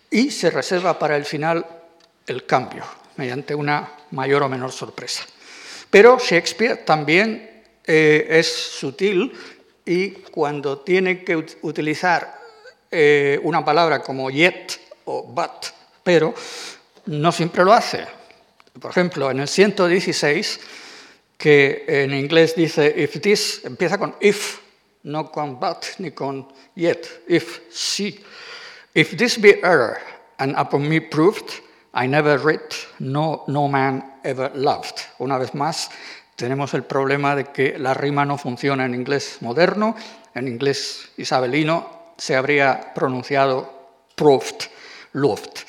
y 0.10 0.32
se 0.32 0.49
reserva 0.51 0.99
para 0.99 1.15
el 1.15 1.25
final 1.25 1.65
el 2.27 2.45
cambio, 2.45 2.84
mediante 3.17 3.56
una 3.56 3.91
mayor 4.12 4.43
o 4.43 4.49
menor 4.49 4.71
sorpresa. 4.71 5.23
Pero 5.89 6.17
Shakespeare 6.19 6.77
también 6.86 7.63
eh, 7.86 8.27
es 8.29 8.47
sutil 8.47 9.34
y 9.86 10.12
cuando 10.12 10.79
tiene 10.79 11.23
que 11.23 11.36
utilizar 11.62 12.39
eh, 12.89 13.39
una 13.43 13.65
palabra 13.65 14.01
como 14.01 14.29
yet 14.29 14.79
o 15.06 15.23
but, 15.23 15.67
pero 16.03 16.34
no 17.08 17.32
siempre 17.32 17.63
lo 17.63 17.73
hace. 17.73 18.06
Por 18.79 18.91
ejemplo, 18.91 19.29
en 19.29 19.41
el 19.41 19.47
116, 19.47 20.60
que 21.43 21.84
en 21.89 22.13
inglés 22.13 22.56
dice 22.56 22.93
if 22.95 23.19
this, 23.19 23.65
empieza 23.65 23.97
con 23.97 24.15
if, 24.21 24.62
no 25.03 25.29
con 25.29 25.60
but 25.60 25.84
ni 25.99 26.12
con 26.12 26.47
yet, 26.73 27.06
if, 27.27 27.60
si. 27.69 28.17
If 28.95 29.17
this 29.17 29.38
be 29.38 29.60
error 29.62 29.97
and 30.39 30.56
upon 30.58 30.88
me 30.88 31.01
proved, 31.01 31.51
I 31.93 32.08
never 32.08 32.38
read, 32.38 32.62
no, 32.99 33.43
no 33.47 33.67
man 33.67 34.19
ever 34.23 34.56
loved. 34.56 35.01
Una 35.19 35.38
vez 35.38 35.53
más, 35.53 35.89
tenemos 36.38 36.73
el 36.75 36.84
problema 36.84 37.36
de 37.36 37.43
que 37.51 37.77
la 37.77 37.93
rima 37.93 38.23
no 38.23 38.38
funciona 38.38 38.86
en 38.86 38.95
inglés 38.95 39.39
moderno, 39.41 39.97
en 40.34 40.47
inglés 40.47 41.10
isabelino 41.17 42.13
se 42.17 42.38
habría 42.38 42.93
pronunciado 42.95 43.69
proved, 44.15 44.69
loved. 45.12 45.60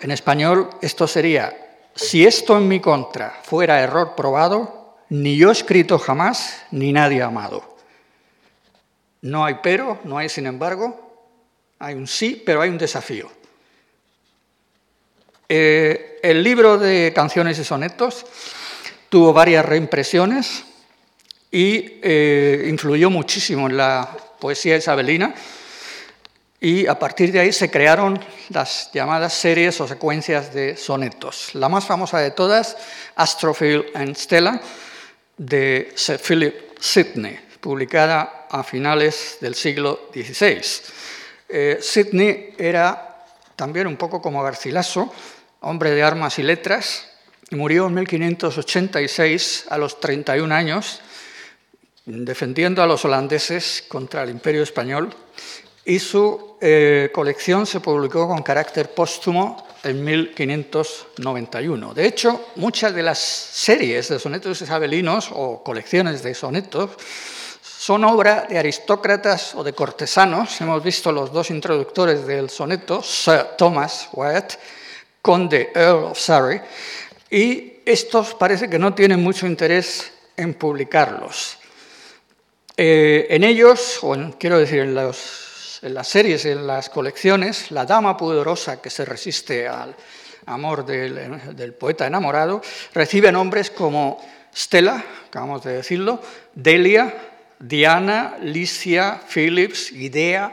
En 0.00 0.10
español 0.10 0.70
esto 0.82 1.06
sería, 1.06 1.56
si 1.94 2.26
esto 2.26 2.56
en 2.56 2.66
mi 2.66 2.80
contra 2.80 3.38
fuera 3.44 3.80
error 3.80 4.16
probado, 4.16 4.77
ni 5.10 5.36
yo 5.36 5.50
escrito 5.50 5.98
jamás, 5.98 6.62
ni 6.70 6.92
nadie 6.92 7.22
amado. 7.22 7.76
No 9.22 9.44
hay 9.44 9.56
pero, 9.62 10.00
no 10.04 10.18
hay 10.18 10.28
sin 10.28 10.46
embargo, 10.46 11.08
hay 11.78 11.94
un 11.94 12.06
sí, 12.06 12.42
pero 12.44 12.60
hay 12.60 12.70
un 12.70 12.78
desafío. 12.78 13.30
Eh, 15.48 16.20
el 16.22 16.42
libro 16.42 16.76
de 16.76 17.12
canciones 17.14 17.58
y 17.58 17.64
sonetos 17.64 18.26
tuvo 19.08 19.32
varias 19.32 19.64
reimpresiones 19.64 20.64
y 21.50 21.98
eh, 22.02 22.66
influyó 22.68 23.08
muchísimo 23.08 23.66
en 23.68 23.76
la 23.76 24.14
poesía 24.38 24.76
isabelina 24.76 25.34
y 26.60 26.86
a 26.86 26.98
partir 26.98 27.32
de 27.32 27.40
ahí 27.40 27.52
se 27.52 27.70
crearon 27.70 28.20
las 28.50 28.90
llamadas 28.92 29.32
series 29.32 29.80
o 29.80 29.88
secuencias 29.88 30.52
de 30.52 30.76
sonetos. 30.76 31.54
La 31.54 31.68
más 31.68 31.86
famosa 31.86 32.18
de 32.18 32.32
todas, 32.32 32.76
Astrophil 33.14 33.86
and 33.94 34.16
Stella, 34.16 34.60
de 35.38 35.92
Sir 35.94 36.18
Philip 36.18 36.78
Sidney, 36.78 37.38
publicada 37.60 38.46
a 38.50 38.62
finales 38.62 39.38
del 39.40 39.54
siglo 39.54 40.10
XVI. 40.12 40.60
Eh, 41.48 41.78
Sidney 41.80 42.54
era 42.58 43.24
también 43.56 43.86
un 43.86 43.96
poco 43.96 44.20
como 44.20 44.42
Garcilaso, 44.42 45.12
hombre 45.60 45.92
de 45.92 46.02
armas 46.02 46.38
y 46.38 46.42
letras, 46.42 47.08
murió 47.50 47.86
en 47.86 47.94
1586 47.94 49.66
a 49.70 49.78
los 49.78 50.00
31 50.00 50.54
años, 50.54 51.00
defendiendo 52.04 52.82
a 52.82 52.86
los 52.86 53.04
holandeses 53.04 53.84
contra 53.88 54.22
el 54.22 54.30
imperio 54.30 54.62
español, 54.62 55.14
y 55.84 55.98
su 55.98 56.56
eh, 56.60 57.10
colección 57.14 57.66
se 57.66 57.80
publicó 57.80 58.28
con 58.28 58.42
carácter 58.42 58.92
póstumo 58.92 59.67
en 59.82 60.04
1591. 60.04 61.94
De 61.94 62.06
hecho, 62.06 62.48
muchas 62.56 62.94
de 62.94 63.02
las 63.02 63.18
series 63.18 64.08
de 64.08 64.18
sonetos 64.18 64.60
isabelinos 64.60 65.30
o 65.32 65.62
colecciones 65.62 66.22
de 66.22 66.34
sonetos 66.34 66.90
son 67.62 68.04
obra 68.04 68.46
de 68.48 68.58
aristócratas 68.58 69.54
o 69.54 69.62
de 69.64 69.72
cortesanos. 69.72 70.60
Hemos 70.60 70.82
visto 70.82 71.12
los 71.12 71.32
dos 71.32 71.50
introductores 71.50 72.26
del 72.26 72.50
soneto, 72.50 73.02
Sir 73.02 73.56
Thomas 73.56 74.08
Wyatt, 74.12 74.54
conde 75.22 75.70
Earl 75.74 76.04
of 76.04 76.18
Surrey, 76.18 76.60
y 77.30 77.74
estos 77.84 78.34
parece 78.34 78.68
que 78.68 78.78
no 78.78 78.94
tienen 78.94 79.22
mucho 79.22 79.46
interés 79.46 80.12
en 80.36 80.54
publicarlos. 80.54 81.58
Eh, 82.76 83.26
en 83.30 83.44
ellos, 83.44 83.98
o 84.02 84.16
quiero 84.38 84.58
decir, 84.58 84.80
en, 84.80 84.94
las 85.82 86.08
series, 86.08 86.44
en 86.44 86.66
las 86.66 86.88
colecciones, 86.90 87.70
la 87.70 87.84
dama 87.84 88.16
pudorosa 88.16 88.80
que 88.80 88.90
se 88.90 89.04
resiste 89.04 89.68
al, 89.68 89.94
amor 90.48 90.84
del, 90.84 91.74
poeta 91.74 92.06
enamorado, 92.06 92.62
recibe 92.94 93.30
nombres 93.30 93.70
como 93.70 94.18
Stella, 94.54 95.04
acabamos 95.28 95.62
de 95.64 95.74
decirlo, 95.74 96.20
Delia, 96.54 97.14
Diana, 97.58 98.38
Licia, 98.40 99.20
Phillips, 99.32 99.92
Idea, 99.92 100.52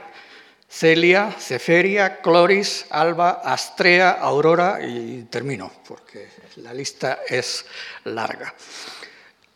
Celia, 0.68 1.32
Ceferia, 1.32 2.22
Cloris, 2.22 2.86
Alba, 2.90 3.42
Astrea, 3.44 4.12
Aurora 4.12 4.80
y 4.86 5.24
termino, 5.30 5.72
porque 5.88 6.28
la 6.58 6.74
lista 6.74 7.20
es 7.28 7.66
larga. 8.04 8.54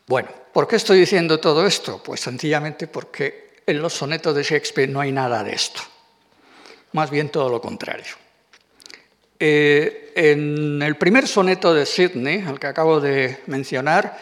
Bueno, 0.07 0.29
¿por 0.53 0.67
qué 0.67 0.77
estoy 0.77 0.99
diciendo 0.99 1.39
todo 1.39 1.67
esto? 1.67 2.01
Pues 2.01 2.21
sencillamente 2.21 2.87
porque 2.87 3.48
en 3.69 3.81
los 3.81 3.93
sonetos 3.93 4.35
de 4.35 4.43
Shakespeare 4.43 4.89
no 4.89 4.99
hay 4.99 5.11
nada 5.11 5.43
de 5.43 5.53
esto, 5.53 5.81
más 6.93 7.09
bien 7.09 7.29
todo 7.29 7.49
lo 7.49 7.61
contrario. 7.61 8.15
Eh, 9.39 10.11
en 10.15 10.81
el 10.81 10.97
primer 10.97 11.27
soneto 11.27 11.73
de 11.73 11.85
Sidney, 11.85 12.43
al 12.45 12.59
que 12.59 12.67
acabo 12.67 12.99
de 12.99 13.39
mencionar, 13.47 14.17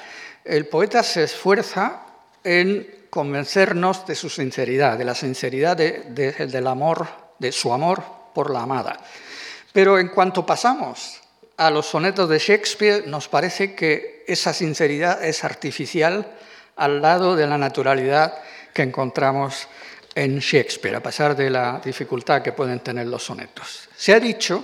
el 0.46 0.68
poeta 0.68 1.02
se 1.02 1.24
esfuerza 1.24 2.04
en 2.44 2.88
convencernos 3.10 4.06
de 4.06 4.16
su 4.16 4.30
sinceridad, 4.30 4.98
de 4.98 5.06
la 5.06 5.16
sinceridad 5.16 5.76
del 5.76 6.68
amor, 6.68 7.08
de 7.40 7.52
su 7.52 7.74
amor 7.74 8.04
por 8.34 8.52
la 8.52 8.62
amada. 8.62 9.00
Pero 9.74 9.98
en 9.98 10.10
cuanto 10.10 10.46
pasamos 10.46 11.22
a 11.58 11.72
los 11.72 11.88
sonetos 11.88 12.30
de 12.30 12.38
Shakespeare, 12.38 13.08
nos 13.08 13.28
parece 13.28 13.74
que 13.74 14.24
esa 14.28 14.54
sinceridad 14.54 15.24
es 15.24 15.44
artificial 15.44 16.28
al 16.76 17.02
lado 17.02 17.36
de 17.36 17.48
la 17.48 17.58
naturalidad 17.58 18.36
que 18.78 18.84
encontramos 18.84 19.68
en 20.14 20.38
Shakespeare, 20.38 20.98
a 20.98 21.02
pesar 21.02 21.36
de 21.36 21.50
la 21.50 21.82
dificultad 21.84 22.44
que 22.44 22.52
pueden 22.52 22.80
tener 22.82 23.08
los 23.08 23.24
sonetos. 23.24 23.90
Se 23.98 24.14
ha 24.14 24.20
dicho 24.20 24.64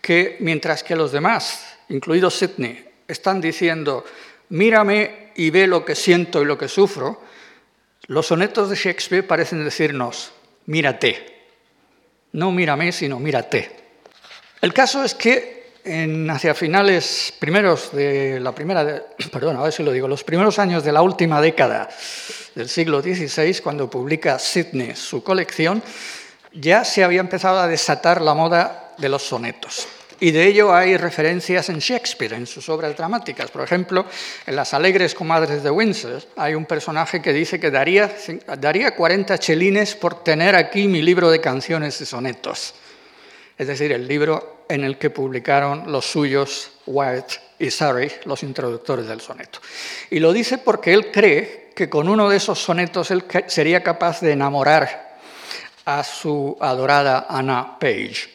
que 0.00 0.38
mientras 0.40 0.82
que 0.82 0.96
los 0.96 1.12
demás, 1.12 1.64
incluido 1.88 2.30
Sidney, 2.30 2.84
están 3.06 3.40
diciendo, 3.40 4.04
mírame 4.48 5.30
y 5.36 5.50
ve 5.50 5.68
lo 5.68 5.84
que 5.84 5.94
siento 5.94 6.42
y 6.42 6.46
lo 6.46 6.58
que 6.58 6.66
sufro, 6.66 7.22
los 8.08 8.26
sonetos 8.26 8.70
de 8.70 8.74
Shakespeare 8.74 9.24
parecen 9.24 9.64
decirnos, 9.64 10.32
mírate. 10.66 11.46
No 12.32 12.50
mírame, 12.50 12.90
sino 12.90 13.20
mírate. 13.20 13.70
El 14.62 14.74
caso 14.74 15.04
es 15.04 15.14
que 15.14 15.63
en, 15.84 16.28
hacia 16.30 16.54
finales 16.54 17.32
primeros 17.38 17.92
de 17.92 18.40
la 18.40 18.54
primera, 18.54 19.04
perdón, 19.32 19.56
a 19.56 19.62
ver 19.62 19.72
si 19.72 19.82
lo 19.82 19.92
digo, 19.92 20.08
los 20.08 20.24
primeros 20.24 20.58
años 20.58 20.82
de 20.82 20.92
la 20.92 21.02
última 21.02 21.40
década 21.40 21.88
del 22.54 22.68
siglo 22.68 23.02
XVI, 23.02 23.60
cuando 23.62 23.90
publica 23.90 24.38
Sidney 24.38 24.94
su 24.96 25.22
colección, 25.22 25.82
ya 26.52 26.84
se 26.84 27.04
había 27.04 27.20
empezado 27.20 27.58
a 27.58 27.66
desatar 27.66 28.20
la 28.20 28.34
moda 28.34 28.94
de 28.96 29.08
los 29.08 29.22
sonetos. 29.22 29.86
Y 30.20 30.30
de 30.30 30.46
ello 30.46 30.74
hay 30.74 30.96
referencias 30.96 31.68
en 31.68 31.80
Shakespeare, 31.80 32.34
en 32.34 32.46
sus 32.46 32.68
obras 32.68 32.96
dramáticas. 32.96 33.50
Por 33.50 33.62
ejemplo, 33.62 34.06
en 34.46 34.56
Las 34.56 34.72
Alegres 34.72 35.14
Comadres 35.14 35.62
de 35.62 35.70
Windsor 35.70 36.22
hay 36.36 36.54
un 36.54 36.64
personaje 36.64 37.20
que 37.20 37.32
dice 37.32 37.58
que 37.58 37.70
daría, 37.70 38.14
daría 38.58 38.94
40 38.94 39.36
chelines 39.38 39.96
por 39.96 40.22
tener 40.22 40.54
aquí 40.54 40.86
mi 40.86 41.02
libro 41.02 41.30
de 41.30 41.40
canciones 41.40 42.00
y 42.00 42.06
sonetos. 42.06 42.74
Es 43.58 43.66
decir, 43.66 43.90
el 43.92 44.06
libro 44.06 44.53
en 44.68 44.84
el 44.84 44.98
que 44.98 45.10
publicaron 45.10 45.90
los 45.90 46.06
suyos 46.06 46.72
White 46.86 47.34
y 47.58 47.70
Surrey, 47.70 48.10
los 48.24 48.42
introductores 48.42 49.06
del 49.06 49.20
soneto. 49.20 49.60
Y 50.10 50.18
lo 50.18 50.32
dice 50.32 50.58
porque 50.58 50.92
él 50.92 51.10
cree 51.10 51.72
que 51.74 51.88
con 51.88 52.08
uno 52.08 52.28
de 52.28 52.36
esos 52.36 52.62
sonetos 52.62 53.10
él 53.10 53.24
sería 53.46 53.82
capaz 53.82 54.20
de 54.20 54.32
enamorar 54.32 55.18
a 55.84 56.02
su 56.02 56.56
adorada 56.60 57.26
Anna 57.28 57.78
Page. 57.78 58.32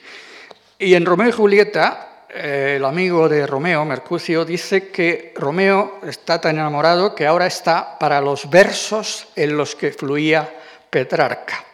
Y 0.78 0.94
en 0.94 1.06
Romeo 1.06 1.30
y 1.30 1.32
Julieta, 1.32 2.26
eh, 2.30 2.76
el 2.78 2.86
amigo 2.86 3.28
de 3.28 3.48
Romeo, 3.48 3.84
Mercucio, 3.86 4.46
dice 4.46 4.90
que 4.90 5.34
Romeo 5.36 6.00
está 6.04 6.40
tan 6.40 6.58
enamorado 6.58 7.16
que 7.16 7.26
ahora 7.26 7.48
está 7.48 7.98
para 7.98 8.22
los 8.22 8.50
versos 8.50 9.28
en 9.36 9.58
los 9.58 9.76
que 9.76 9.92
fluía 9.92 10.50
Petrarca. 10.90 11.66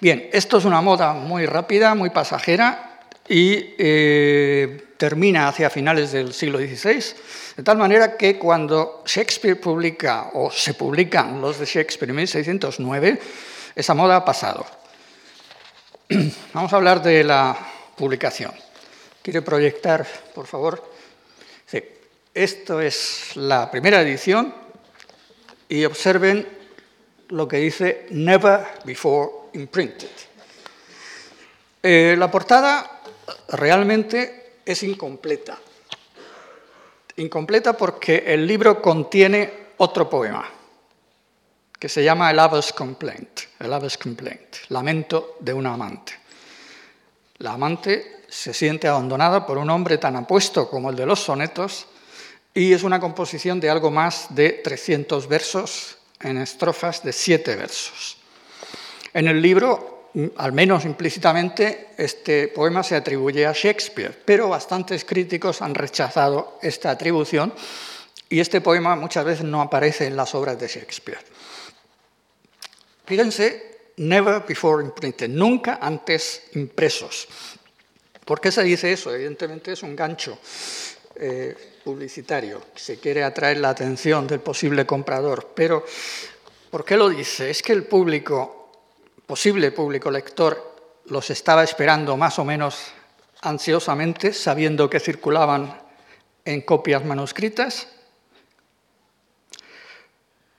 Bien, 0.00 0.28
esto 0.32 0.58
es 0.58 0.64
una 0.64 0.80
moda 0.80 1.14
muy 1.14 1.46
rápida, 1.46 1.94
muy 1.94 2.10
pasajera 2.10 2.93
y 3.28 3.74
eh, 3.78 4.88
termina 4.96 5.48
hacia 5.48 5.70
finales 5.70 6.12
del 6.12 6.32
siglo 6.32 6.58
XVI, 6.58 7.02
de 7.56 7.62
tal 7.62 7.78
manera 7.78 8.16
que 8.16 8.38
cuando 8.38 9.02
Shakespeare 9.06 9.56
publica 9.56 10.30
o 10.34 10.50
se 10.50 10.74
publican 10.74 11.40
los 11.40 11.58
de 11.58 11.66
Shakespeare 11.66 12.10
en 12.10 12.16
1609, 12.16 13.20
esa 13.74 13.94
moda 13.94 14.16
ha 14.16 14.24
pasado. 14.24 14.66
Vamos 16.52 16.72
a 16.72 16.76
hablar 16.76 17.02
de 17.02 17.24
la 17.24 17.56
publicación. 17.96 18.52
¿Quiere 19.22 19.42
proyectar, 19.42 20.06
por 20.34 20.46
favor? 20.46 20.94
Esto 22.34 22.80
es 22.80 23.36
la 23.36 23.70
primera 23.70 24.02
edición 24.02 24.52
y 25.68 25.84
observen 25.84 26.44
lo 27.28 27.46
que 27.46 27.58
dice 27.58 28.06
Never 28.10 28.66
Before 28.84 29.30
Imprinted. 29.52 30.10
Eh, 31.80 32.16
la 32.18 32.28
portada 32.28 32.93
realmente 33.48 34.60
es 34.64 34.82
incompleta. 34.82 35.58
Incompleta 37.16 37.76
porque 37.76 38.24
el 38.26 38.46
libro 38.46 38.82
contiene 38.82 39.68
otro 39.76 40.08
poema 40.10 40.48
que 41.78 41.88
se 41.88 42.02
llama 42.02 42.30
El 42.30 42.38
Lover's 42.38 42.72
Complaint, 42.72 43.40
el 43.60 43.70
Lover's 43.70 43.98
Complaint, 43.98 44.56
Lamento 44.70 45.36
de 45.40 45.52
un 45.52 45.66
amante. 45.66 46.14
La 47.38 47.52
amante 47.52 48.22
se 48.28 48.54
siente 48.54 48.88
abandonada 48.88 49.46
por 49.46 49.58
un 49.58 49.70
hombre 49.70 49.98
tan 49.98 50.16
apuesto 50.16 50.68
como 50.68 50.90
el 50.90 50.96
de 50.96 51.06
los 51.06 51.20
sonetos 51.20 51.86
y 52.54 52.72
es 52.72 52.82
una 52.82 53.00
composición 53.00 53.60
de 53.60 53.70
algo 53.70 53.90
más 53.90 54.34
de 54.34 54.50
300 54.50 55.28
versos 55.28 55.98
en 56.20 56.38
estrofas 56.38 57.02
de 57.02 57.12
siete 57.12 57.54
versos. 57.54 58.16
En 59.12 59.28
el 59.28 59.42
libro, 59.42 59.93
al 60.36 60.52
menos 60.52 60.84
implícitamente, 60.84 61.88
este 61.96 62.48
poema 62.48 62.82
se 62.82 62.94
atribuye 62.94 63.46
a 63.46 63.52
Shakespeare, 63.52 64.16
pero 64.24 64.48
bastantes 64.48 65.04
críticos 65.04 65.60
han 65.60 65.74
rechazado 65.74 66.58
esta 66.62 66.90
atribución 66.90 67.52
y 68.28 68.40
este 68.40 68.60
poema 68.60 68.94
muchas 68.96 69.24
veces 69.24 69.44
no 69.44 69.60
aparece 69.60 70.06
en 70.06 70.16
las 70.16 70.34
obras 70.34 70.58
de 70.58 70.68
Shakespeare. 70.68 71.18
Fíjense 73.04 73.74
never 73.96 74.42
before 74.46 74.82
imprinted, 74.82 75.28
nunca 75.28 75.78
antes 75.80 76.42
impresos. 76.54 77.28
¿Por 78.24 78.40
qué 78.40 78.50
se 78.50 78.62
dice 78.62 78.92
eso? 78.92 79.14
Evidentemente 79.14 79.72
es 79.72 79.82
un 79.82 79.94
gancho 79.94 80.38
eh, 81.16 81.54
publicitario, 81.84 82.62
se 82.74 82.98
quiere 82.98 83.22
atraer 83.22 83.58
la 83.58 83.70
atención 83.70 84.26
del 84.26 84.40
posible 84.40 84.86
comprador, 84.86 85.52
pero 85.54 85.84
¿por 86.70 86.84
qué 86.84 86.96
lo 86.96 87.10
dice? 87.10 87.50
Es 87.50 87.62
que 87.62 87.72
el 87.72 87.84
público, 87.84 88.63
posible 89.26 89.72
público 89.72 90.10
lector, 90.10 90.74
los 91.06 91.30
estaba 91.30 91.64
esperando 91.64 92.16
más 92.16 92.38
o 92.38 92.44
menos 92.44 92.92
ansiosamente, 93.42 94.32
sabiendo 94.32 94.88
que 94.88 95.00
circulaban 95.00 95.80
en 96.44 96.60
copias 96.62 97.04
manuscritas. 97.04 97.88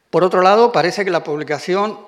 Por 0.10 0.24
otro 0.24 0.42
lado, 0.42 0.72
parece 0.72 1.04
que 1.04 1.12
la 1.12 1.24
publicación 1.24 2.00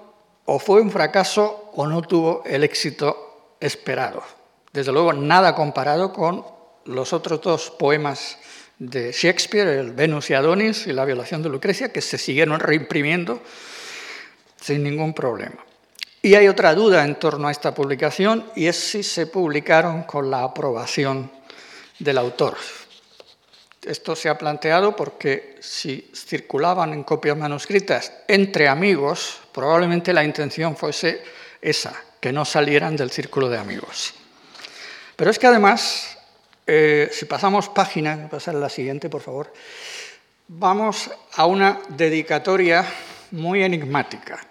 o 0.45 0.59
fue 0.59 0.81
un 0.81 0.91
fracaso 0.91 1.71
o 1.73 1.87
no 1.87 2.01
tuvo 2.01 2.43
el 2.45 2.63
éxito 2.63 3.55
esperado. 3.59 4.23
Desde 4.71 4.91
luego, 4.91 5.13
nada 5.13 5.55
comparado 5.55 6.13
con 6.13 6.45
los 6.85 7.11
otros 7.11 7.41
dos 7.41 7.71
poemas 7.71 8.37
de 8.79 9.11
Shakespeare, 9.11 9.67
el 9.67 9.91
Venus 9.91 10.29
y 10.29 10.35
Adonis 10.35 10.87
y 10.87 10.93
la 10.93 11.03
violación 11.03 11.43
de 11.43 11.49
Lucrecia, 11.49 11.91
que 11.91 12.01
se 12.01 12.17
siguieron 12.17 12.59
reimprimiendo 12.59 13.41
sin 14.61 14.83
ningún 14.83 15.13
problema. 15.13 15.66
Y 16.27 16.35
hay 16.35 16.49
otra 16.49 16.75
duda 16.75 17.05
en 17.05 17.15
torno 17.15 17.47
a 17.47 17.51
esta 17.51 17.73
publicación 17.73 18.51
y 18.53 18.67
es 18.67 18.75
si 18.75 19.01
se 19.01 19.27
publicaron 19.27 20.03
con 20.03 20.29
la 20.29 20.43
aprobación 20.43 21.31
del 21.99 22.17
autor. 22.17 22.57
Esto 23.81 24.13
se 24.13 24.27
ha 24.27 24.37
planteado 24.37 24.93
porque 24.93 25.55
si 25.61 26.11
circulaban 26.13 26.91
en 26.91 27.05
copias 27.05 27.37
manuscritas 27.37 28.11
entre 28.27 28.67
amigos, 28.67 29.39
probablemente 29.53 30.11
la 30.11 30.25
intención 30.25 30.75
fuese 30.75 31.23
esa, 31.61 31.95
que 32.19 32.33
no 32.33 32.43
salieran 32.43 32.97
del 32.97 33.09
círculo 33.09 33.47
de 33.47 33.59
amigos. 33.59 34.13
Pero 35.15 35.31
es 35.31 35.39
que 35.39 35.47
además, 35.47 36.17
eh, 36.67 37.09
si 37.09 37.23
pasamos 37.23 37.69
página, 37.69 38.27
pasar 38.29 38.53
a 38.57 38.59
la 38.59 38.69
siguiente, 38.69 39.09
por 39.09 39.21
favor, 39.21 39.53
vamos 40.49 41.09
a 41.35 41.45
una 41.45 41.79
dedicatoria 41.87 42.85
muy 43.31 43.63
enigmática. 43.63 44.45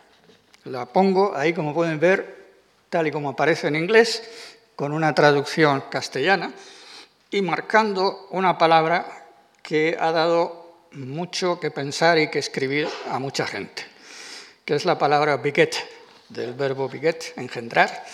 La 0.66 0.84
pongo 0.84 1.36
ahí, 1.36 1.52
como 1.52 1.72
pueden 1.72 2.00
ver, 2.00 2.44
tal 2.90 3.06
y 3.06 3.12
como 3.12 3.30
aparece 3.30 3.68
en 3.68 3.76
inglés, 3.76 4.20
con 4.74 4.92
una 4.92 5.14
traducción 5.14 5.84
castellana 5.88 6.52
y 7.30 7.40
marcando 7.40 8.26
una 8.30 8.58
palabra 8.58 9.06
que 9.62 9.96
ha 9.98 10.10
dado 10.10 10.88
mucho 10.90 11.60
que 11.60 11.70
pensar 11.70 12.18
y 12.18 12.30
que 12.30 12.40
escribir 12.40 12.88
a 13.08 13.20
mucha 13.20 13.46
gente, 13.46 13.84
que 14.64 14.74
es 14.74 14.84
la 14.84 14.98
palabra 14.98 15.36
beget, 15.36 15.76
del 16.30 16.54
verbo 16.54 16.88
beget, 16.88 17.32
engendrar. 17.36 18.04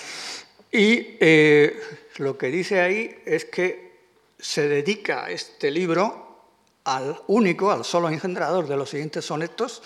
Y 0.70 1.16
eh, 1.20 1.80
lo 2.18 2.36
que 2.36 2.48
dice 2.48 2.82
ahí 2.82 3.22
es 3.24 3.46
que 3.46 3.92
se 4.38 4.68
dedica 4.68 5.30
este 5.30 5.70
libro 5.70 6.36
al 6.84 7.18
único, 7.28 7.70
al 7.70 7.86
solo 7.86 8.10
engendrador 8.10 8.68
de 8.68 8.76
los 8.76 8.90
siguientes 8.90 9.24
sonetos. 9.24 9.82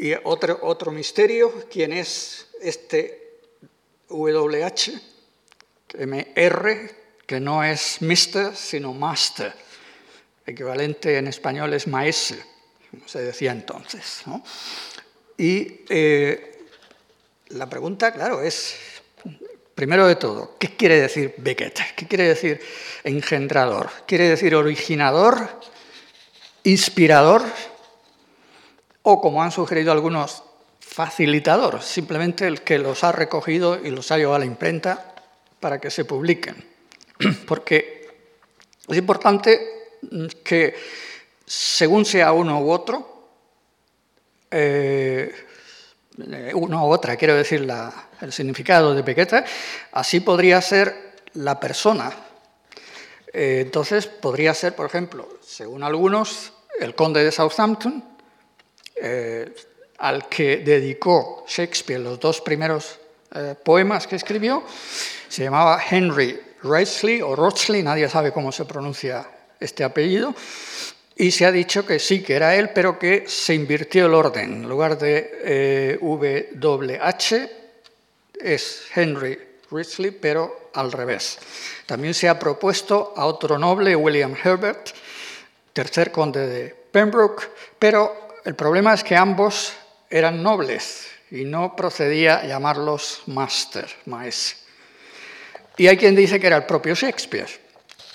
Y 0.00 0.14
otro, 0.24 0.58
otro 0.62 0.92
misterio, 0.92 1.66
¿quién 1.70 1.92
es 1.92 2.46
este 2.62 3.34
WH, 4.08 4.98
MR, 5.98 6.90
que 7.26 7.38
no 7.38 7.62
es 7.62 7.98
Mr, 8.00 8.56
sino 8.56 8.94
Master? 8.94 9.52
Equivalente 10.46 11.18
en 11.18 11.26
español 11.26 11.74
es 11.74 11.86
maese, 11.86 12.42
como 12.90 13.06
se 13.06 13.20
decía 13.20 13.52
entonces. 13.52 14.22
Y 15.36 15.82
eh, 15.90 16.64
la 17.48 17.68
pregunta, 17.68 18.10
claro, 18.10 18.40
es, 18.40 18.76
primero 19.74 20.06
de 20.06 20.16
todo, 20.16 20.56
¿qué 20.58 20.76
quiere 20.78 20.98
decir 20.98 21.34
Beckett? 21.36 21.78
¿Qué 21.94 22.08
quiere 22.08 22.26
decir 22.26 22.58
engendrador? 23.04 23.90
¿Quiere 24.06 24.30
decir 24.30 24.54
originador? 24.54 25.60
¿Inspirador? 26.64 27.42
O, 29.02 29.20
como 29.20 29.42
han 29.42 29.50
sugerido 29.50 29.92
algunos, 29.92 30.42
facilitador, 30.80 31.82
simplemente 31.82 32.46
el 32.46 32.62
que 32.62 32.78
los 32.78 33.04
ha 33.04 33.12
recogido 33.12 33.78
y 33.78 33.90
los 33.90 34.10
ha 34.10 34.16
llevado 34.16 34.36
a 34.36 34.40
la 34.40 34.44
imprenta 34.44 35.14
para 35.60 35.80
que 35.80 35.90
se 35.90 36.04
publiquen. 36.04 36.64
Porque 37.46 38.08
es 38.88 38.96
importante 38.96 39.98
que, 40.42 40.74
según 41.46 42.04
sea 42.04 42.32
uno 42.32 42.60
u 42.60 42.70
otro, 42.70 43.28
eh, 44.50 45.32
u 46.54 46.74
otra, 46.74 47.16
quiero 47.16 47.36
decir 47.36 47.68
el 48.20 48.32
significado 48.32 48.94
de 48.94 49.04
Pequeta, 49.04 49.44
así 49.92 50.20
podría 50.20 50.60
ser 50.60 51.14
la 51.34 51.60
persona. 51.60 52.12
Eh, 53.32 53.60
entonces 53.64 54.06
podría 54.06 54.54
ser, 54.54 54.74
por 54.74 54.86
ejemplo, 54.86 55.28
según 55.40 55.84
algunos, 55.84 56.52
el 56.80 56.94
conde 56.94 57.22
de 57.22 57.30
Southampton, 57.30 58.04
eh, 59.00 59.54
al 59.98 60.28
que 60.28 60.58
dedicó 60.58 61.44
Shakespeare 61.46 62.00
los 62.00 62.18
dos 62.18 62.40
primeros 62.40 62.98
eh, 63.34 63.54
poemas 63.62 64.06
que 64.06 64.16
escribió, 64.16 64.62
se 65.28 65.44
llamaba 65.44 65.80
Henry 65.88 66.40
Wriothesley 66.62 67.22
o 67.22 67.36
Rochley, 67.36 67.82
nadie 67.82 68.08
sabe 68.08 68.32
cómo 68.32 68.50
se 68.52 68.64
pronuncia 68.64 69.26
este 69.58 69.84
apellido, 69.84 70.34
y 71.16 71.30
se 71.30 71.44
ha 71.44 71.52
dicho 71.52 71.84
que 71.84 71.98
sí, 71.98 72.22
que 72.22 72.34
era 72.34 72.56
él, 72.56 72.70
pero 72.74 72.98
que 72.98 73.24
se 73.26 73.54
invirtió 73.54 74.06
el 74.06 74.14
orden. 74.14 74.62
En 74.62 74.68
lugar 74.68 74.98
de 74.98 75.30
eh, 75.44 75.98
WH 76.00 77.50
es 78.40 78.82
Henry 78.94 79.38
Wriothesley, 79.70 80.12
pero 80.12 80.70
al 80.72 80.90
revés. 80.92 81.38
También 81.86 82.14
se 82.14 82.28
ha 82.28 82.38
propuesto 82.38 83.12
a 83.16 83.26
otro 83.26 83.58
noble, 83.58 83.94
William 83.96 84.34
Herbert, 84.42 84.90
tercer 85.72 86.10
conde 86.10 86.46
de 86.46 86.74
Pembroke, 86.90 87.44
pero 87.78 88.29
el 88.44 88.54
problema 88.54 88.94
es 88.94 89.04
que 89.04 89.16
ambos 89.16 89.72
eran 90.08 90.42
nobles 90.42 91.06
y 91.30 91.44
no 91.44 91.76
procedía 91.76 92.44
llamarlos 92.44 93.22
master, 93.26 93.88
maese. 94.06 94.56
Y 95.76 95.86
hay 95.86 95.96
quien 95.96 96.14
dice 96.16 96.40
que 96.40 96.46
era 96.46 96.56
el 96.56 96.64
propio 96.64 96.94
Shakespeare, 96.94 97.48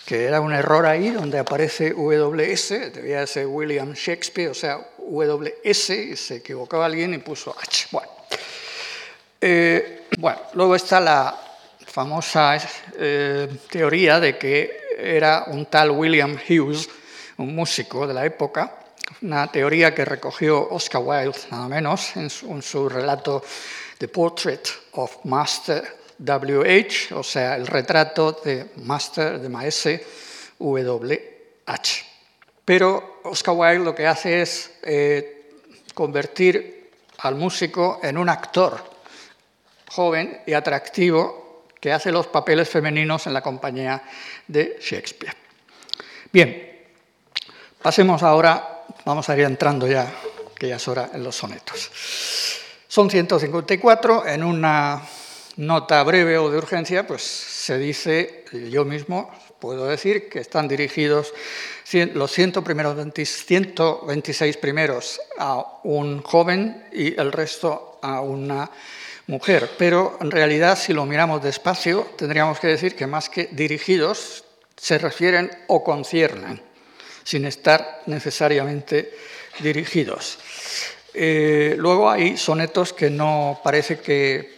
que 0.05 0.25
era 0.25 0.41
un 0.41 0.53
error 0.53 0.85
ahí 0.85 1.09
donde 1.09 1.39
aparece 1.39 1.93
WS, 1.93 2.93
debía 2.93 3.25
ser 3.25 3.47
William 3.47 3.93
Shakespeare, 3.93 4.49
o 4.49 4.53
sea, 4.53 4.79
WS, 4.97 5.89
y 5.89 6.15
se 6.15 6.35
equivocaba 6.37 6.85
alguien 6.85 7.13
y 7.13 7.19
puso 7.19 7.55
H. 7.59 7.87
Bueno, 7.91 8.11
eh, 9.41 10.03
luego 10.53 10.75
está 10.75 10.99
la 10.99 11.39
famosa 11.85 12.57
eh, 12.97 13.47
teoría 13.69 14.19
de 14.19 14.37
que 14.37 14.81
era 14.97 15.45
un 15.47 15.65
tal 15.65 15.91
William 15.91 16.37
Hughes, 16.37 16.89
un 17.37 17.55
músico 17.55 18.05
de 18.05 18.13
la 18.13 18.25
época, 18.25 18.84
una 19.21 19.51
teoría 19.51 19.93
que 19.93 20.05
recogió 20.05 20.69
Oscar 20.69 21.01
Wilde, 21.03 21.37
nada 21.51 21.67
menos, 21.67 22.15
en 22.15 22.29
su, 22.29 22.89
relato 22.89 23.43
The 23.97 24.07
Portrait 24.07 24.67
of 24.93 25.17
Master 25.25 25.83
W.H., 26.17 27.13
o 27.13 27.23
sea, 27.23 27.55
el 27.55 27.67
retrato 27.67 28.31
de 28.43 28.71
Master, 28.77 29.39
de 29.39 29.49
Maese 29.49 30.05
W.H. 30.59 32.05
Pero 32.63 33.19
Oscar 33.23 33.55
Wilde 33.55 33.85
lo 33.85 33.95
que 33.95 34.07
hace 34.07 34.41
es 34.41 34.71
eh, 34.81 35.51
convertir 35.93 36.91
al 37.19 37.35
músico 37.35 37.99
en 38.01 38.17
un 38.17 38.29
actor 38.29 38.81
joven 39.89 40.41
y 40.45 40.53
atractivo 40.53 41.65
que 41.79 41.91
hace 41.91 42.11
los 42.11 42.27
papeles 42.27 42.67
femeninos 42.67 43.27
en 43.27 43.33
la 43.33 43.41
compañía 43.41 44.01
de 44.47 44.77
Shakespeare. 44.81 45.35
Bien, 46.31 46.83
pasemos 47.81 48.23
ahora 48.23 48.74
Vamos 49.05 49.29
a 49.29 49.37
ir 49.37 49.43
entrando 49.43 49.87
ya, 49.87 50.11
que 50.57 50.69
ya 50.69 50.77
es 50.77 50.87
hora, 50.87 51.11
en 51.13 51.23
los 51.23 51.35
sonetos. 51.35 51.91
Son 52.87 53.07
154. 53.07 54.25
En 54.25 54.43
una 54.43 54.99
nota 55.57 56.01
breve 56.01 56.39
o 56.39 56.49
de 56.49 56.57
urgencia, 56.57 57.05
pues 57.05 57.21
se 57.21 57.77
dice, 57.77 58.45
yo 58.71 58.83
mismo 58.83 59.31
puedo 59.59 59.85
decir, 59.85 60.27
que 60.27 60.39
están 60.39 60.67
dirigidos 60.67 61.33
los 62.15 62.31
100 62.31 62.53
primeros, 62.63 62.97
126 63.13 64.57
primeros 64.57 65.21
a 65.37 65.81
un 65.83 66.23
joven 66.23 66.87
y 66.91 67.19
el 67.19 67.31
resto 67.31 67.99
a 68.01 68.21
una 68.21 68.71
mujer. 69.27 69.69
Pero 69.77 70.17
en 70.19 70.31
realidad, 70.31 70.79
si 70.79 70.93
lo 70.93 71.05
miramos 71.05 71.43
despacio, 71.43 72.07
tendríamos 72.17 72.59
que 72.59 72.67
decir 72.67 72.95
que 72.95 73.05
más 73.05 73.29
que 73.29 73.49
dirigidos, 73.51 74.45
se 74.75 74.97
refieren 74.97 75.51
o 75.67 75.83
conciernen 75.83 76.74
sin 77.25 77.43
estar 77.45 78.03
necesariamente 78.05 79.11
dirigidos. 79.59 80.37
Eh, 81.13 81.75
luego 81.77 82.09
hay 82.09 82.37
sonetos 82.37 82.93
que 82.93 83.09
no 83.09 83.59
parece 83.63 83.99
que 83.99 84.55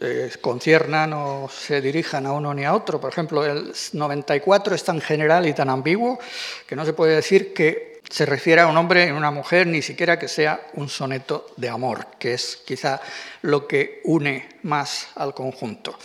eh, 0.00 0.30
conciernan 0.40 1.12
o 1.14 1.48
se 1.48 1.80
dirijan 1.80 2.26
a 2.26 2.32
uno 2.32 2.52
ni 2.52 2.64
a 2.64 2.74
otro. 2.74 3.00
Por 3.00 3.10
ejemplo, 3.10 3.44
el 3.44 3.72
94 3.92 4.74
es 4.74 4.84
tan 4.84 5.00
general 5.00 5.46
y 5.46 5.54
tan 5.54 5.70
ambiguo 5.70 6.18
que 6.66 6.76
no 6.76 6.84
se 6.84 6.92
puede 6.92 7.16
decir 7.16 7.54
que 7.54 8.02
se 8.10 8.26
refiere 8.26 8.60
a 8.60 8.66
un 8.66 8.76
hombre 8.76 9.06
y 9.06 9.10
una 9.10 9.30
mujer, 9.30 9.66
ni 9.66 9.82
siquiera 9.82 10.18
que 10.18 10.28
sea 10.28 10.68
un 10.74 10.88
soneto 10.88 11.46
de 11.56 11.68
amor, 11.68 12.06
que 12.18 12.34
es 12.34 12.60
quizá 12.64 13.00
lo 13.42 13.66
que 13.66 14.00
une 14.04 14.48
más 14.62 15.08
al 15.14 15.32
conjunto. 15.32 15.96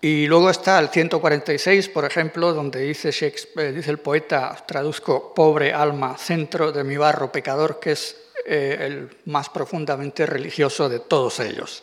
Y 0.00 0.26
luego 0.26 0.48
está 0.50 0.78
el 0.78 0.90
146, 0.90 1.88
por 1.88 2.04
ejemplo, 2.04 2.52
donde 2.52 2.80
dice, 2.80 3.10
Shakespeare, 3.10 3.72
dice 3.72 3.90
el 3.90 3.98
poeta, 3.98 4.56
traduzco, 4.66 5.34
pobre 5.34 5.72
alma, 5.72 6.16
centro 6.16 6.70
de 6.70 6.84
mi 6.84 6.96
barro 6.96 7.32
pecador, 7.32 7.80
que 7.80 7.92
es 7.92 8.16
eh, 8.46 8.76
el 8.80 9.10
más 9.26 9.48
profundamente 9.48 10.24
religioso 10.24 10.88
de 10.88 11.00
todos 11.00 11.40
ellos. 11.40 11.82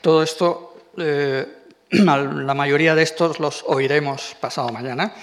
Todo 0.00 0.24
esto, 0.24 0.76
eh, 0.98 1.46
la 1.90 2.54
mayoría 2.54 2.96
de 2.96 3.02
estos 3.04 3.38
los 3.38 3.62
oiremos 3.68 4.36
pasado 4.40 4.70
mañana. 4.70 5.14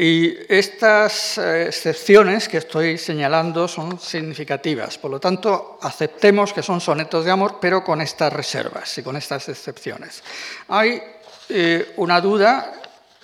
Y 0.00 0.32
estas 0.48 1.38
eh, 1.38 1.66
excepciones 1.66 2.48
que 2.48 2.58
estoy 2.58 2.98
señalando 2.98 3.66
son 3.66 3.98
significativas. 3.98 4.96
Por 4.96 5.10
lo 5.10 5.18
tanto, 5.18 5.78
aceptemos 5.82 6.52
que 6.52 6.62
son 6.62 6.80
sonetos 6.80 7.24
de 7.24 7.32
amor, 7.32 7.56
pero 7.60 7.82
con 7.82 8.00
estas 8.00 8.32
reservas 8.32 8.96
y 8.98 9.02
con 9.02 9.16
estas 9.16 9.48
excepciones. 9.48 10.22
Hay 10.68 11.02
eh, 11.48 11.92
una 11.96 12.20
duda, 12.20 12.72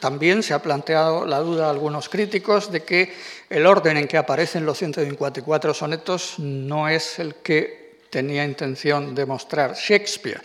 también 0.01 0.43
se 0.43 0.55
ha 0.55 0.63
planteado 0.63 1.27
la 1.27 1.39
duda 1.39 1.67
a 1.67 1.71
algunos 1.71 2.09
críticos 2.09 2.71
de 2.71 2.83
que 2.83 3.15
el 3.49 3.67
orden 3.67 3.97
en 3.97 4.09
que 4.09 4.19
aparecen 4.19 4.67
los 4.67 4.79
154 4.79 5.75
sonetos 5.75 6.39
no 6.39 6.89
es 6.89 7.19
el 7.19 7.37
que 7.37 8.01
tenía 8.11 8.45
intención 8.45 9.15
de 9.15 9.27
mostrar 9.27 9.75
Shakespeare. 9.75 10.41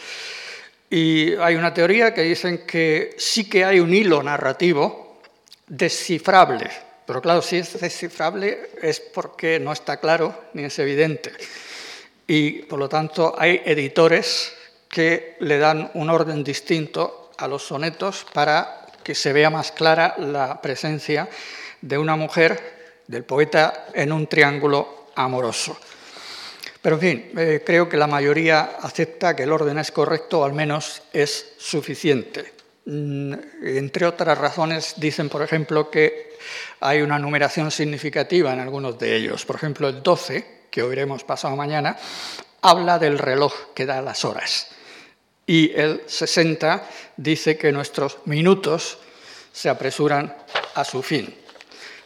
Y 0.90 1.36
hay 1.36 1.56
una 1.56 1.74
teoría 1.74 2.14
que 2.14 2.24
dicen 2.24 2.66
que 2.66 3.16
sí 3.18 3.48
que 3.50 3.64
hay 3.64 3.80
un 3.80 3.94
hilo 3.94 4.24
narrativo 4.24 5.22
descifrable, 5.68 6.68
pero 7.06 7.22
claro, 7.22 7.42
si 7.42 7.58
es 7.58 7.80
descifrable 7.80 8.72
es 8.82 9.00
porque 9.00 9.60
no 9.60 9.72
está 9.72 9.98
claro 9.98 10.46
ni 10.54 10.64
es 10.64 10.80
evidente. 10.80 11.32
Y 12.26 12.64
por 12.64 12.80
lo 12.80 12.90
tanto 12.90 13.36
hay 13.38 13.62
editores 13.66 14.54
que 14.88 15.36
le 15.40 15.58
dan 15.60 15.92
un 15.94 16.10
orden 16.10 16.44
distinto 16.44 17.29
a 17.40 17.48
los 17.48 17.64
sonetos 17.64 18.26
para 18.34 18.86
que 19.04 19.16
se 19.16 19.34
vea 19.34 19.50
más 19.50 19.72
clara 19.72 20.16
la 20.18 20.62
presencia 20.62 21.30
de 21.82 21.98
una 21.98 22.16
mujer, 22.16 23.02
del 23.08 23.24
poeta, 23.24 23.88
en 23.94 24.12
un 24.12 24.28
triángulo 24.28 25.08
amoroso. 25.16 25.80
Pero 26.82 26.96
en 26.96 27.02
fin, 27.02 27.32
eh, 27.38 27.64
creo 27.66 27.90
que 27.90 27.98
la 27.98 28.08
mayoría 28.08 28.78
acepta 28.82 29.36
que 29.36 29.44
el 29.44 29.52
orden 29.52 29.80
es 29.80 29.92
correcto 29.92 30.42
o 30.42 30.46
al 30.46 30.54
menos 30.54 31.02
es 31.12 31.54
suficiente. 31.58 32.54
Mm, 32.86 33.34
entre 33.64 34.06
otras 34.06 34.38
razones, 34.38 34.94
dicen, 34.98 35.30
por 35.30 35.42
ejemplo, 35.42 35.90
que 35.90 36.38
hay 36.82 37.02
una 37.02 37.20
numeración 37.20 37.72
significativa 37.72 38.54
en 38.54 38.60
algunos 38.60 39.00
de 39.00 39.16
ellos. 39.16 39.46
Por 39.46 39.56
ejemplo, 39.56 39.88
el 39.88 40.04
12, 40.04 40.68
que 40.70 40.84
oiremos 40.84 41.24
pasado 41.24 41.56
mañana, 41.56 41.98
habla 42.62 43.00
del 43.00 43.18
reloj 43.18 43.54
que 43.74 43.86
da 43.86 44.02
las 44.02 44.24
horas 44.24 44.68
y 45.50 45.72
el 45.74 46.04
60 46.06 46.88
dice 47.18 47.58
que 47.58 47.72
nuestros 47.72 48.20
minutos 48.26 49.00
se 49.52 49.68
apresuran 49.68 50.32
a 50.76 50.84
su 50.84 51.02
fin. 51.02 51.34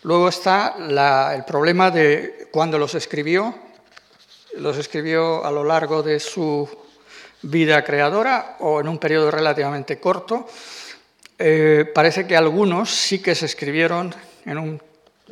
Luego 0.03 0.29
está 0.29 0.75
el 1.35 1.43
problema 1.43 1.91
de 1.91 2.47
cuando 2.51 2.79
los 2.79 2.95
escribió. 2.95 3.53
Los 4.59 4.77
escribió 4.77 5.43
a 5.43 5.51
lo 5.51 5.65
largo 5.65 6.01
de 6.01 6.21
su 6.21 6.69
vida 7.41 7.83
creadora 7.83 8.55
o 8.61 8.79
en 8.79 8.87
un 8.87 8.97
periodo 8.97 9.29
relativamente 9.29 9.99
corto. 9.99 10.47
Eh, 11.37 11.91
parece 11.93 12.25
que 12.25 12.37
algunos 12.37 12.91
sí 12.91 13.21
que 13.21 13.35
se 13.35 13.47
escribieron 13.47 14.15
en 14.45 14.57
un 14.57 14.81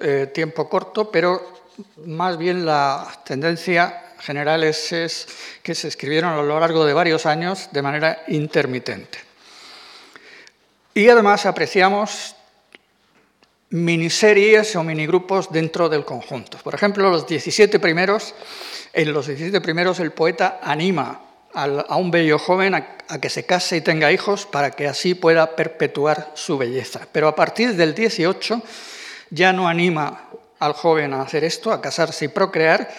eh, 0.02 0.30
tiempo 0.34 0.68
corto, 0.68 1.10
pero 1.10 1.64
más 2.04 2.38
bien 2.38 2.66
la 2.66 3.08
tendencia 3.24 4.11
general 4.22 4.64
es, 4.64 5.28
que 5.64 5.76
se 5.76 5.88
escribieron 5.88 6.34
a 6.34 6.42
lo 6.42 6.60
largo 6.60 6.86
de 6.86 6.94
varios 6.94 7.26
años 7.26 7.70
de 7.72 7.82
manera 7.82 8.24
intermitente. 8.28 9.20
Y 10.94 11.10
además 11.10 11.46
apreciamos 11.46 12.36
miniseries 13.70 14.76
o 14.76 14.84
minigrupos 14.84 15.52
dentro 15.52 15.88
del 15.88 16.04
conjunto. 16.04 16.58
Por 16.58 16.76
ejemplo, 16.76 17.10
los 17.10 17.26
17 17.26 17.80
primeros, 17.80 18.36
en 18.94 19.14
los 19.14 19.28
17 19.28 19.62
primeros 19.62 20.00
el 20.00 20.12
poeta 20.12 20.60
anima 20.62 21.22
a 21.54 21.96
un 21.98 22.12
bello 22.12 22.40
joven 22.40 22.76
a, 22.76 23.20
que 23.20 23.30
se 23.30 23.46
case 23.46 23.78
y 23.78 23.82
tenga 23.82 24.12
hijos 24.12 24.46
para 24.46 24.72
que 24.72 24.88
así 24.88 25.16
pueda 25.16 25.56
perpetuar 25.56 26.32
su 26.34 26.58
belleza. 26.58 27.02
Pero 27.12 27.28
a 27.28 27.36
partir 27.36 27.76
del 27.76 27.94
18 27.94 28.62
ya 29.30 29.52
no 29.54 29.68
anima 29.68 30.30
al 30.60 30.74
joven 30.74 31.14
a 31.14 31.24
hacer 31.24 31.44
esto, 31.44 31.72
a 31.72 31.82
casarse 31.82 32.26
y 32.26 32.28
procrear, 32.28 32.90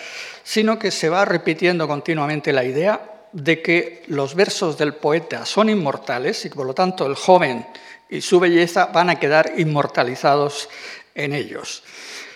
sino 0.43 0.79
que 0.79 0.91
se 0.91 1.09
va 1.09 1.25
repitiendo 1.25 1.87
continuamente 1.87 2.53
la 2.53 2.65
idea 2.65 3.09
de 3.33 3.63
que 3.63 4.03
los 4.09 4.35
versos 4.35 4.77
del 4.77 4.95
poeta 4.95 5.47
son 5.47 5.71
inmortales 5.71 6.45
y 6.45 6.51
por 6.51 6.67
lo 6.67 6.75
tanto 6.75 7.07
el 7.07 7.15
joven 7.15 7.67
y 8.11 8.21
su 8.21 8.39
belleza 8.39 8.87
van 8.87 9.09
a 9.09 9.19
quedar 9.19 9.53
inmortalizados 9.57 10.69
en 11.15 11.33
ellos. 11.33 11.83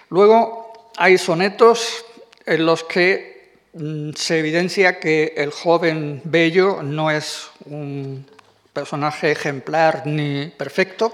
Luego 0.09 0.91
hay 0.97 1.19
sonetos 1.19 2.05
en 2.47 2.65
los 2.65 2.85
que 2.85 3.53
mm, 3.75 4.13
se 4.15 4.39
evidencia 4.39 4.99
que 4.99 5.35
el 5.37 5.51
joven 5.51 6.23
bello 6.25 6.83
no 6.83 7.11
es 7.11 7.51
un 7.67 8.27
personaje 8.73 9.33
ejemplar 9.33 10.07
ni 10.07 10.47
perfecto. 10.49 11.13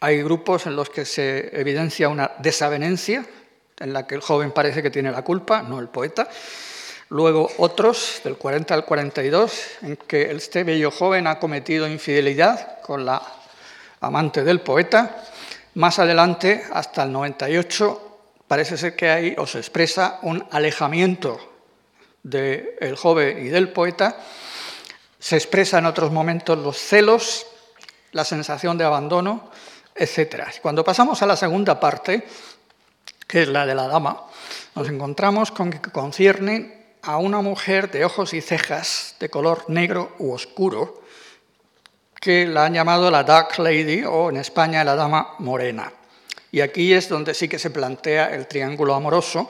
Hay 0.00 0.22
grupos 0.22 0.66
en 0.66 0.76
los 0.76 0.88
que 0.88 1.04
se 1.04 1.58
evidencia 1.60 2.08
una 2.08 2.32
desavenencia, 2.38 3.26
en 3.80 3.92
la 3.92 4.06
que 4.06 4.14
el 4.14 4.20
joven 4.20 4.52
parece 4.52 4.82
que 4.82 4.90
tiene 4.90 5.10
la 5.10 5.22
culpa, 5.22 5.62
no 5.62 5.80
el 5.80 5.88
poeta. 5.88 6.28
Luego 7.08 7.50
otros, 7.58 8.20
del 8.22 8.36
40 8.36 8.72
al 8.72 8.84
42, 8.84 9.52
en 9.82 9.96
que 9.96 10.30
este 10.30 10.62
bello 10.62 10.92
joven 10.92 11.26
ha 11.26 11.40
cometido 11.40 11.88
infidelidad 11.88 12.80
con 12.82 13.04
la 13.04 13.20
amante 14.00 14.44
del 14.44 14.60
poeta. 14.60 15.24
Más 15.74 15.98
adelante, 15.98 16.62
hasta 16.72 17.02
el 17.02 17.12
98, 17.12 18.18
parece 18.46 18.76
ser 18.76 18.94
que 18.94 19.10
hay 19.10 19.34
o 19.38 19.46
se 19.46 19.58
expresa 19.58 20.20
un 20.22 20.46
alejamiento 20.52 21.40
del 22.22 22.96
joven 22.96 23.44
y 23.44 23.48
del 23.48 23.70
poeta. 23.70 24.16
Se 25.18 25.36
expresa 25.36 25.78
en 25.78 25.86
otros 25.86 26.12
momentos 26.12 26.58
los 26.58 26.76
celos, 26.76 27.46
la 28.12 28.24
sensación 28.24 28.78
de 28.78 28.84
abandono, 28.84 29.50
etc. 29.94 30.44
Cuando 30.62 30.84
pasamos 30.84 31.22
a 31.22 31.26
la 31.26 31.36
segunda 31.36 31.80
parte, 31.80 32.26
que 33.30 33.42
es 33.42 33.48
la 33.48 33.64
de 33.64 33.76
la 33.76 33.86
dama, 33.86 34.26
nos 34.74 34.88
encontramos 34.88 35.52
con 35.52 35.70
que 35.70 35.92
concierne 35.92 36.96
a 37.02 37.18
una 37.18 37.40
mujer 37.40 37.88
de 37.88 38.04
ojos 38.04 38.34
y 38.34 38.40
cejas 38.40 39.14
de 39.20 39.28
color 39.28 39.66
negro 39.68 40.16
u 40.18 40.32
oscuro, 40.32 41.00
que 42.20 42.44
la 42.46 42.66
han 42.66 42.74
llamado 42.74 43.08
la 43.08 43.22
Dark 43.22 43.56
Lady 43.58 44.02
o 44.04 44.30
en 44.30 44.36
España 44.36 44.82
la 44.82 44.96
Dama 44.96 45.36
Morena. 45.38 45.92
Y 46.50 46.60
aquí 46.60 46.92
es 46.92 47.08
donde 47.08 47.32
sí 47.32 47.48
que 47.48 47.60
se 47.60 47.70
plantea 47.70 48.34
el 48.34 48.48
triángulo 48.48 48.94
amoroso, 48.94 49.48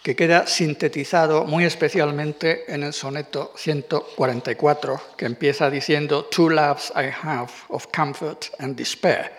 que 0.00 0.14
queda 0.14 0.46
sintetizado 0.46 1.44
muy 1.44 1.64
especialmente 1.64 2.72
en 2.72 2.84
el 2.84 2.92
soneto 2.92 3.52
144, 3.56 5.00
que 5.16 5.26
empieza 5.26 5.68
diciendo 5.68 6.26
Two 6.26 6.50
loves 6.50 6.92
I 6.94 7.10
have 7.20 7.50
of 7.68 7.88
comfort 7.92 8.46
and 8.60 8.76
despair. 8.76 9.32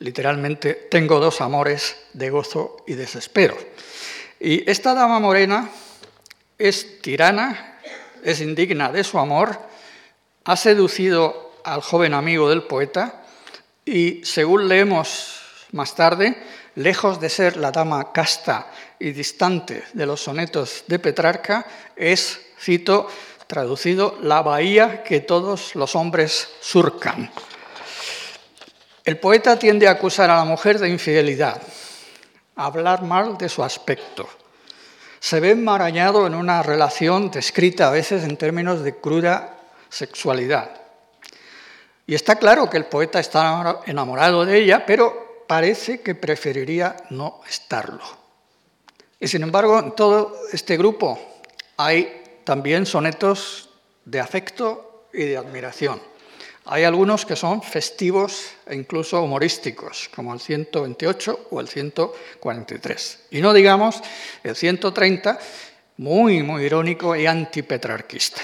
Literalmente, 0.00 0.88
tengo 0.90 1.20
dos 1.20 1.42
amores 1.42 1.94
de 2.14 2.30
gozo 2.30 2.78
y 2.86 2.94
desespero. 2.94 3.56
Y 4.40 4.68
esta 4.68 4.94
dama 4.94 5.20
morena 5.20 5.70
es 6.58 7.02
tirana, 7.02 7.78
es 8.24 8.40
indigna 8.40 8.90
de 8.90 9.04
su 9.04 9.18
amor, 9.18 9.58
ha 10.44 10.56
seducido 10.56 11.52
al 11.64 11.82
joven 11.82 12.14
amigo 12.14 12.48
del 12.48 12.62
poeta 12.62 13.22
y, 13.84 14.24
según 14.24 14.68
leemos 14.68 15.38
más 15.72 15.94
tarde, 15.94 16.34
lejos 16.76 17.20
de 17.20 17.28
ser 17.28 17.58
la 17.58 17.70
dama 17.70 18.10
casta 18.10 18.72
y 18.98 19.12
distante 19.12 19.84
de 19.92 20.06
los 20.06 20.22
sonetos 20.22 20.84
de 20.86 20.98
Petrarca, 20.98 21.66
es, 21.94 22.40
cito, 22.58 23.06
traducido, 23.46 24.18
la 24.22 24.40
bahía 24.40 25.02
que 25.02 25.20
todos 25.20 25.74
los 25.74 25.94
hombres 25.94 26.48
surcan. 26.60 27.30
El 29.04 29.18
poeta 29.18 29.58
tiende 29.58 29.88
a 29.88 29.92
acusar 29.92 30.30
a 30.30 30.36
la 30.36 30.44
mujer 30.44 30.78
de 30.78 30.88
infidelidad, 30.88 31.60
a 32.56 32.66
hablar 32.66 33.02
mal 33.02 33.38
de 33.38 33.48
su 33.48 33.64
aspecto. 33.64 34.28
Se 35.18 35.40
ve 35.40 35.50
enmarañado 35.50 36.26
en 36.26 36.34
una 36.34 36.62
relación 36.62 37.30
descrita 37.30 37.88
a 37.88 37.92
veces 37.92 38.24
en 38.24 38.36
términos 38.36 38.82
de 38.82 38.96
cruda 38.96 39.58
sexualidad. 39.88 40.70
Y 42.06 42.14
está 42.14 42.36
claro 42.36 42.68
que 42.68 42.76
el 42.76 42.86
poeta 42.86 43.20
está 43.20 43.80
enamorado 43.86 44.44
de 44.44 44.58
ella, 44.58 44.84
pero 44.84 45.44
parece 45.46 46.00
que 46.00 46.14
preferiría 46.14 46.96
no 47.10 47.40
estarlo. 47.48 48.04
Y 49.18 49.28
sin 49.28 49.42
embargo, 49.42 49.78
en 49.78 49.92
todo 49.92 50.36
este 50.52 50.76
grupo 50.76 51.18
hay 51.76 52.40
también 52.44 52.86
sonetos 52.86 53.70
de 54.04 54.20
afecto 54.20 55.06
y 55.12 55.24
de 55.24 55.36
admiración. 55.36 56.00
Hay 56.66 56.84
algunos 56.84 57.24
que 57.26 57.36
son 57.36 57.62
festivos 57.62 58.52
e 58.66 58.74
incluso 58.74 59.22
humorísticos, 59.22 60.10
como 60.14 60.34
el 60.34 60.40
128 60.40 61.48
o 61.50 61.60
el 61.60 61.68
143. 61.68 63.18
Y 63.30 63.40
no 63.40 63.52
digamos 63.52 64.00
el 64.44 64.54
130, 64.54 65.38
muy, 65.96 66.42
muy 66.42 66.64
irónico 66.64 67.16
y 67.16 67.26
antipetrarquista 67.26 68.42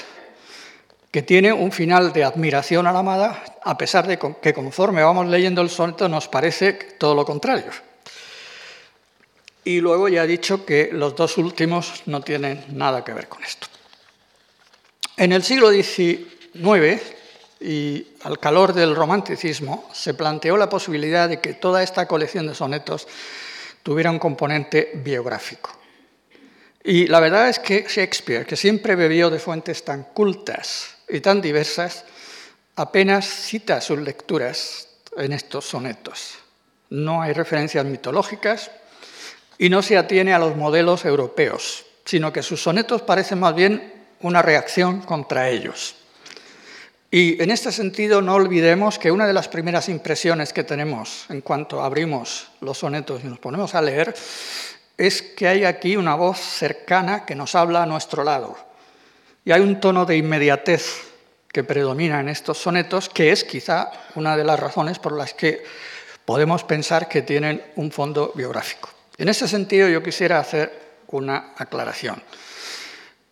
que 1.16 1.22
tiene 1.22 1.50
un 1.50 1.72
final 1.72 2.12
de 2.12 2.24
admiración 2.24 2.86
a 2.86 2.92
la 2.92 2.98
amada, 2.98 3.42
a 3.64 3.78
pesar 3.78 4.06
de 4.06 4.18
que 4.18 4.52
conforme 4.52 5.02
vamos 5.02 5.26
leyendo 5.28 5.62
el 5.62 5.70
soneto 5.70 6.10
nos 6.10 6.28
parece 6.28 6.74
todo 6.74 7.14
lo 7.14 7.24
contrario. 7.24 7.70
Y 9.64 9.80
luego 9.80 10.08
ya 10.08 10.24
he 10.24 10.26
dicho 10.26 10.66
que 10.66 10.90
los 10.92 11.16
dos 11.16 11.38
últimos 11.38 12.02
no 12.04 12.20
tienen 12.20 12.66
nada 12.68 13.02
que 13.02 13.14
ver 13.14 13.28
con 13.28 13.42
esto. 13.42 13.66
En 15.16 15.32
el 15.32 15.42
siglo 15.42 15.70
XIX, 15.70 17.00
y 17.60 18.06
al 18.22 18.38
calor 18.38 18.72
del 18.72 18.94
romanticismo, 18.94 19.88
se 19.92 20.14
planteó 20.14 20.56
la 20.56 20.68
posibilidad 20.68 21.28
de 21.28 21.40
que 21.40 21.54
toda 21.54 21.82
esta 21.82 22.06
colección 22.06 22.46
de 22.46 22.54
sonetos 22.54 23.08
tuviera 23.82 24.10
un 24.10 24.18
componente 24.18 24.92
biográfico. 24.96 25.70
Y 26.84 27.06
la 27.08 27.20
verdad 27.20 27.48
es 27.48 27.58
que 27.58 27.86
Shakespeare, 27.88 28.46
que 28.46 28.56
siempre 28.56 28.94
bebió 28.94 29.30
de 29.30 29.38
fuentes 29.38 29.84
tan 29.84 30.04
cultas 30.04 30.96
y 31.08 31.20
tan 31.20 31.40
diversas, 31.40 32.04
apenas 32.76 33.26
cita 33.26 33.80
sus 33.80 33.98
lecturas 33.98 34.88
en 35.16 35.32
estos 35.32 35.64
sonetos. 35.64 36.34
No 36.90 37.22
hay 37.22 37.32
referencias 37.32 37.84
mitológicas 37.84 38.70
y 39.58 39.68
no 39.68 39.82
se 39.82 39.96
atiene 39.96 40.32
a 40.32 40.38
los 40.38 40.56
modelos 40.56 41.04
europeos, 41.04 41.86
sino 42.04 42.32
que 42.32 42.42
sus 42.42 42.62
sonetos 42.62 43.02
parecen 43.02 43.40
más 43.40 43.54
bien 43.54 43.92
una 44.20 44.42
reacción 44.42 45.00
contra 45.00 45.48
ellos. 45.48 45.96
Y 47.10 47.40
en 47.42 47.50
este 47.50 47.70
sentido 47.70 48.20
no 48.20 48.34
olvidemos 48.34 48.98
que 48.98 49.12
una 49.12 49.26
de 49.26 49.32
las 49.32 49.48
primeras 49.48 49.88
impresiones 49.88 50.52
que 50.52 50.64
tenemos 50.64 51.26
en 51.28 51.40
cuanto 51.40 51.82
abrimos 51.82 52.48
los 52.60 52.78
sonetos 52.78 53.22
y 53.22 53.28
nos 53.28 53.38
ponemos 53.38 53.74
a 53.74 53.82
leer 53.82 54.14
es 54.98 55.22
que 55.22 55.46
hay 55.46 55.64
aquí 55.64 55.96
una 55.96 56.14
voz 56.14 56.38
cercana 56.38 57.24
que 57.24 57.34
nos 57.34 57.54
habla 57.54 57.82
a 57.82 57.86
nuestro 57.86 58.24
lado, 58.24 58.56
y 59.44 59.52
hay 59.52 59.60
un 59.60 59.80
tono 59.80 60.04
de 60.04 60.16
inmediatez 60.16 61.04
que 61.52 61.64
predomina 61.64 62.20
en 62.20 62.28
estos 62.28 62.58
sonetos, 62.58 63.08
que 63.08 63.30
es 63.30 63.44
quizá 63.44 63.90
una 64.14 64.36
de 64.36 64.44
las 64.44 64.58
razones 64.58 64.98
por 64.98 65.16
las 65.16 65.34
que 65.34 65.62
podemos 66.24 66.64
pensar 66.64 67.08
que 67.08 67.22
tienen 67.22 67.62
un 67.76 67.92
fondo 67.92 68.32
biográfico. 68.34 68.90
En 69.16 69.28
ese 69.28 69.46
sentido, 69.46 69.88
yo 69.88 70.02
quisiera 70.02 70.40
hacer 70.40 70.72
una 71.08 71.54
aclaración. 71.56 72.22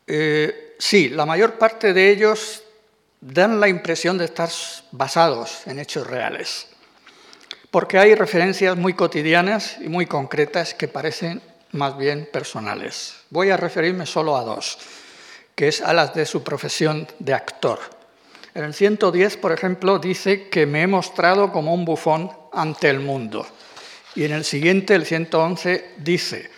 Eh, 0.06 0.76
sí, 0.78 1.08
la 1.08 1.26
mayor 1.26 1.58
parte 1.58 1.92
de 1.92 2.10
ellos 2.10 2.63
dan 3.24 3.58
la 3.58 3.68
impresión 3.68 4.18
de 4.18 4.26
estar 4.26 4.50
basados 4.92 5.66
en 5.66 5.78
hechos 5.78 6.06
reales, 6.06 6.68
porque 7.70 7.98
hay 7.98 8.14
referencias 8.14 8.76
muy 8.76 8.92
cotidianas 8.92 9.78
y 9.80 9.88
muy 9.88 10.04
concretas 10.04 10.74
que 10.74 10.88
parecen 10.88 11.40
más 11.72 11.96
bien 11.96 12.28
personales. 12.30 13.14
Voy 13.30 13.50
a 13.50 13.56
referirme 13.56 14.04
solo 14.04 14.36
a 14.36 14.44
dos 14.44 14.78
que 15.54 15.68
es 15.68 15.80
a 15.80 15.92
las 15.92 16.14
de 16.14 16.26
su 16.26 16.42
profesión 16.42 17.06
de 17.18 17.32
actor. 17.32 17.78
En 18.54 18.64
el 18.64 18.74
110, 18.74 19.36
por 19.36 19.52
ejemplo, 19.52 19.98
dice 19.98 20.48
que 20.48 20.66
me 20.66 20.82
he 20.82 20.86
mostrado 20.86 21.52
como 21.52 21.72
un 21.74 21.84
bufón 21.84 22.30
ante 22.52 22.88
el 22.88 23.00
mundo. 23.00 23.46
Y 24.14 24.24
en 24.24 24.32
el 24.32 24.44
siguiente, 24.44 24.94
el 24.94 25.06
111, 25.06 25.94
dice, 25.98 26.50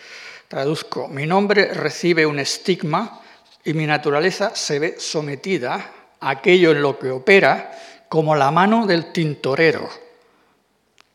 traduzco, 0.47 1.07
mi 1.07 1.25
nombre 1.25 1.73
recibe 1.73 2.25
un 2.25 2.39
estigma 2.39 3.21
y 3.63 3.73
mi 3.73 3.85
naturaleza 3.85 4.55
se 4.55 4.79
ve 4.79 4.95
sometida 4.99 5.91
aquello 6.19 6.71
en 6.71 6.81
lo 6.81 6.97
que 6.97 7.11
opera 7.11 7.71
como 8.09 8.35
la 8.35 8.51
mano 8.51 8.85
del 8.85 9.11
tintorero. 9.11 9.89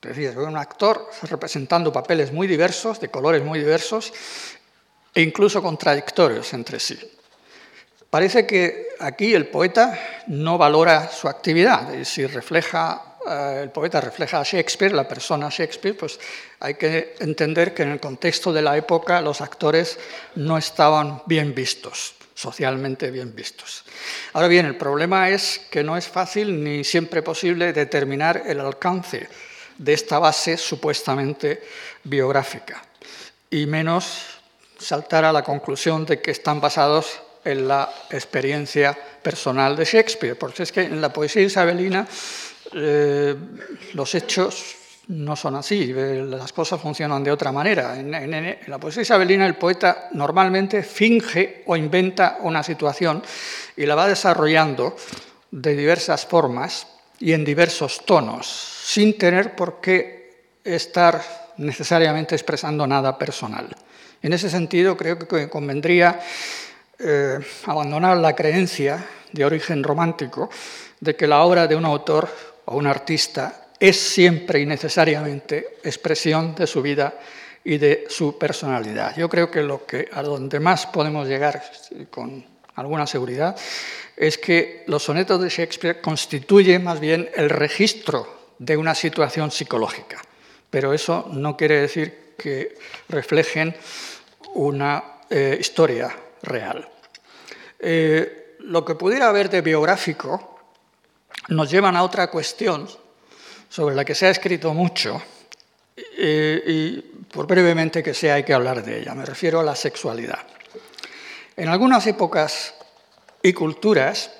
Es 0.03 0.17
decir, 0.17 0.37
un 0.37 0.57
actor 0.57 1.09
representando 1.23 1.93
papeles 1.93 2.33
muy 2.33 2.47
diversos, 2.47 3.01
de 3.01 3.09
colores 3.09 3.43
muy 3.43 3.61
diversos 3.61 4.13
e 5.15 5.23
incluso 5.23 5.63
contradictorios 5.63 6.53
entre 6.55 6.81
sí. 6.81 6.99
Parece 8.11 8.47
que 8.47 8.89
aquí 8.99 9.33
el 9.33 9.47
poeta 9.47 9.99
no 10.27 10.59
valora 10.59 11.09
su 11.09 11.29
actividad 11.29 11.95
y 11.95 12.05
si 12.05 12.27
refleja, 12.27 13.17
eh, 13.27 13.61
el 13.63 13.71
poeta 13.71 14.01
refleja 14.01 14.41
a 14.41 14.43
Shakespeare, 14.43 14.93
la 14.93 15.09
persona 15.09 15.49
Shakespeare, 15.49 15.97
pues 15.97 16.19
hay 16.61 16.75
que 16.75 17.15
entender 17.21 17.73
que 17.73 17.85
en 17.85 17.93
el 17.93 18.01
contexto 18.01 18.53
de 18.53 18.61
la 18.61 18.77
época 18.77 19.21
los 19.23 19.41
actores 19.41 19.99
no 20.35 20.59
estaban 20.59 21.23
bien 21.27 21.55
vistos, 21.55 22.15
socialmente 22.35 23.11
bien 23.11 23.35
vistos. 23.35 23.85
Ahora 24.33 24.49
bien, 24.49 24.67
el 24.67 24.77
problema 24.77 25.29
es 25.31 25.61
que 25.71 25.83
no 25.83 25.97
es 25.97 26.09
fácil 26.09 26.63
ni 26.63 26.85
siempre 26.85 27.23
posible 27.23 27.73
determinar 27.73 28.43
el 28.47 28.61
alcance 28.61 29.29
de 29.79 29.93
esta 29.93 30.19
base 30.19 30.57
supuestamente 30.57 31.63
biográfica, 32.05 32.83
y 33.51 33.67
menos 33.67 34.39
saltar 34.79 35.25
a 35.25 35.33
la 35.33 35.43
conclusión 35.43 36.05
de 36.05 36.21
que 36.21 36.31
están 36.31 36.61
basados 36.61 37.23
en 37.45 37.69
la 37.69 37.93
experiencia 38.11 38.97
personal 39.23 39.77
de 39.77 39.85
Shakespeare, 39.85 40.37
porque 40.37 40.63
es 40.63 40.73
que 40.73 40.83
en 40.83 41.01
la 41.01 41.13
poesía 41.13 41.43
isabelina 41.43 42.07
eh, 42.75 43.35
los 43.95 44.15
hechos 44.15 44.77
no 45.09 45.37
son 45.37 45.57
así, 45.57 45.93
eh, 45.95 46.25
las 46.27 46.53
cosas 46.53 46.81
funcionan 46.81 47.25
de 47.25 47.33
otra 47.33 47.53
manera. 47.53 47.99
En, 47.99 48.11
la 48.67 48.79
poesía 48.79 49.03
isabelina 49.03 49.47
el 49.47 49.57
poeta 49.57 50.09
normalmente 50.13 50.83
finge 50.83 51.63
o 51.67 51.77
inventa 51.77 52.39
una 52.43 52.63
situación 52.63 53.23
y 53.77 53.87
la 53.87 53.95
va 53.95 54.07
desarrollando 54.07 54.97
de 55.51 55.77
diversas 55.77 56.25
formas 56.27 56.87
y 57.19 57.33
en 57.33 57.45
diversos 57.45 58.05
tonos, 58.07 58.47
sin 58.47 59.19
tener 59.19 59.55
por 59.55 59.81
qué 59.81 60.59
estar 60.65 61.23
necesariamente 61.59 62.35
expresando 62.35 62.87
nada 62.87 63.19
personal. 63.19 63.69
En 64.23 64.33
ese 64.33 64.49
sentido, 64.49 64.97
creo 64.97 65.19
que 65.19 65.49
convendría 65.49 66.21
eh, 66.99 67.39
abandonar 67.67 68.17
la 68.19 68.35
creencia 68.35 69.05
de 69.33 69.45
origen 69.45 69.83
romántico 69.83 70.49
de 71.01 71.17
que 71.17 71.27
la 71.27 71.43
obra 71.43 71.67
de 71.67 71.75
un 71.75 71.85
autor 71.85 72.29
o 72.65 72.77
un 72.77 72.87
artista 72.87 73.62
es 73.83 73.99
siempre 73.99 74.61
y 74.61 74.67
necesariamente 74.67 75.79
expresión 75.83 76.55
de 76.55 76.69
su 76.69 76.81
vida 76.83 77.19
y 77.65 77.79
de 77.79 78.07
su 78.09 78.39
personalidad. 78.39 79.17
Yo 79.17 79.29
creo 79.29 79.51
que 79.51 79.61
lo 79.65 79.85
que 79.85 80.09
a 80.13 80.23
donde 80.23 80.61
más 80.61 80.87
podemos 80.87 81.27
llegar 81.27 81.61
con 82.09 82.47
alguna 82.77 83.09
seguridad 83.09 83.57
es 84.17 84.39
que 84.39 84.85
los 84.87 85.03
sonetos 85.03 85.43
de 85.43 85.49
Shakespeare 85.49 86.01
constituyen 86.01 86.85
más 86.85 87.01
bien 87.01 87.29
el 87.35 87.51
registro 87.51 88.53
de 88.57 88.77
una 88.77 88.95
situación 88.95 89.51
psicológica, 89.51 90.23
pero 90.71 90.93
eso 90.93 91.29
no 91.33 91.57
quiere 91.57 91.81
decir 91.81 92.35
que 92.39 92.79
reflejen 93.09 93.75
una 94.55 95.03
eh, 95.29 95.57
historia 95.59 96.17
real. 96.45 96.89
Eh, 97.81 98.55
lo 98.61 98.85
que 98.85 98.95
pudiera 98.95 99.29
haber 99.29 99.51
de 99.51 99.61
biográfico 99.61 100.61
nos 101.49 101.69
llevan 101.69 101.97
a 101.97 102.05
otra 102.05 102.31
cuestión 102.31 102.87
sobre 103.73 103.95
la 103.95 104.05
que 104.05 104.15
se 104.15 104.27
ha 104.27 104.31
escrito 104.31 104.75
mucho 104.75 105.23
y 106.19 107.01
por 107.33 107.47
brevemente 107.47 108.03
que 108.03 108.13
sea 108.13 108.35
hay 108.35 108.45
que 108.45 108.53
hablar 108.53 108.85
de 108.85 109.01
ella. 109.01 109.15
Me 109.15 109.25
refiero 109.25 109.61
a 109.61 109.63
la 109.63 109.75
sexualidad. 109.75 110.41
En 111.57 111.69
algunas 111.69 112.07
épocas 112.07 112.75
y 113.43 113.55
culturas, 113.55 114.31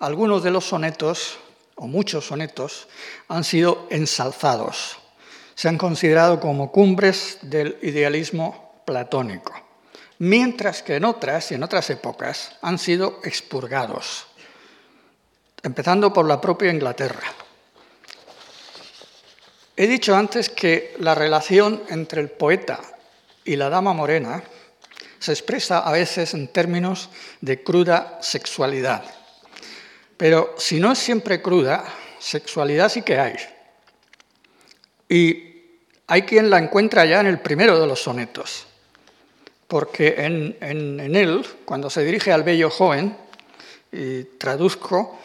algunos 0.00 0.42
de 0.42 0.50
los 0.50 0.64
sonetos, 0.64 1.38
o 1.76 1.86
muchos 1.86 2.26
sonetos, 2.26 2.88
han 3.28 3.44
sido 3.44 3.86
ensalzados. 3.90 4.98
Se 5.54 5.68
han 5.68 5.78
considerado 5.78 6.40
como 6.40 6.72
cumbres 6.72 7.38
del 7.42 7.78
idealismo 7.82 8.82
platónico 8.84 9.54
mientras 10.18 10.82
que 10.82 10.96
en 10.96 11.04
otras 11.04 11.50
y 11.50 11.54
en 11.54 11.62
otras 11.62 11.90
épocas 11.90 12.56
han 12.62 12.78
sido 12.78 13.20
expurgados, 13.24 14.26
empezando 15.62 16.12
por 16.12 16.26
la 16.26 16.40
propia 16.40 16.70
Inglaterra. 16.70 17.43
He 19.76 19.86
dicho 19.86 20.14
antes 20.14 20.50
que 20.50 20.94
la 20.98 21.14
relación 21.14 21.82
entre 21.88 22.20
el 22.20 22.30
poeta 22.30 22.80
y 23.44 23.56
la 23.56 23.68
dama 23.68 23.92
morena 23.92 24.42
se 25.18 25.32
expresa 25.32 25.80
a 25.80 25.92
veces 25.92 26.34
en 26.34 26.48
términos 26.48 27.10
de 27.40 27.62
cruda 27.62 28.18
sexualidad. 28.22 29.04
Pero 30.16 30.54
si 30.58 30.78
no 30.78 30.92
es 30.92 30.98
siempre 30.98 31.42
cruda, 31.42 31.84
sexualidad 32.18 32.88
sí 32.88 33.02
que 33.02 33.18
hay. 33.18 33.36
Y 35.08 35.54
hay 36.06 36.22
quien 36.22 36.50
la 36.50 36.58
encuentra 36.58 37.04
ya 37.04 37.20
en 37.20 37.26
el 37.26 37.40
primero 37.40 37.80
de 37.80 37.86
los 37.86 38.02
sonetos 38.02 38.66
porque 39.74 40.14
en, 40.18 41.16
él, 41.16 41.44
cuando 41.64 41.90
se 41.90 42.04
dirige 42.04 42.30
al 42.30 42.44
bello 42.44 42.70
joven, 42.70 43.16
y 43.90 44.22
traduzco, 44.38 45.18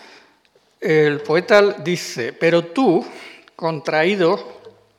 el 0.82 1.22
poeta 1.22 1.62
dice, 1.62 2.34
pero 2.34 2.66
tú, 2.66 3.06
contraído 3.60 4.40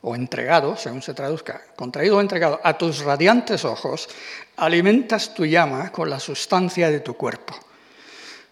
o 0.01 0.13
entregado, 0.13 0.77
según 0.77 1.01
se 1.01 1.15
traduzca, 1.15 1.65
contraído 1.75 2.17
o 2.17 2.21
entregado 2.21 2.61
a 2.61 2.77
tus 2.77 3.01
radiantes 3.01 3.65
ojos, 3.65 4.07
alimentas 4.55 5.33
tu 5.33 5.47
llama 5.47 5.91
con 5.91 6.11
la 6.11 6.19
sustancia 6.19 6.91
de 6.91 6.99
tu 6.99 7.15
cuerpo. 7.15 7.55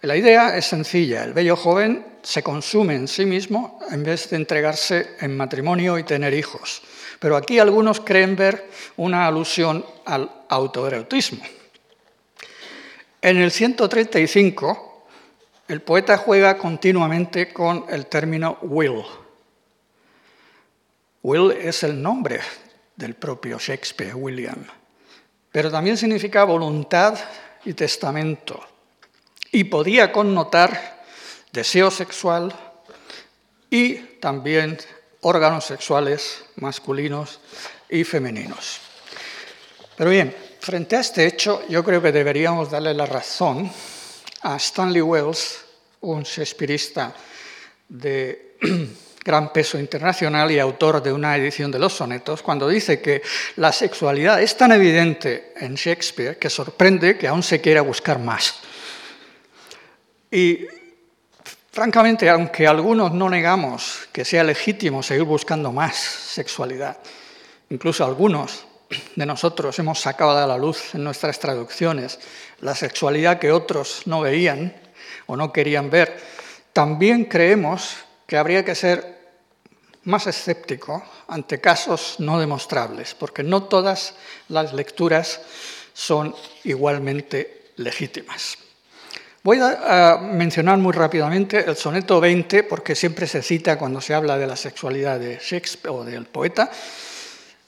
La 0.01 0.17
idea 0.17 0.57
es 0.57 0.65
sencilla, 0.65 1.23
el 1.23 1.33
bello 1.33 1.55
joven 1.55 2.03
se 2.23 2.41
consume 2.41 2.95
en 2.95 3.07
sí 3.07 3.27
mismo 3.27 3.81
en 3.91 4.01
vez 4.01 4.31
de 4.31 4.37
entregarse 4.37 5.15
en 5.19 5.37
matrimonio 5.37 5.99
y 5.99 6.03
tener 6.03 6.33
hijos. 6.33 6.81
Pero 7.19 7.35
aquí 7.35 7.59
algunos 7.59 7.99
creen 7.99 8.35
ver 8.35 8.67
una 8.97 9.27
alusión 9.27 9.85
al 10.05 10.27
autoerotismo. 10.49 11.43
En 13.21 13.37
el 13.37 13.51
135, 13.51 15.05
el 15.67 15.83
poeta 15.83 16.17
juega 16.17 16.57
continuamente 16.57 17.53
con 17.53 17.85
el 17.89 18.07
término 18.07 18.57
will. 18.63 19.03
Will 21.21 21.51
es 21.51 21.83
el 21.83 22.01
nombre 22.01 22.39
del 22.95 23.15
propio 23.15 23.59
Shakespeare, 23.59 24.15
William, 24.15 24.65
pero 25.51 25.69
también 25.69 25.97
significa 25.97 26.43
voluntad 26.43 27.17
y 27.65 27.73
testamento, 27.73 28.65
y 29.51 29.65
podía 29.65 30.11
connotar 30.11 31.03
deseo 31.51 31.91
sexual 31.91 32.53
y 33.69 33.95
también 34.19 34.77
órganos 35.21 35.65
sexuales 35.65 36.45
masculinos 36.55 37.39
y 37.89 38.03
femeninos. 38.03 38.79
Pero 39.97 40.11
bien, 40.11 40.35
frente 40.59 40.95
a 40.95 41.01
este 41.01 41.25
hecho, 41.25 41.67
yo 41.67 41.83
creo 41.83 42.01
que 42.01 42.11
deberíamos 42.11 42.71
darle 42.71 42.93
la 42.93 43.05
razón 43.05 43.69
a 44.41 44.55
Stanley 44.55 45.01
Wells, 45.01 45.65
un 46.01 46.23
shakespearista 46.23 47.13
de 47.89 48.55
gran 49.29 49.53
peso 49.53 49.77
internacional 49.77 50.49
y 50.49 50.57
autor 50.57 51.03
de 51.03 51.13
una 51.13 51.37
edición 51.37 51.71
de 51.71 51.77
los 51.77 51.93
sonetos, 51.93 52.41
cuando 52.41 52.67
dice 52.67 52.99
que 52.99 53.21
la 53.57 53.71
sexualidad 53.71 54.41
es 54.41 54.57
tan 54.57 54.71
evidente 54.71 55.53
en 55.57 55.75
Shakespeare 55.75 56.37
que 56.39 56.49
sorprende 56.49 57.15
que 57.15 57.27
aún 57.27 57.43
se 57.43 57.61
quiera 57.61 57.81
buscar 57.81 58.17
más. 58.17 58.55
Y 60.31 60.65
Francamente, 61.71 62.27
aunque 62.29 62.67
algunos 62.67 63.13
no 63.13 63.29
negamos 63.29 64.09
que 64.11 64.25
sea 64.25 64.43
legítimo 64.43 65.03
seguir 65.03 65.23
buscando 65.23 65.71
más 65.71 65.95
sexualidad, 65.95 66.97
incluso 67.69 68.03
algunos 68.03 68.65
de 69.15 69.25
nosotros 69.25 69.77
hemos 69.77 69.99
sacado 69.99 70.31
a 70.31 70.47
la 70.47 70.57
luz 70.57 70.95
en 70.95 71.03
nuestras 71.03 71.39
traducciones 71.39 72.19
la 72.61 72.73
sexualidad 72.73 73.37
que 73.37 73.51
otros 73.51 74.01
no 74.07 74.21
veían 74.21 74.73
o 75.27 75.37
no 75.37 75.53
querían 75.53 75.91
ver, 75.91 76.17
también 76.73 77.25
creemos 77.25 77.97
que 78.25 78.37
habría 78.37 78.65
que 78.65 78.73
ser 78.75 79.18
más 80.03 80.27
escéptico 80.27 81.03
ante 81.27 81.59
casos 81.59 82.15
no 82.19 82.39
demostrables, 82.39 83.13
porque 83.13 83.43
no 83.43 83.63
todas 83.63 84.15
las 84.47 84.73
lecturas 84.73 85.41
son 85.93 86.35
igualmente 86.63 87.71
legítimas. 87.75 88.57
Voy 89.41 89.59
a, 89.61 90.19
mencionar 90.21 90.77
muy 90.77 90.93
rápidamente 90.93 91.63
el 91.65 91.75
soneto 91.75 92.19
20, 92.19 92.63
porque 92.63 92.95
siempre 92.95 93.25
se 93.25 93.41
cita 93.41 93.77
cuando 93.77 94.01
se 94.01 94.13
habla 94.13 94.37
de 94.37 94.47
la 94.47 94.55
sexualidad 94.55 95.19
de 95.19 95.39
Shakespeare 95.41 95.95
o 95.95 96.03
del 96.03 96.25
poeta. 96.25 96.69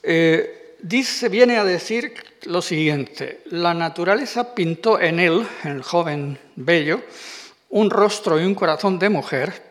Eh, 0.03 0.75
dice, 0.81 1.29
viene 1.29 1.57
a 1.57 1.63
decir 1.63 2.13
lo 2.43 2.61
siguiente, 2.61 3.41
la 3.45 3.73
naturaleza 3.73 4.53
pintó 4.53 4.99
en 4.99 5.19
él, 5.19 5.47
en 5.63 5.71
el 5.71 5.83
joven 5.83 6.37
bello, 6.55 7.01
un 7.69 7.89
rostro 7.89 8.39
y 8.39 8.43
un 8.43 8.55
corazón 8.55 8.99
de 8.99 9.09
mujer, 9.09 9.61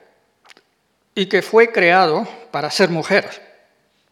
y 1.14 1.26
que 1.26 1.42
fue 1.42 1.70
creado 1.70 2.26
para 2.50 2.70
ser 2.70 2.90
mujer. 2.90 3.48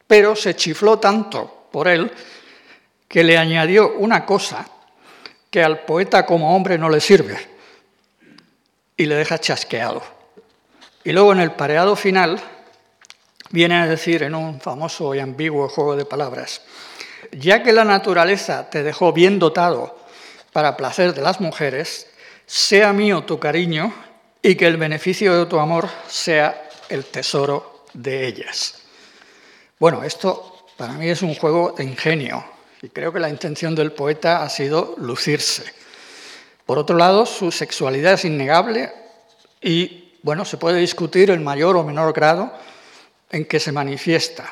pero 0.06 0.34
se 0.34 0.56
chifló 0.56 0.98
tanto 0.98 1.68
por 1.70 1.86
él 1.86 2.10
que 3.08 3.22
le 3.22 3.36
añadió 3.36 3.92
una 3.98 4.24
cosa 4.24 4.66
que 5.50 5.62
al 5.62 5.80
poeta 5.80 6.24
como 6.24 6.56
hombre 6.56 6.78
no 6.78 6.88
le 6.88 7.00
sirve 7.00 7.36
y 8.96 9.06
le 9.06 9.14
deja 9.14 9.38
chasqueado. 9.38 10.02
Y 11.04 11.12
luego 11.12 11.32
en 11.32 11.40
el 11.40 11.52
pareado 11.52 11.96
final 11.96 12.40
viene 13.50 13.76
a 13.76 13.86
decir 13.86 14.22
en 14.22 14.34
un 14.34 14.60
famoso 14.60 15.14
y 15.14 15.20
ambiguo 15.20 15.68
juego 15.68 15.96
de 15.96 16.04
palabras, 16.04 16.62
ya 17.32 17.62
que 17.62 17.72
la 17.72 17.84
naturaleza 17.84 18.68
te 18.68 18.82
dejó 18.82 19.12
bien 19.12 19.38
dotado 19.38 19.98
para 20.52 20.76
placer 20.76 21.14
de 21.14 21.22
las 21.22 21.40
mujeres, 21.40 22.08
sea 22.46 22.92
mío 22.92 23.24
tu 23.24 23.38
cariño 23.38 23.92
y 24.42 24.54
que 24.54 24.66
el 24.66 24.76
beneficio 24.76 25.38
de 25.38 25.46
tu 25.46 25.58
amor 25.58 25.88
sea 26.08 26.68
el 26.88 27.04
tesoro 27.04 27.77
de 27.98 28.26
ellas. 28.26 28.74
Bueno, 29.78 30.02
esto 30.02 30.66
para 30.76 30.92
mí 30.94 31.08
es 31.08 31.22
un 31.22 31.34
juego 31.34 31.74
de 31.76 31.84
ingenio 31.84 32.44
y 32.80 32.88
creo 32.88 33.12
que 33.12 33.18
la 33.18 33.28
intención 33.28 33.74
del 33.74 33.92
poeta 33.92 34.42
ha 34.42 34.48
sido 34.48 34.94
lucirse. 34.98 35.64
Por 36.64 36.78
otro 36.78 36.96
lado, 36.96 37.26
su 37.26 37.50
sexualidad 37.50 38.14
es 38.14 38.24
innegable 38.24 38.92
y, 39.60 40.14
bueno, 40.22 40.44
se 40.44 40.58
puede 40.58 40.78
discutir 40.78 41.30
en 41.30 41.42
mayor 41.42 41.76
o 41.76 41.84
menor 41.84 42.12
grado 42.12 42.52
en 43.30 43.44
que 43.44 43.60
se 43.60 43.72
manifiesta. 43.72 44.48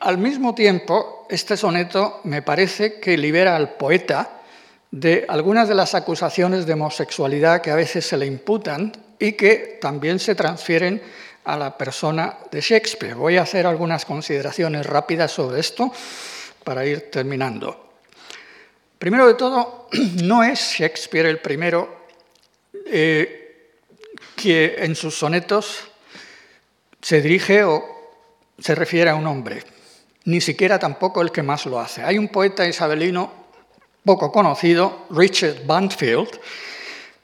al 0.00 0.18
mismo 0.18 0.54
tiempo, 0.54 1.26
este 1.30 1.56
soneto 1.56 2.20
me 2.24 2.42
parece 2.42 3.00
que 3.00 3.16
libera 3.16 3.56
al 3.56 3.74
poeta 3.74 4.42
de 4.90 5.24
algunas 5.28 5.68
de 5.68 5.74
las 5.74 5.94
acusaciones 5.94 6.66
de 6.66 6.74
homosexualidad 6.74 7.62
que 7.62 7.70
a 7.70 7.74
veces 7.74 8.06
se 8.06 8.16
le 8.16 8.26
imputan 8.26 8.92
y 9.18 9.32
que 9.32 9.78
también 9.80 10.18
se 10.18 10.34
transfieren 10.34 11.02
a 11.44 11.56
la 11.56 11.76
persona 11.76 12.38
de 12.50 12.60
Shakespeare. 12.60 13.14
Voy 13.14 13.36
a 13.36 13.42
hacer 13.42 13.66
algunas 13.66 14.04
consideraciones 14.04 14.86
rápidas 14.86 15.32
sobre 15.32 15.60
esto 15.60 15.92
para 16.62 16.84
ir 16.86 17.10
terminando. 17.10 17.90
Primero 18.98 19.26
de 19.26 19.34
todo, 19.34 19.88
no 20.22 20.42
es 20.42 20.58
Shakespeare 20.78 21.26
el 21.26 21.40
primero 21.40 22.06
eh, 22.86 23.68
que 24.34 24.76
en 24.78 24.96
sus 24.96 25.16
sonetos 25.16 25.84
se 27.00 27.20
dirige 27.20 27.64
o 27.64 27.84
se 28.58 28.74
refiere 28.74 29.10
a 29.10 29.14
un 29.14 29.26
hombre, 29.26 29.62
ni 30.24 30.40
siquiera 30.40 30.78
tampoco 30.78 31.20
el 31.20 31.30
que 31.30 31.42
más 31.42 31.66
lo 31.66 31.78
hace. 31.78 32.02
Hay 32.02 32.16
un 32.16 32.28
poeta 32.28 32.66
isabelino 32.66 33.44
poco 34.04 34.32
conocido, 34.32 35.06
Richard 35.10 35.66
Banfield, 35.66 36.28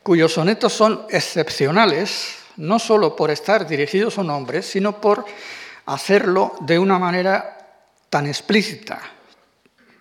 cuyos 0.02 0.32
sonetos 0.32 0.72
son 0.72 1.06
excepcionales 1.10 2.39
no 2.56 2.78
solo 2.78 3.16
por 3.16 3.30
estar 3.30 3.66
dirigidos 3.66 4.18
a 4.18 4.22
un 4.22 4.30
hombre, 4.30 4.62
sino 4.62 5.00
por 5.00 5.24
hacerlo 5.86 6.54
de 6.60 6.78
una 6.78 6.98
manera 6.98 7.56
tan 8.08 8.26
explícita, 8.26 9.00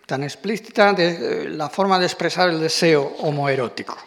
tan 0.06 0.24
explícita 0.24 0.94
de 0.94 1.08
eh, 1.10 1.50
la 1.50 1.70
forma 1.70 2.00
de 2.00 2.06
expresar 2.06 2.50
el 2.50 2.60
deseo 2.60 3.16
homoerótico. 3.20 3.98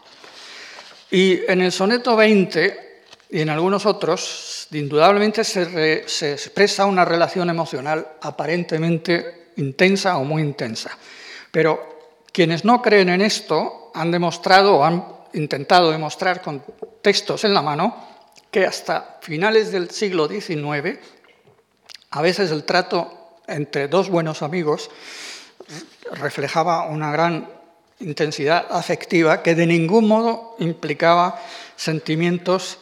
Y 1.10 1.40
en 1.50 1.60
el 1.62 1.72
soneto 1.72 2.16
20 2.16 3.02
y 3.30 3.40
en 3.40 3.50
algunos 3.50 3.86
otros, 3.86 4.68
indudablemente 4.72 5.44
se, 5.44 6.08
se 6.08 6.32
expresa 6.32 6.86
una 6.86 7.04
relación 7.04 7.48
emocional 7.50 8.06
aparentemente 8.20 9.52
intensa 9.56 10.18
o 10.18 10.24
muy 10.24 10.42
intensa. 10.42 10.96
Pero 11.50 11.92
quienes 12.32 12.64
no 12.64 12.80
creen 12.80 13.10
en 13.10 13.20
esto 13.20 13.90
han 13.94 14.10
demostrado 14.10 14.76
o 14.76 14.84
han 14.84 15.04
intentado 15.34 15.90
demostrar 15.90 16.42
con 16.42 16.62
textos 17.02 17.44
en 17.44 17.54
la 17.54 17.62
mano 17.62 18.11
que 18.52 18.66
hasta 18.66 19.18
finales 19.22 19.72
del 19.72 19.90
siglo 19.90 20.28
XIX, 20.28 20.98
a 22.10 22.22
veces 22.22 22.50
el 22.50 22.64
trato 22.64 23.38
entre 23.48 23.88
dos 23.88 24.10
buenos 24.10 24.42
amigos 24.42 24.90
reflejaba 26.12 26.86
una 26.86 27.10
gran 27.10 27.48
intensidad 28.00 28.66
afectiva 28.70 29.42
que 29.42 29.54
de 29.54 29.66
ningún 29.66 30.06
modo 30.06 30.54
implicaba 30.58 31.40
sentimientos 31.76 32.78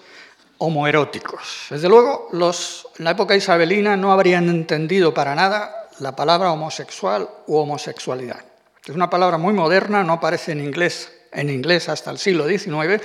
homoeróticos. 0.59 1.69
Desde 1.71 1.89
luego, 1.89 2.29
los, 2.33 2.89
en 2.99 3.05
la 3.05 3.13
época 3.13 3.37
isabelina 3.37 3.97
no 3.97 4.13
habrían 4.13 4.49
entendido 4.49 5.15
para 5.15 5.37
nada 5.37 5.89
la 6.01 6.17
palabra 6.17 6.51
homosexual 6.51 7.29
u 7.47 7.57
homosexualidad. 7.57 8.45
Es 8.85 8.95
una 8.95 9.09
palabra 9.09 9.39
muy 9.39 9.55
moderna, 9.55 10.03
no 10.03 10.15
aparece 10.15 10.51
en 10.51 10.65
inglés, 10.65 11.13
en 11.31 11.49
inglés 11.49 11.89
hasta 11.89 12.11
el 12.11 12.19
siglo 12.19 12.49
XIX, 12.49 13.01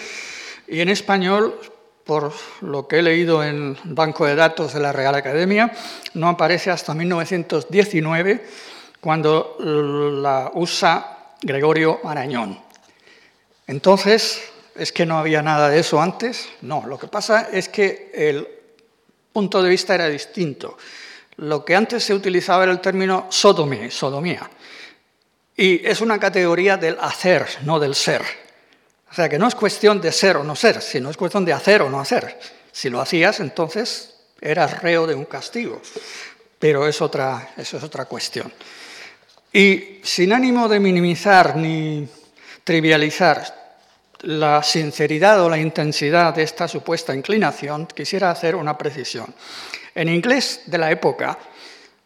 y 0.67 0.81
en 0.81 0.89
español 0.89 1.59
por 2.05 2.31
lo 2.61 2.87
que 2.87 2.99
he 2.99 3.01
leído 3.01 3.43
en 3.43 3.77
el 3.83 3.93
banco 3.93 4.25
de 4.25 4.35
datos 4.35 4.73
de 4.73 4.79
la 4.79 4.93
Real 4.93 5.15
Academia, 5.15 5.71
no 6.13 6.29
aparece 6.29 6.69
hasta 6.69 6.93
1919, 6.93 8.45
cuando 9.01 9.57
la 9.59 10.51
usa 10.53 11.33
Gregorio 11.41 11.99
Marañón. 12.03 12.59
Entonces, 13.67 14.41
¿es 14.75 14.91
que 14.91 15.05
no 15.05 15.17
había 15.17 15.41
nada 15.41 15.69
de 15.69 15.79
eso 15.79 16.01
antes? 16.01 16.49
No, 16.61 16.85
lo 16.87 16.97
que 16.97 17.07
pasa 17.07 17.49
es 17.51 17.69
que 17.69 18.11
el 18.13 18.47
punto 19.33 19.61
de 19.61 19.69
vista 19.69 19.95
era 19.95 20.07
distinto. 20.07 20.77
Lo 21.37 21.65
que 21.65 21.75
antes 21.75 22.03
se 22.03 22.13
utilizaba 22.13 22.63
era 22.63 22.71
el 22.71 22.79
término 22.79 23.27
sodomía, 23.29 23.91
sodomía. 23.91 24.49
Y 25.55 25.85
es 25.85 26.01
una 26.01 26.19
categoría 26.19 26.77
del 26.77 26.97
hacer, 26.99 27.47
no 27.63 27.79
del 27.79 27.95
ser. 27.95 28.44
O 29.11 29.13
sea 29.13 29.29
que 29.29 29.39
no 29.39 29.47
es 29.47 29.55
cuestión 29.55 30.01
de 30.01 30.11
ser 30.11 30.37
o 30.37 30.43
no 30.43 30.55
ser, 30.55 30.81
sino 30.81 31.09
es 31.09 31.17
cuestión 31.17 31.45
de 31.45 31.53
hacer 31.53 31.81
o 31.81 31.89
no 31.89 31.99
hacer. 31.99 32.39
Si 32.71 32.89
lo 32.89 32.99
hacías, 32.99 33.39
entonces 33.39 34.15
eras 34.41 34.81
reo 34.81 35.07
de 35.07 35.15
un 35.15 35.25
castigo. 35.25 35.81
Pero 36.59 36.87
es 36.87 37.01
otra, 37.01 37.53
eso 37.57 37.77
es 37.77 37.83
otra 37.83 38.05
cuestión. 38.05 38.51
Y 39.53 40.01
sin 40.03 40.33
ánimo 40.33 40.67
de 40.67 40.79
minimizar 40.79 41.55
ni 41.55 42.07
trivializar 42.63 43.65
la 44.21 44.63
sinceridad 44.63 45.41
o 45.41 45.49
la 45.49 45.57
intensidad 45.57 46.33
de 46.33 46.43
esta 46.43 46.67
supuesta 46.67 47.13
inclinación, 47.13 47.85
quisiera 47.85 48.31
hacer 48.31 48.55
una 48.55 48.77
precisión. 48.77 49.33
En 49.93 50.09
inglés 50.09 50.63
de 50.65 50.77
la 50.77 50.91
época, 50.91 51.37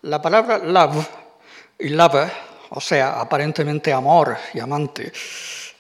la 0.04 0.22
palabra 0.22 0.60
love 0.60 1.08
y 1.80 1.90
lover, 1.90 2.30
o 2.70 2.82
sea, 2.82 3.20
aparentemente 3.20 3.92
amor 3.92 4.38
y 4.54 4.60
amante, 4.60 5.12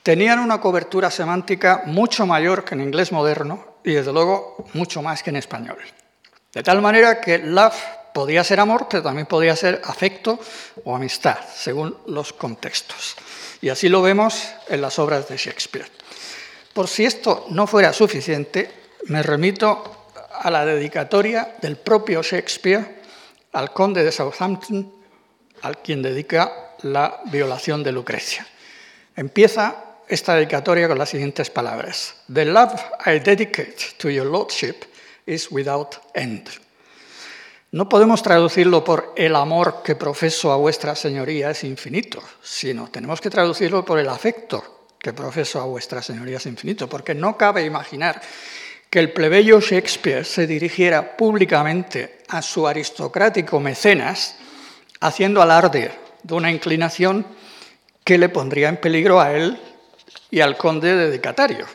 tenían 0.04 0.39
una 0.39 0.62
cobertura 0.62 1.12
semántica 1.12 1.84
mucho 1.86 2.26
mayor 2.26 2.64
que 2.64 2.76
en 2.76 2.82
inglés 2.82 3.12
moderno 3.12 3.78
y 3.84 3.93
desde 3.93 4.14
luego 4.14 4.66
mucho 4.74 5.02
más 5.02 5.24
que 5.24 5.30
en 5.30 5.38
español. 5.38 5.78
De 6.54 6.64
tal 6.64 6.82
manera 6.82 7.22
que 7.22 7.38
love 7.38 7.76
podía 8.14 8.43
ser 8.43 8.60
amor, 8.60 8.88
pero 8.89 9.04
también 9.04 9.28
podía 9.28 9.56
ser 9.56 9.82
afecto 9.86 10.39
o 10.84 10.95
amistad, 10.95 11.38
según 11.56 11.95
los 12.08 12.34
contextos. 12.34 13.16
Y 13.62 13.70
así 13.70 13.89
lo 13.89 14.02
vemos 14.02 14.50
en 14.68 14.82
las 14.82 15.00
obras 15.00 15.28
de 15.28 15.38
Shakespeare. 15.38 15.88
Por 16.74 16.88
si 16.88 17.06
esto 17.06 17.45
no 17.50 17.68
fuera 17.68 17.93
suficiente, 17.93 18.72
me 19.06 19.22
remito 19.22 20.08
a 20.32 20.50
la 20.50 20.66
dedicatoria 20.66 21.56
del 21.62 21.78
propio 21.78 22.22
Shakespeare 22.24 23.00
al 23.54 23.74
conde 23.74 24.04
de 24.04 24.12
Southampton, 24.12 24.93
al 25.62 25.82
quien 25.82 26.02
dedica 26.02 26.76
la 26.82 27.20
violación 27.26 27.84
de 27.84 27.91
Lucrecia. 27.91 28.47
Empieza 29.16 29.89
esta 30.10 30.36
dedicatoria 30.36 30.88
con 30.88 30.97
las 30.97 31.10
siguientes 31.10 31.49
palabras. 31.49 32.16
The 32.34 32.45
love 32.45 32.74
I 33.05 33.20
dedicate 33.20 33.78
to 33.99 34.10
your 34.10 34.26
lordship 34.26 34.86
is 35.26 35.51
without 35.51 35.95
end. 36.16 36.49
No 37.72 37.88
podemos 37.88 38.24
traducirlo 38.24 38.84
por 38.84 39.14
el 39.16 39.36
amor 39.36 39.84
que 39.84 39.95
profeso 39.95 40.51
a 40.51 40.57
vuestra 40.57 40.95
señoría 40.95 41.51
es 41.51 41.64
infinito, 41.64 42.20
sino 42.41 42.89
tenemos 42.89 43.22
que 43.22 43.30
traducirlo 43.30 43.86
por 43.86 43.99
el 43.99 44.10
afecto 44.10 44.88
que 44.97 45.14
profeso 45.14 45.62
a 45.62 45.66
vuestra 45.66 46.01
señoría 46.01 46.38
es 46.38 46.45
infinito, 46.47 46.89
porque 46.89 47.14
no 47.14 47.38
cabe 47.38 47.64
imaginar 47.64 48.20
que 48.89 48.99
el 48.99 49.14
plebeyo 49.14 49.62
Shakespeare 49.62 50.26
se 50.26 50.47
dirigiera 50.47 51.16
públicamente 51.16 52.24
a 52.28 52.41
su 52.41 52.68
aristocrático 52.68 53.60
mecenas 53.60 54.36
haciendo 54.99 55.41
alarde 55.41 55.91
de 56.24 56.34
una 56.34 56.51
inclinación 56.51 57.26
que 58.03 58.18
le 58.18 58.30
pondría 58.30 58.68
en 58.68 58.78
peligro 58.78 59.22
a 59.22 59.32
él 59.32 59.60
y 60.32 60.40
al 60.42 60.58
conde 60.58 60.96
dedicatario. 60.96 61.66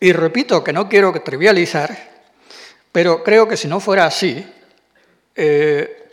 Y 0.00 0.12
repito 0.12 0.62
que 0.62 0.72
no 0.72 0.88
quiero 0.88 1.12
trivializar, 1.22 2.12
pero 2.92 3.22
creo 3.22 3.48
que 3.48 3.56
si 3.56 3.68
no 3.68 3.80
fuera 3.80 4.06
así, 4.06 4.44
eh, 5.34 6.08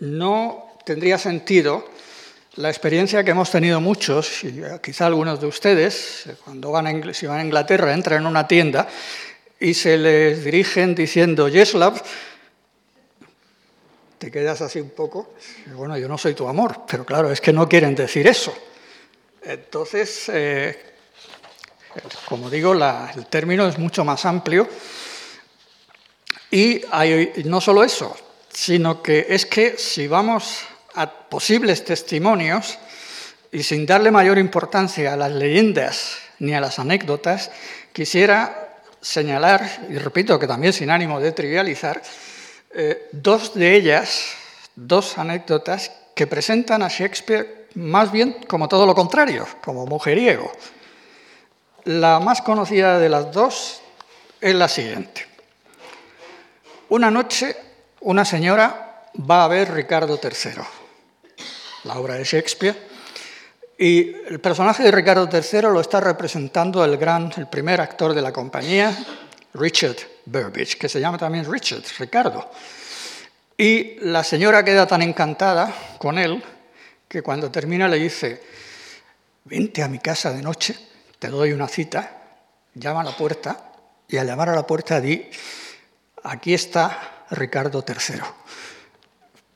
no 0.00 0.74
tendría 0.84 1.18
sentido 1.18 1.88
la 2.56 2.68
experiencia 2.68 3.22
que 3.22 3.30
hemos 3.30 3.50
tenido 3.50 3.80
muchos, 3.80 4.42
y 4.44 4.62
quizá 4.82 5.06
algunos 5.06 5.40
de 5.40 5.46
ustedes, 5.46 6.24
cuando 6.44 6.70
van 6.70 6.86
a, 6.86 7.12
si 7.14 7.26
van 7.26 7.40
a 7.40 7.44
Inglaterra, 7.44 7.92
entran 7.92 8.22
en 8.22 8.26
una 8.26 8.48
tienda 8.48 8.88
y 9.58 9.74
se 9.74 9.96
les 9.96 10.44
dirigen 10.44 10.94
diciendo, 10.94 11.48
yes, 11.48 11.74
love, 11.74 12.02
te 14.18 14.30
quedas 14.30 14.60
así 14.62 14.80
un 14.80 14.90
poco, 14.90 15.34
bueno, 15.74 15.96
yo 15.96 16.08
no 16.08 16.18
soy 16.18 16.34
tu 16.34 16.48
amor, 16.48 16.82
pero 16.88 17.04
claro, 17.04 17.30
es 17.30 17.40
que 17.40 17.52
no 17.52 17.68
quieren 17.68 17.94
decir 17.94 18.26
eso. 18.26 18.54
Entonces, 19.42 20.28
eh, 20.28 20.78
como 22.26 22.50
digo, 22.50 22.74
el 22.74 23.26
término 23.26 23.66
es 23.66 23.78
mucho 23.78 24.04
más 24.04 24.24
amplio. 24.24 24.68
Y 26.50 26.82
no 27.44 27.60
solo 27.60 27.84
eso, 27.84 28.16
sino 28.52 29.02
que 29.02 29.26
es 29.28 29.46
que 29.46 29.78
si 29.78 30.08
vamos 30.08 30.64
a 30.94 31.08
posibles 31.08 31.84
testimonios 31.84 32.78
y 33.52 33.62
sin 33.62 33.86
darle 33.86 34.10
mayor 34.10 34.38
importancia 34.38 35.12
a 35.12 35.16
las 35.16 35.32
leyendas 35.32 36.18
ni 36.40 36.54
a 36.54 36.60
las 36.60 36.78
anécdotas, 36.78 37.50
quisiera 37.92 38.78
señalar, 39.00 39.86
y 39.88 39.98
repito 39.98 40.38
que 40.38 40.46
también 40.46 40.72
sin 40.72 40.90
ánimo 40.90 41.20
de 41.20 41.32
trivializar, 41.32 42.02
eh, 42.72 43.08
dos 43.12 43.54
de 43.54 43.74
ellas, 43.74 44.34
dos 44.74 45.18
anécdotas 45.18 45.92
que 46.14 46.26
presentan 46.26 46.82
a 46.82 46.88
Shakespeare 46.88 47.59
más 47.74 48.10
bien 48.10 48.44
como 48.48 48.68
todo 48.68 48.86
lo 48.86 48.94
contrario, 48.94 49.46
como 49.62 49.86
mujeriego. 49.86 50.50
La 51.84 52.20
más 52.20 52.42
conocida 52.42 52.98
de 52.98 53.08
las 53.08 53.32
dos 53.32 53.80
es 54.40 54.54
la 54.54 54.68
siguiente. 54.68 55.26
Una 56.88 57.10
noche 57.10 57.56
una 58.00 58.24
señora 58.24 59.04
va 59.30 59.44
a 59.44 59.48
ver 59.48 59.72
Ricardo 59.72 60.18
III, 60.22 60.62
la 61.84 61.98
obra 61.98 62.14
de 62.14 62.24
Shakespeare, 62.24 62.76
y 63.78 64.14
el 64.26 64.40
personaje 64.40 64.82
de 64.82 64.90
Ricardo 64.90 65.28
III 65.30 65.62
lo 65.62 65.80
está 65.80 66.00
representando 66.00 66.84
el 66.84 66.96
gran, 66.96 67.32
el 67.36 67.46
primer 67.48 67.80
actor 67.80 68.14
de 68.14 68.22
la 68.22 68.32
compañía, 68.32 68.96
Richard 69.54 69.96
Burbage, 70.24 70.76
que 70.78 70.88
se 70.88 71.00
llama 71.00 71.18
también 71.18 71.50
Richard, 71.50 71.82
Ricardo. 71.98 72.50
Y 73.56 73.96
la 74.00 74.24
señora 74.24 74.64
queda 74.64 74.86
tan 74.86 75.02
encantada 75.02 75.72
con 75.98 76.18
él 76.18 76.42
que 77.10 77.22
cuando 77.22 77.50
termina 77.50 77.88
le 77.88 77.98
dice, 77.98 78.40
vente 79.44 79.82
a 79.82 79.88
mi 79.88 79.98
casa 79.98 80.32
de 80.32 80.42
noche, 80.42 80.78
te 81.18 81.26
doy 81.26 81.50
una 81.50 81.66
cita, 81.66 82.22
llama 82.72 83.00
a 83.00 83.04
la 83.04 83.16
puerta 83.16 83.72
y 84.06 84.16
al 84.16 84.28
llamar 84.28 84.50
a 84.50 84.54
la 84.54 84.64
puerta 84.64 85.00
di, 85.00 85.28
aquí 86.22 86.54
está 86.54 87.24
Ricardo 87.30 87.84
III. 87.86 88.20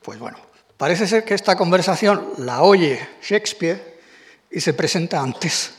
Pues 0.01 0.19
bueno, 0.19 0.37
parece 0.75 1.07
ser 1.07 1.23
que 1.23 1.33
esta 1.33 1.55
conversación 1.55 2.33
la 2.39 2.61
oye 2.61 2.99
Shakespeare 3.21 4.01
y 4.51 4.59
se 4.59 4.73
presenta 4.73 5.21
antes. 5.21 5.75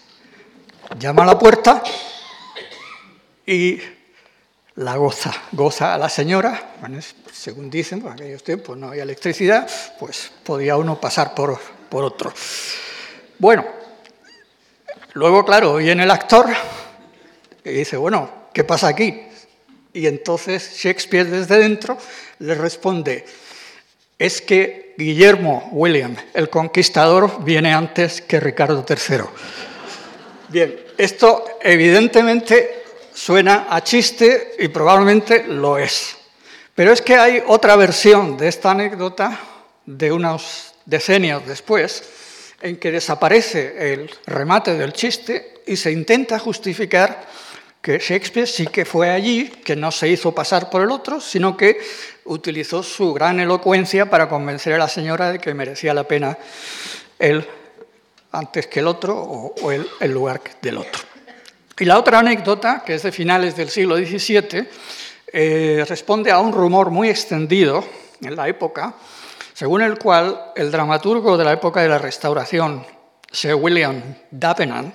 Llama 0.98 1.24
a 1.24 1.26
la 1.26 1.38
puerta 1.38 1.82
y 3.44 3.78
la 4.76 4.96
goza, 4.96 5.32
goza 5.52 5.94
a 5.94 5.98
la 5.98 6.08
señora, 6.08 6.74
según 7.32 7.70
dicen, 7.70 8.02
por 8.02 8.12
aquellos 8.12 8.42
tiempos 8.42 8.76
no 8.76 8.88
había 8.88 9.04
electricidad, 9.04 9.68
pues 9.98 10.30
podía 10.42 10.76
uno 10.76 11.00
pasar 11.00 11.34
por, 11.34 11.58
por 11.88 12.04
otro. 12.04 12.32
Bueno, 13.38 13.64
luego, 15.14 15.44
claro, 15.44 15.76
viene 15.76 16.02
el 16.02 16.10
actor 16.10 16.46
y 17.64 17.70
dice, 17.70 17.96
bueno, 17.96 18.48
¿qué 18.52 18.64
pasa 18.64 18.88
aquí? 18.88 19.22
Y 19.94 20.06
entonces 20.06 20.76
Shakespeare 20.76 21.26
desde 21.26 21.58
dentro 21.58 21.96
le 22.40 22.54
responde, 22.54 23.24
es 24.18 24.42
que 24.42 24.94
Guillermo 24.98 25.70
William, 25.72 26.14
el 26.34 26.50
conquistador, 26.50 27.42
viene 27.42 27.72
antes 27.72 28.20
que 28.20 28.40
Ricardo 28.40 28.84
III. 28.86 29.24
Bien, 30.48 30.78
esto 30.98 31.44
evidentemente 31.62 32.85
suena 33.16 33.66
a 33.70 33.82
chiste 33.82 34.56
y 34.58 34.68
probablemente 34.68 35.44
lo 35.48 35.78
es. 35.78 36.16
Pero 36.74 36.92
es 36.92 37.00
que 37.00 37.16
hay 37.16 37.42
otra 37.46 37.74
versión 37.74 38.36
de 38.36 38.48
esta 38.48 38.72
anécdota 38.72 39.40
de 39.86 40.12
unos 40.12 40.74
decenios 40.84 41.46
después, 41.46 42.04
en 42.60 42.76
que 42.76 42.92
desaparece 42.92 43.92
el 43.92 44.10
remate 44.26 44.74
del 44.74 44.92
chiste 44.92 45.62
y 45.66 45.76
se 45.76 45.92
intenta 45.92 46.38
justificar 46.38 47.26
que 47.80 47.98
Shakespeare 47.98 48.46
sí 48.46 48.66
que 48.66 48.84
fue 48.84 49.10
allí, 49.10 49.48
que 49.48 49.76
no 49.76 49.90
se 49.90 50.08
hizo 50.08 50.34
pasar 50.34 50.68
por 50.68 50.82
el 50.82 50.90
otro, 50.90 51.20
sino 51.20 51.56
que 51.56 51.78
utilizó 52.24 52.82
su 52.82 53.14
gran 53.14 53.40
elocuencia 53.40 54.10
para 54.10 54.28
convencer 54.28 54.74
a 54.74 54.78
la 54.78 54.88
señora 54.88 55.32
de 55.32 55.38
que 55.38 55.54
merecía 55.54 55.94
la 55.94 56.04
pena 56.04 56.36
él 57.18 57.46
antes 58.32 58.66
que 58.66 58.80
el 58.80 58.88
otro 58.88 59.16
o, 59.16 59.72
el 59.72 60.10
lugar 60.10 60.42
del 60.60 60.78
otro. 60.78 61.15
Y 61.78 61.84
la 61.84 61.98
otra 61.98 62.20
anécdota, 62.20 62.82
que 62.84 62.94
es 62.94 63.02
de 63.02 63.12
finales 63.12 63.54
del 63.54 63.68
siglo 63.68 63.96
XVII, 63.96 64.66
eh, 65.30 65.84
responde 65.86 66.30
a 66.30 66.40
un 66.40 66.52
rumor 66.52 66.90
muy 66.90 67.10
extendido 67.10 67.84
en 68.22 68.34
la 68.34 68.48
época, 68.48 68.94
según 69.52 69.82
el 69.82 69.98
cual 69.98 70.52
el 70.56 70.70
dramaturgo 70.70 71.36
de 71.36 71.44
la 71.44 71.52
época 71.52 71.82
de 71.82 71.88
la 71.88 71.98
Restauración, 71.98 72.86
Sir 73.30 73.54
William 73.56 74.02
Davenant, 74.30 74.94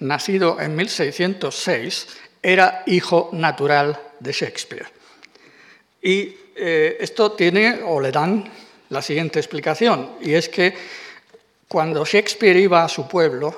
nacido 0.00 0.58
en 0.58 0.74
1606, 0.74 2.06
era 2.42 2.82
hijo 2.86 3.28
natural 3.32 4.00
de 4.18 4.32
Shakespeare. 4.32 4.86
Y 6.00 6.34
eh, 6.56 6.96
esto 6.98 7.32
tiene, 7.32 7.80
o 7.84 8.00
le 8.00 8.10
dan, 8.10 8.50
la 8.88 9.02
siguiente 9.02 9.38
explicación, 9.38 10.12
y 10.22 10.32
es 10.32 10.48
que 10.48 10.74
cuando 11.68 12.06
Shakespeare 12.06 12.58
iba 12.58 12.84
a 12.84 12.88
su 12.88 13.06
pueblo, 13.06 13.54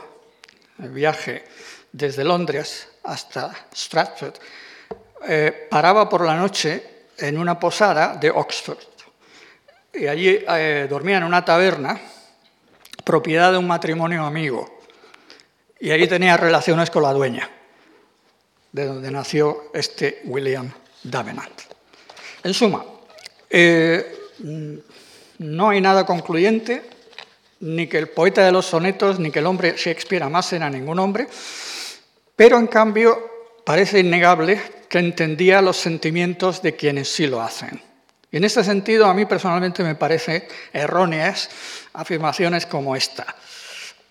el 0.83 0.91
viaje 0.91 1.45
desde 1.95 2.25
Londres 2.25 2.89
hasta 3.05 3.55
Stratford, 3.73 4.35
eh, 5.29 5.69
paraba 5.71 6.09
por 6.09 6.27
la 6.27 6.35
noche 6.35 7.07
en 7.17 7.39
una 7.39 7.59
posada 7.59 8.17
de 8.17 8.31
Oxford. 8.31 8.79
Y 9.95 10.09
allí 10.09 10.45
eh, 10.49 10.89
dormía 10.91 11.19
en 11.19 11.23
una 11.23 11.45
taberna, 11.45 12.01
propiedad 13.05 13.53
de 13.53 13.59
un 13.59 13.69
matrimonio 13.69 14.25
amigo. 14.25 14.81
Y 15.79 15.93
allí 15.93 16.09
tenía 16.09 16.37
relaciones 16.37 16.91
con 16.91 17.05
la 17.05 17.13
dueña, 17.13 17.49
de 18.73 18.87
donde 18.87 19.11
nació 19.13 19.71
este 19.73 20.23
William 20.25 20.69
Davenant. 21.05 21.61
En 22.43 22.55
suma, 22.55 22.85
eh, 23.49 24.19
no 25.39 25.69
hay 25.69 25.81
nada 25.81 26.05
concluyente, 26.05 26.91
ni 27.61 27.87
que 27.87 27.99
el 27.99 28.09
poeta 28.09 28.45
de 28.45 28.51
los 28.51 28.67
sonetos, 28.67 29.21
ni 29.21 29.31
que 29.31 29.39
el 29.39 29.47
hombre 29.47 29.75
Shakespeare 29.77 30.25
amasen 30.25 30.65
a 30.65 30.71
ningún 30.71 30.99
hombre, 30.99 31.29
pero 32.37 32.59
en 32.59 32.67
cambio 32.67 33.19
parece 33.65 34.01
innegable 34.01 34.61
que 34.89 34.99
entendía 34.99 35.63
los 35.63 35.77
sentimientos 35.77 36.63
de 36.63 36.77
quienes 36.77 37.09
sí 37.09 37.27
lo 37.27 37.41
hacen. 37.41 37.83
Y 38.31 38.37
en 38.37 38.45
este 38.45 38.65
sentido, 38.65 39.07
a 39.07 39.15
mí 39.15 39.27
personalmente 39.27 39.83
me 39.85 39.95
parece 39.95 40.49
erróneas 40.73 41.49
afirmaciones 41.93 42.67
como 42.67 42.97
esta. 42.97 43.27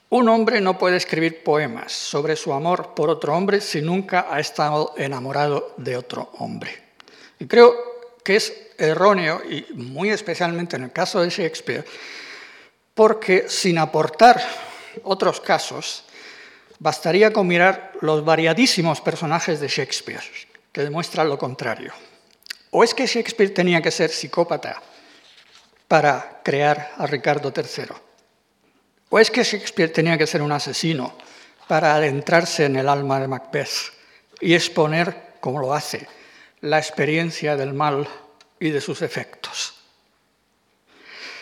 Un 0.10 0.30
hombre 0.30 0.62
no 0.62 0.78
puede 0.78 0.98
escribir 0.98 1.44
poemas 1.44 1.92
sobre 1.92 2.36
su 2.36 2.54
amor 2.54 2.94
por 2.96 3.10
otro 3.10 3.36
hombre 3.36 3.60
si 3.60 3.82
nunca 3.82 4.28
ha 4.30 4.40
estado 4.40 4.94
enamorado 4.96 5.74
de 5.78 5.98
otro 5.98 6.32
hombre. 6.38 6.72
Y 7.40 7.48
creo 7.48 7.74
que 8.24 8.38
es 8.38 8.54
erróneo, 8.78 9.42
y 9.44 9.66
muy 9.74 10.10
especialmente 10.10 10.76
en 10.76 10.84
el 10.84 10.92
caso 10.92 11.22
de 11.22 11.30
Shakespeare, 11.30 11.86
porque 12.94 13.50
sin 13.50 13.78
aportar 13.78 14.42
otros 15.04 15.42
casos, 15.42 16.03
Bastaría 16.84 17.32
con 17.32 17.48
mirar 17.48 17.94
los 18.02 18.26
variadísimos 18.26 19.00
personajes 19.00 19.62
de 19.62 19.70
Shakespeare, 19.70 20.20
que 20.74 20.82
demuestran 20.82 21.30
lo 21.30 21.38
contrario. 21.38 21.94
¿O 22.72 22.84
es 22.84 22.94
que 22.94 23.08
Shakespeare 23.08 23.52
tenía 23.52 23.82
que 23.82 23.90
ser 23.90 24.10
psicópata 24.10 24.84
para 25.88 26.42
crear 26.44 26.92
a 26.98 27.08
Ricardo 27.08 27.54
III? 27.56 27.96
¿O 29.10 29.18
es 29.18 29.32
que 29.32 29.46
Shakespeare 29.46 29.94
tenía 29.94 30.18
que 30.18 30.28
ser 30.28 30.42
un 30.42 30.52
asesino 30.52 31.16
para 31.70 31.96
adentrarse 31.96 32.66
en 32.66 32.76
el 32.76 32.90
alma 32.90 33.18
de 33.22 33.30
Macbeth 33.30 33.94
y 34.42 34.54
exponer, 34.54 35.36
como 35.40 35.62
lo 35.62 35.74
hace, 35.74 36.06
la 36.60 36.80
experiencia 36.80 37.56
del 37.56 37.74
mal 37.74 38.06
y 38.60 38.72
de 38.72 38.82
sus 38.82 39.02
efectos? 39.02 39.76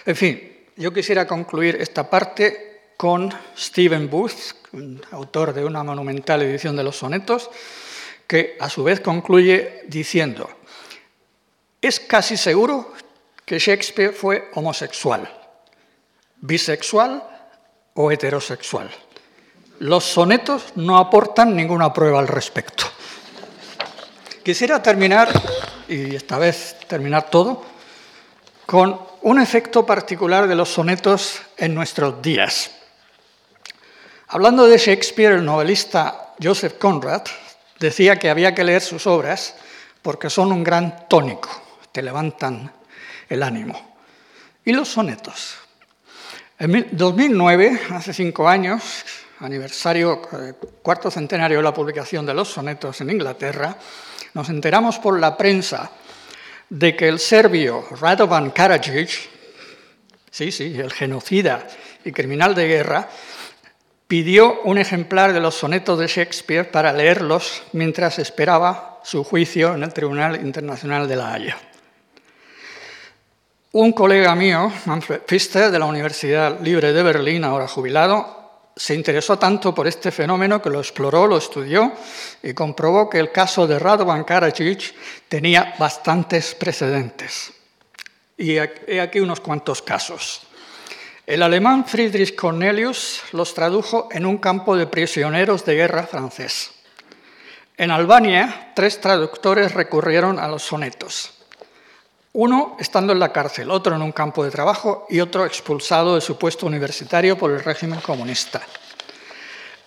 En 0.06 0.16
fin, 0.16 0.68
yo 0.76 0.94
quisiera 0.94 1.26
concluir 1.26 1.78
esta 1.82 2.08
parte 2.08 2.71
con 3.02 3.34
Stephen 3.58 4.12
Booth, 4.12 4.54
autor 5.10 5.56
de 5.56 5.66
una 5.66 5.84
monumental 5.84 6.44
edición 6.44 6.76
de 6.76 6.84
los 6.84 6.98
sonetos, 6.98 7.50
que 8.28 8.56
a 8.60 8.70
su 8.70 8.84
vez 8.84 9.00
concluye 9.00 9.86
diciendo, 9.88 10.48
es 11.82 12.00
casi 12.00 12.38
seguro 12.38 12.94
que 13.44 13.58
Shakespeare 13.58 14.14
fue 14.14 14.52
homosexual, 14.54 15.28
bisexual 16.42 17.24
o 17.96 18.12
heterosexual. 18.12 18.92
Los 19.80 20.04
sonetos 20.04 20.74
no 20.76 21.00
aportan 21.00 21.56
ninguna 21.56 21.92
prueba 21.92 22.20
al 22.20 22.28
respecto. 22.28 22.84
Quisiera 24.44 24.84
terminar, 24.84 25.28
y 25.88 26.14
esta 26.14 26.38
vez 26.38 26.76
terminar 26.88 27.32
todo, 27.32 27.66
con 28.68 29.02
un 29.24 29.42
efecto 29.42 29.88
particular 29.88 30.48
de 30.48 30.54
los 30.54 30.70
sonetos 30.70 31.42
en 31.58 31.74
nuestros 31.74 32.22
días. 32.22 32.76
Hablando 34.34 34.66
de 34.66 34.78
Shakespeare, 34.78 35.34
el 35.34 35.44
novelista 35.44 36.36
Joseph 36.42 36.78
Conrad 36.78 37.24
decía 37.78 38.16
que 38.16 38.30
había 38.30 38.56
que 38.56 38.64
leer 38.64 38.82
sus 38.82 39.06
obras 39.06 39.56
porque 40.02 40.30
son 40.30 40.54
un 40.54 40.64
gran 40.64 41.10
tónico, 41.10 41.50
te 41.92 42.02
levantan 42.02 42.72
el 43.28 43.44
ánimo. 43.44 43.98
¿Y 44.64 44.72
los 44.72 44.88
sonetos? 44.88 45.56
En 46.58 46.88
2009, 46.94 47.82
hace 47.92 48.14
cinco 48.14 48.48
años, 48.48 49.04
aniversario, 49.42 50.22
eh, 50.32 50.54
cuarto 50.82 51.12
centenario 51.12 51.58
de 51.58 51.64
la 51.64 51.74
publicación 51.74 52.26
de 52.26 52.34
los 52.34 52.48
sonetos 52.48 53.02
en 53.02 53.10
Inglaterra, 53.10 53.76
nos 54.34 54.48
enteramos 54.48 54.98
por 54.98 55.20
la 55.20 55.36
prensa 55.36 55.92
de 56.70 56.96
que 56.96 57.10
el 57.10 57.20
serbio 57.20 57.86
Radovan 58.00 58.52
Karadzic, 58.52 59.10
sí, 60.32 60.54
sí, 60.54 60.74
el 60.80 60.94
genocida 60.94 61.68
y 62.06 62.14
criminal 62.14 62.56
de 62.56 62.68
guerra, 62.70 63.10
pidió 64.12 64.60
un 64.64 64.78
ejemplar 64.78 65.32
de 65.32 65.40
los 65.40 65.56
sonetos 65.56 65.98
de 65.98 66.06
Shakespeare 66.06 66.70
para 66.70 66.92
leerlos 66.92 67.64
mientras 67.72 68.20
esperaba 68.20 69.00
su 69.06 69.24
juicio 69.24 69.74
en 69.74 69.84
el 69.84 69.94
Tribunal 69.94 70.36
Internacional 70.36 71.08
de 71.08 71.16
La 71.16 71.34
Haya. 71.34 71.58
Un 73.72 73.94
colega 73.94 74.36
mío, 74.36 74.70
Manfred 74.84 75.22
Pfister, 75.22 75.72
de 75.72 75.80
la 75.80 75.86
Universidad 75.86 76.60
Libre 76.60 76.92
de 76.92 77.02
Berlín, 77.02 77.46
ahora 77.46 77.70
jubilado, 77.70 78.72
se 78.76 78.96
interesó 78.96 79.40
tanto 79.40 79.74
por 79.74 79.88
este 79.88 80.12
fenómeno 80.12 80.62
que 80.62 80.70
lo 80.70 80.82
exploró, 80.82 81.26
lo 81.26 81.38
estudió 81.38 81.94
y 82.44 82.54
comprobó 82.54 83.10
que 83.10 83.18
el 83.20 83.32
caso 83.32 83.66
de 83.66 83.80
Radovan 83.80 84.26
Karadzic 84.26 84.94
tenía 85.30 85.74
bastantes 85.80 86.54
precedentes. 86.54 87.54
Y 88.36 88.58
he 88.58 89.00
aquí 89.00 89.22
unos 89.22 89.40
cuantos 89.40 89.82
casos. 89.82 90.51
El 91.32 91.44
alemán 91.44 91.86
Friedrich 91.86 92.36
Cornelius 92.36 93.22
los 93.32 93.54
tradujo 93.54 94.10
en 94.12 94.26
un 94.26 94.38
campo 94.38 94.76
de 94.76 94.86
prisioneros 94.86 95.64
de 95.64 95.76
guerra 95.76 96.06
francés. 96.06 96.72
En 97.78 97.90
Albania, 97.90 98.74
tres 98.76 99.00
traductores 99.00 99.74
recurrieron 99.74 100.40
a 100.40 100.50
los 100.50 100.64
sonetos. 100.64 101.32
Uno 102.34 102.76
estando 102.82 103.14
en 103.14 103.20
la 103.20 103.32
cárcel, 103.32 103.72
otro 103.72 103.96
en 103.96 104.02
un 104.02 104.12
campo 104.12 104.44
de 104.44 104.52
trabajo 104.52 105.06
y 105.10 105.22
otro 105.22 105.46
expulsado 105.46 106.16
de 106.16 106.22
su 106.22 106.38
puesto 106.38 106.66
universitario 106.66 107.38
por 107.38 107.52
el 107.52 107.64
régimen 107.64 108.02
comunista. 108.02 108.62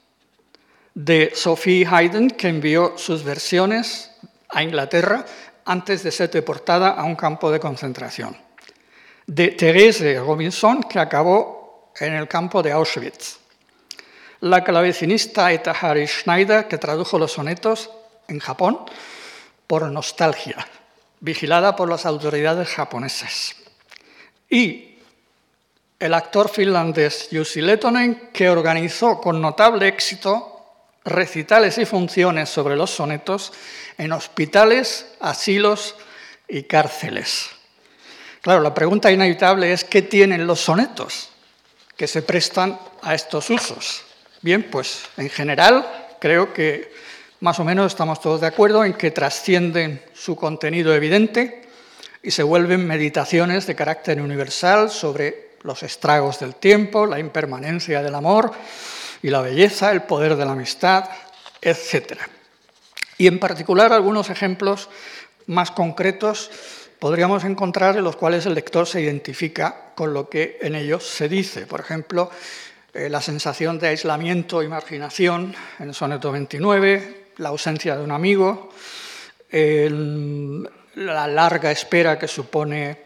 De 0.95 1.33
Sophie 1.35 1.87
Haydn, 1.87 2.31
que 2.31 2.49
envió 2.49 2.95
sus 2.97 3.25
versiones 3.25 4.11
a 4.49 4.63
Inglaterra 4.63 5.25
antes 5.69 6.03
de 6.03 6.11
ser 6.11 6.31
deportada 6.31 6.97
a 6.97 7.05
un 7.05 7.15
campo 7.15 7.51
de 7.53 7.61
concentración. 7.61 8.37
De 9.27 9.49
Therese 9.49 10.19
Robinson, 10.19 10.83
que 10.83 10.99
acabó 10.99 11.93
en 12.01 12.15
el 12.15 12.27
campo 12.27 12.63
de 12.63 12.73
Auschwitz. 12.73 13.39
La 14.41 14.65
clavecinista 14.65 15.53
Eta 15.53 15.73
Hari 15.73 16.07
Schneider, 16.07 16.69
que 16.69 16.79
tradujo 16.79 17.19
los 17.19 17.33
sonetos 17.33 17.91
en 18.29 18.39
Japón 18.39 18.81
por 19.67 19.83
nostalgia, 19.91 20.57
vigilada 21.21 21.77
por 21.77 21.91
las 21.91 22.07
autoridades 22.07 22.69
japonesas. 22.71 23.55
Y 24.49 24.97
el 25.99 26.15
actor 26.15 26.49
finlandés 26.49 27.29
Jussi 27.31 27.61
Letonen, 27.61 28.31
que 28.33 28.49
organizó 28.49 29.21
con 29.21 29.43
notable 29.43 29.89
éxito 29.89 30.58
recitales 31.11 31.79
y 31.79 31.85
funciones 31.85 32.49
sobre 32.49 32.77
los 32.77 32.91
sonetos 32.91 33.53
en 33.97 34.13
hospitales, 34.13 35.07
asilos 35.21 35.97
y 36.47 36.65
cárceles. 36.65 37.51
Claro, 38.41 38.63
la 38.63 38.75
pregunta 38.75 39.11
inevitable 39.11 39.73
es 39.73 39.85
¿qué 39.85 40.03
tienen 40.03 40.47
los 40.47 40.61
sonetos 40.61 41.31
que 41.97 42.07
se 42.07 42.23
prestan 42.23 42.79
a 43.03 43.15
estos 43.15 43.51
usos? 43.51 44.05
Bien, 44.41 44.63
pues 44.71 45.03
en 45.17 45.29
general 45.29 46.15
creo 46.21 46.53
que 46.53 46.93
más 47.41 47.59
o 47.61 47.65
menos 47.65 47.93
estamos 47.93 48.21
todos 48.21 48.41
de 48.41 48.47
acuerdo 48.47 48.85
en 48.85 48.95
que 48.95 49.11
trascienden 49.11 50.03
su 50.15 50.37
contenido 50.37 50.95
evidente 50.95 51.69
y 52.23 52.31
se 52.31 52.43
vuelven 52.43 52.87
meditaciones 52.87 53.67
de 53.67 53.75
carácter 53.75 54.21
universal 54.21 54.91
sobre 54.91 55.49
los 55.63 55.83
estragos 55.83 56.39
del 56.39 56.55
tiempo, 56.55 57.07
la 57.07 57.19
impermanencia 57.19 58.03
del 58.03 58.15
amor 58.15 58.53
y 59.23 59.31
la 59.31 59.41
belleza, 59.41 59.91
el 59.93 60.03
poder 60.03 60.37
de 60.37 60.45
la 60.45 60.53
amistad, 60.53 61.09
etc. 61.61 62.19
Y 63.17 63.27
en 63.27 63.39
particular 63.39 63.93
algunos 63.93 64.31
ejemplos 64.31 64.89
más 65.47 65.71
concretos 65.71 66.51
podríamos 66.99 67.45
encontrar 67.45 67.97
en 67.97 68.05
los 68.05 68.17
cuales 68.17 68.47
el 68.47 68.55
lector 68.55 68.87
se 68.87 69.01
identifica 69.01 69.93
con 69.95 70.13
lo 70.13 70.29
que 70.29 70.59
en 70.61 70.75
ellos 70.75 71.07
se 71.07 71.29
dice. 71.29 71.67
Por 71.67 71.81
ejemplo, 71.81 72.31
eh, 72.95 73.09
la 73.09 73.21
sensación 73.21 73.79
de 73.79 73.89
aislamiento 73.89 74.63
y 74.63 74.69
marginación 74.69 75.55
en 75.79 75.95
soneto 75.95 76.33
29, 76.33 77.27
la 77.39 77.51
ausencia 77.51 77.97
de 77.97 78.05
un 78.05 78.11
amigo, 78.11 78.71
la 79.51 81.27
larga 81.27 81.71
espera 81.71 82.19
que 82.19 82.29
supone 82.29 82.99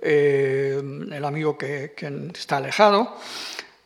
eh, 0.00 0.80
el 0.80 1.24
amigo 1.24 1.58
que, 1.58 1.94
está 2.34 2.56
alejado, 2.56 3.16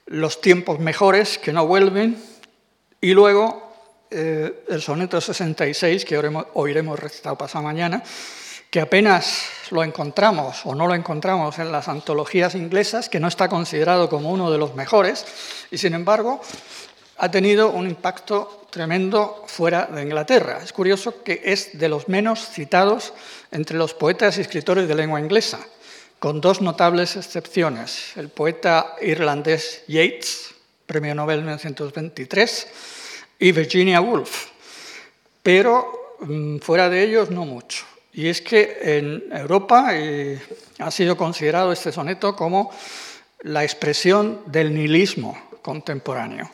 los 0.07 0.41
tiempos 0.41 0.79
mejores 0.79 1.39
que 1.39 1.53
no 1.53 1.67
vuelven 1.67 2.23
y 3.01 3.13
luego 3.13 3.75
eh, 4.11 4.65
el 4.69 4.81
soneto 4.81 5.21
66 5.21 6.05
que 6.05 6.19
oiremos 6.55 6.99
recitado 6.99 7.37
pasado 7.37 7.65
mañana, 7.65 8.03
que 8.71 8.81
apenas 8.81 9.47
lo 9.71 9.83
encontramos 9.83 10.67
o 10.67 10.75
no 10.75 10.87
lo 10.87 10.95
encontramos 10.95 11.59
en 11.59 11.73
las 11.73 11.89
antologías 11.89 12.55
inglesas, 12.55 13.09
que 13.09 13.21
no 13.21 13.29
está 13.29 13.49
considerado 13.49 14.09
como 14.09 14.31
uno 14.31 14.51
de 14.51 14.59
los 14.59 14.75
mejores, 14.75 15.25
y 15.71 15.79
sin 15.79 15.95
embargo 15.95 16.41
ha 17.19 17.31
tenido 17.31 17.71
un 17.71 17.87
impacto 17.87 18.67
tremendo 18.71 19.45
fuera 19.47 19.87
de 19.87 20.03
Inglaterra. 20.03 20.61
Es 20.63 20.73
curioso 20.73 21.23
que 21.23 21.41
es 21.45 21.79
de 21.79 21.89
los 21.89 22.09
menos 22.09 22.49
citados 22.51 23.13
entre 23.53 23.77
los 23.77 23.95
poetas 23.95 24.37
y 24.39 24.41
escritores 24.41 24.89
de 24.89 24.95
lengua 24.95 25.21
inglesa, 25.21 25.61
con 26.25 26.41
dos 26.41 26.63
notables 26.63 27.17
excepciones. 27.17 28.17
El 28.17 28.31
poeta 28.31 28.97
irlandés 29.03 29.85
Yeats, 29.89 30.55
Premio 30.87 31.15
Nobel 31.15 31.41
1923, 31.41 32.67
y 33.41 33.53
Virginia 33.53 34.01
Woolf. 34.01 34.47
Pero 35.43 36.17
mm, 36.21 36.61
fuera 36.61 36.89
de 36.89 37.03
ellos 37.03 37.29
no 37.29 37.45
mucho. 37.45 37.85
Y 38.15 38.29
es 38.29 38.41
que 38.41 38.79
en 38.81 39.25
Europa 39.37 39.91
ha 40.79 40.91
sido 40.91 41.15
considerado 41.15 41.73
este 41.73 41.93
soneto 41.93 42.35
como 42.35 42.73
la 43.43 43.63
expresión 43.63 44.45
del 44.47 44.73
nihilismo 44.73 45.39
contemporáneo. 45.61 46.51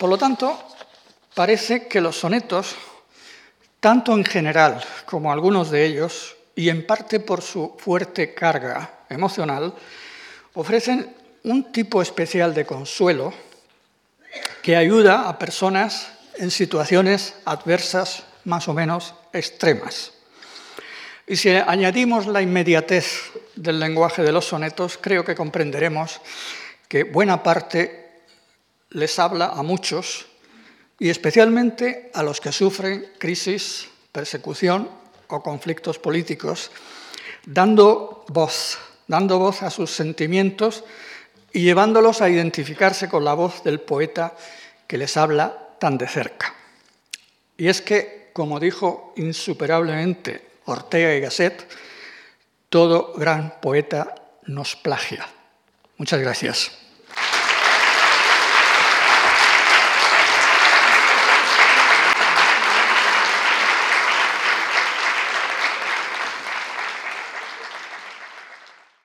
Por 0.00 0.10
lo 0.10 0.18
tanto, 0.18 0.60
parece 1.32 1.86
que 1.86 2.00
los 2.00 2.18
sonetos, 2.18 2.74
tanto 3.78 4.14
en 4.14 4.24
general 4.24 4.84
como 5.06 5.30
algunos 5.30 5.70
de 5.70 5.84
ellos, 5.84 6.34
y 6.58 6.70
en 6.70 6.84
parte 6.84 7.20
por 7.20 7.40
su 7.40 7.76
fuerte 7.78 8.34
carga 8.34 9.04
emocional, 9.08 9.72
ofrecen 10.54 11.14
un 11.44 11.70
tipo 11.70 12.02
especial 12.02 12.52
de 12.52 12.66
consuelo 12.66 13.32
que 14.60 14.74
ayuda 14.74 15.28
a 15.28 15.38
personas 15.38 16.10
en 16.34 16.50
situaciones 16.50 17.36
adversas 17.44 18.24
más 18.42 18.66
o 18.66 18.74
menos 18.74 19.14
extremas. 19.32 20.14
Y 21.28 21.36
si 21.36 21.50
añadimos 21.50 22.26
la 22.26 22.42
inmediatez 22.42 23.30
del 23.54 23.78
lenguaje 23.78 24.24
de 24.24 24.32
los 24.32 24.46
sonetos, 24.46 24.98
creo 25.00 25.24
que 25.24 25.36
comprenderemos 25.36 26.20
que 26.88 27.04
buena 27.04 27.40
parte 27.44 28.24
les 28.90 29.16
habla 29.20 29.50
a 29.54 29.62
muchos 29.62 30.26
y 30.98 31.08
especialmente 31.08 32.10
a 32.14 32.24
los 32.24 32.40
que 32.40 32.50
sufren 32.50 33.12
crisis, 33.16 33.86
persecución 34.10 34.98
o 35.28 35.42
conflictos 35.42 35.98
políticos, 35.98 36.70
dando 37.46 38.24
voz, 38.28 38.78
dando 39.06 39.38
voz 39.38 39.62
a 39.62 39.70
sus 39.70 39.90
sentimientos 39.90 40.84
y 41.52 41.62
llevándolos 41.62 42.20
a 42.20 42.28
identificarse 42.28 43.08
con 43.08 43.24
la 43.24 43.34
voz 43.34 43.62
del 43.62 43.80
poeta 43.80 44.34
que 44.86 44.98
les 44.98 45.16
habla 45.16 45.76
tan 45.78 45.98
de 45.98 46.08
cerca. 46.08 46.54
Y 47.56 47.68
es 47.68 47.80
que, 47.80 48.30
como 48.32 48.60
dijo 48.60 49.12
insuperablemente 49.16 50.48
Ortega 50.64 51.14
y 51.14 51.20
Gasset, 51.20 51.66
todo 52.68 53.14
gran 53.14 53.60
poeta 53.60 54.14
nos 54.46 54.76
plagia. 54.76 55.26
Muchas 55.96 56.20
gracias. 56.20 56.87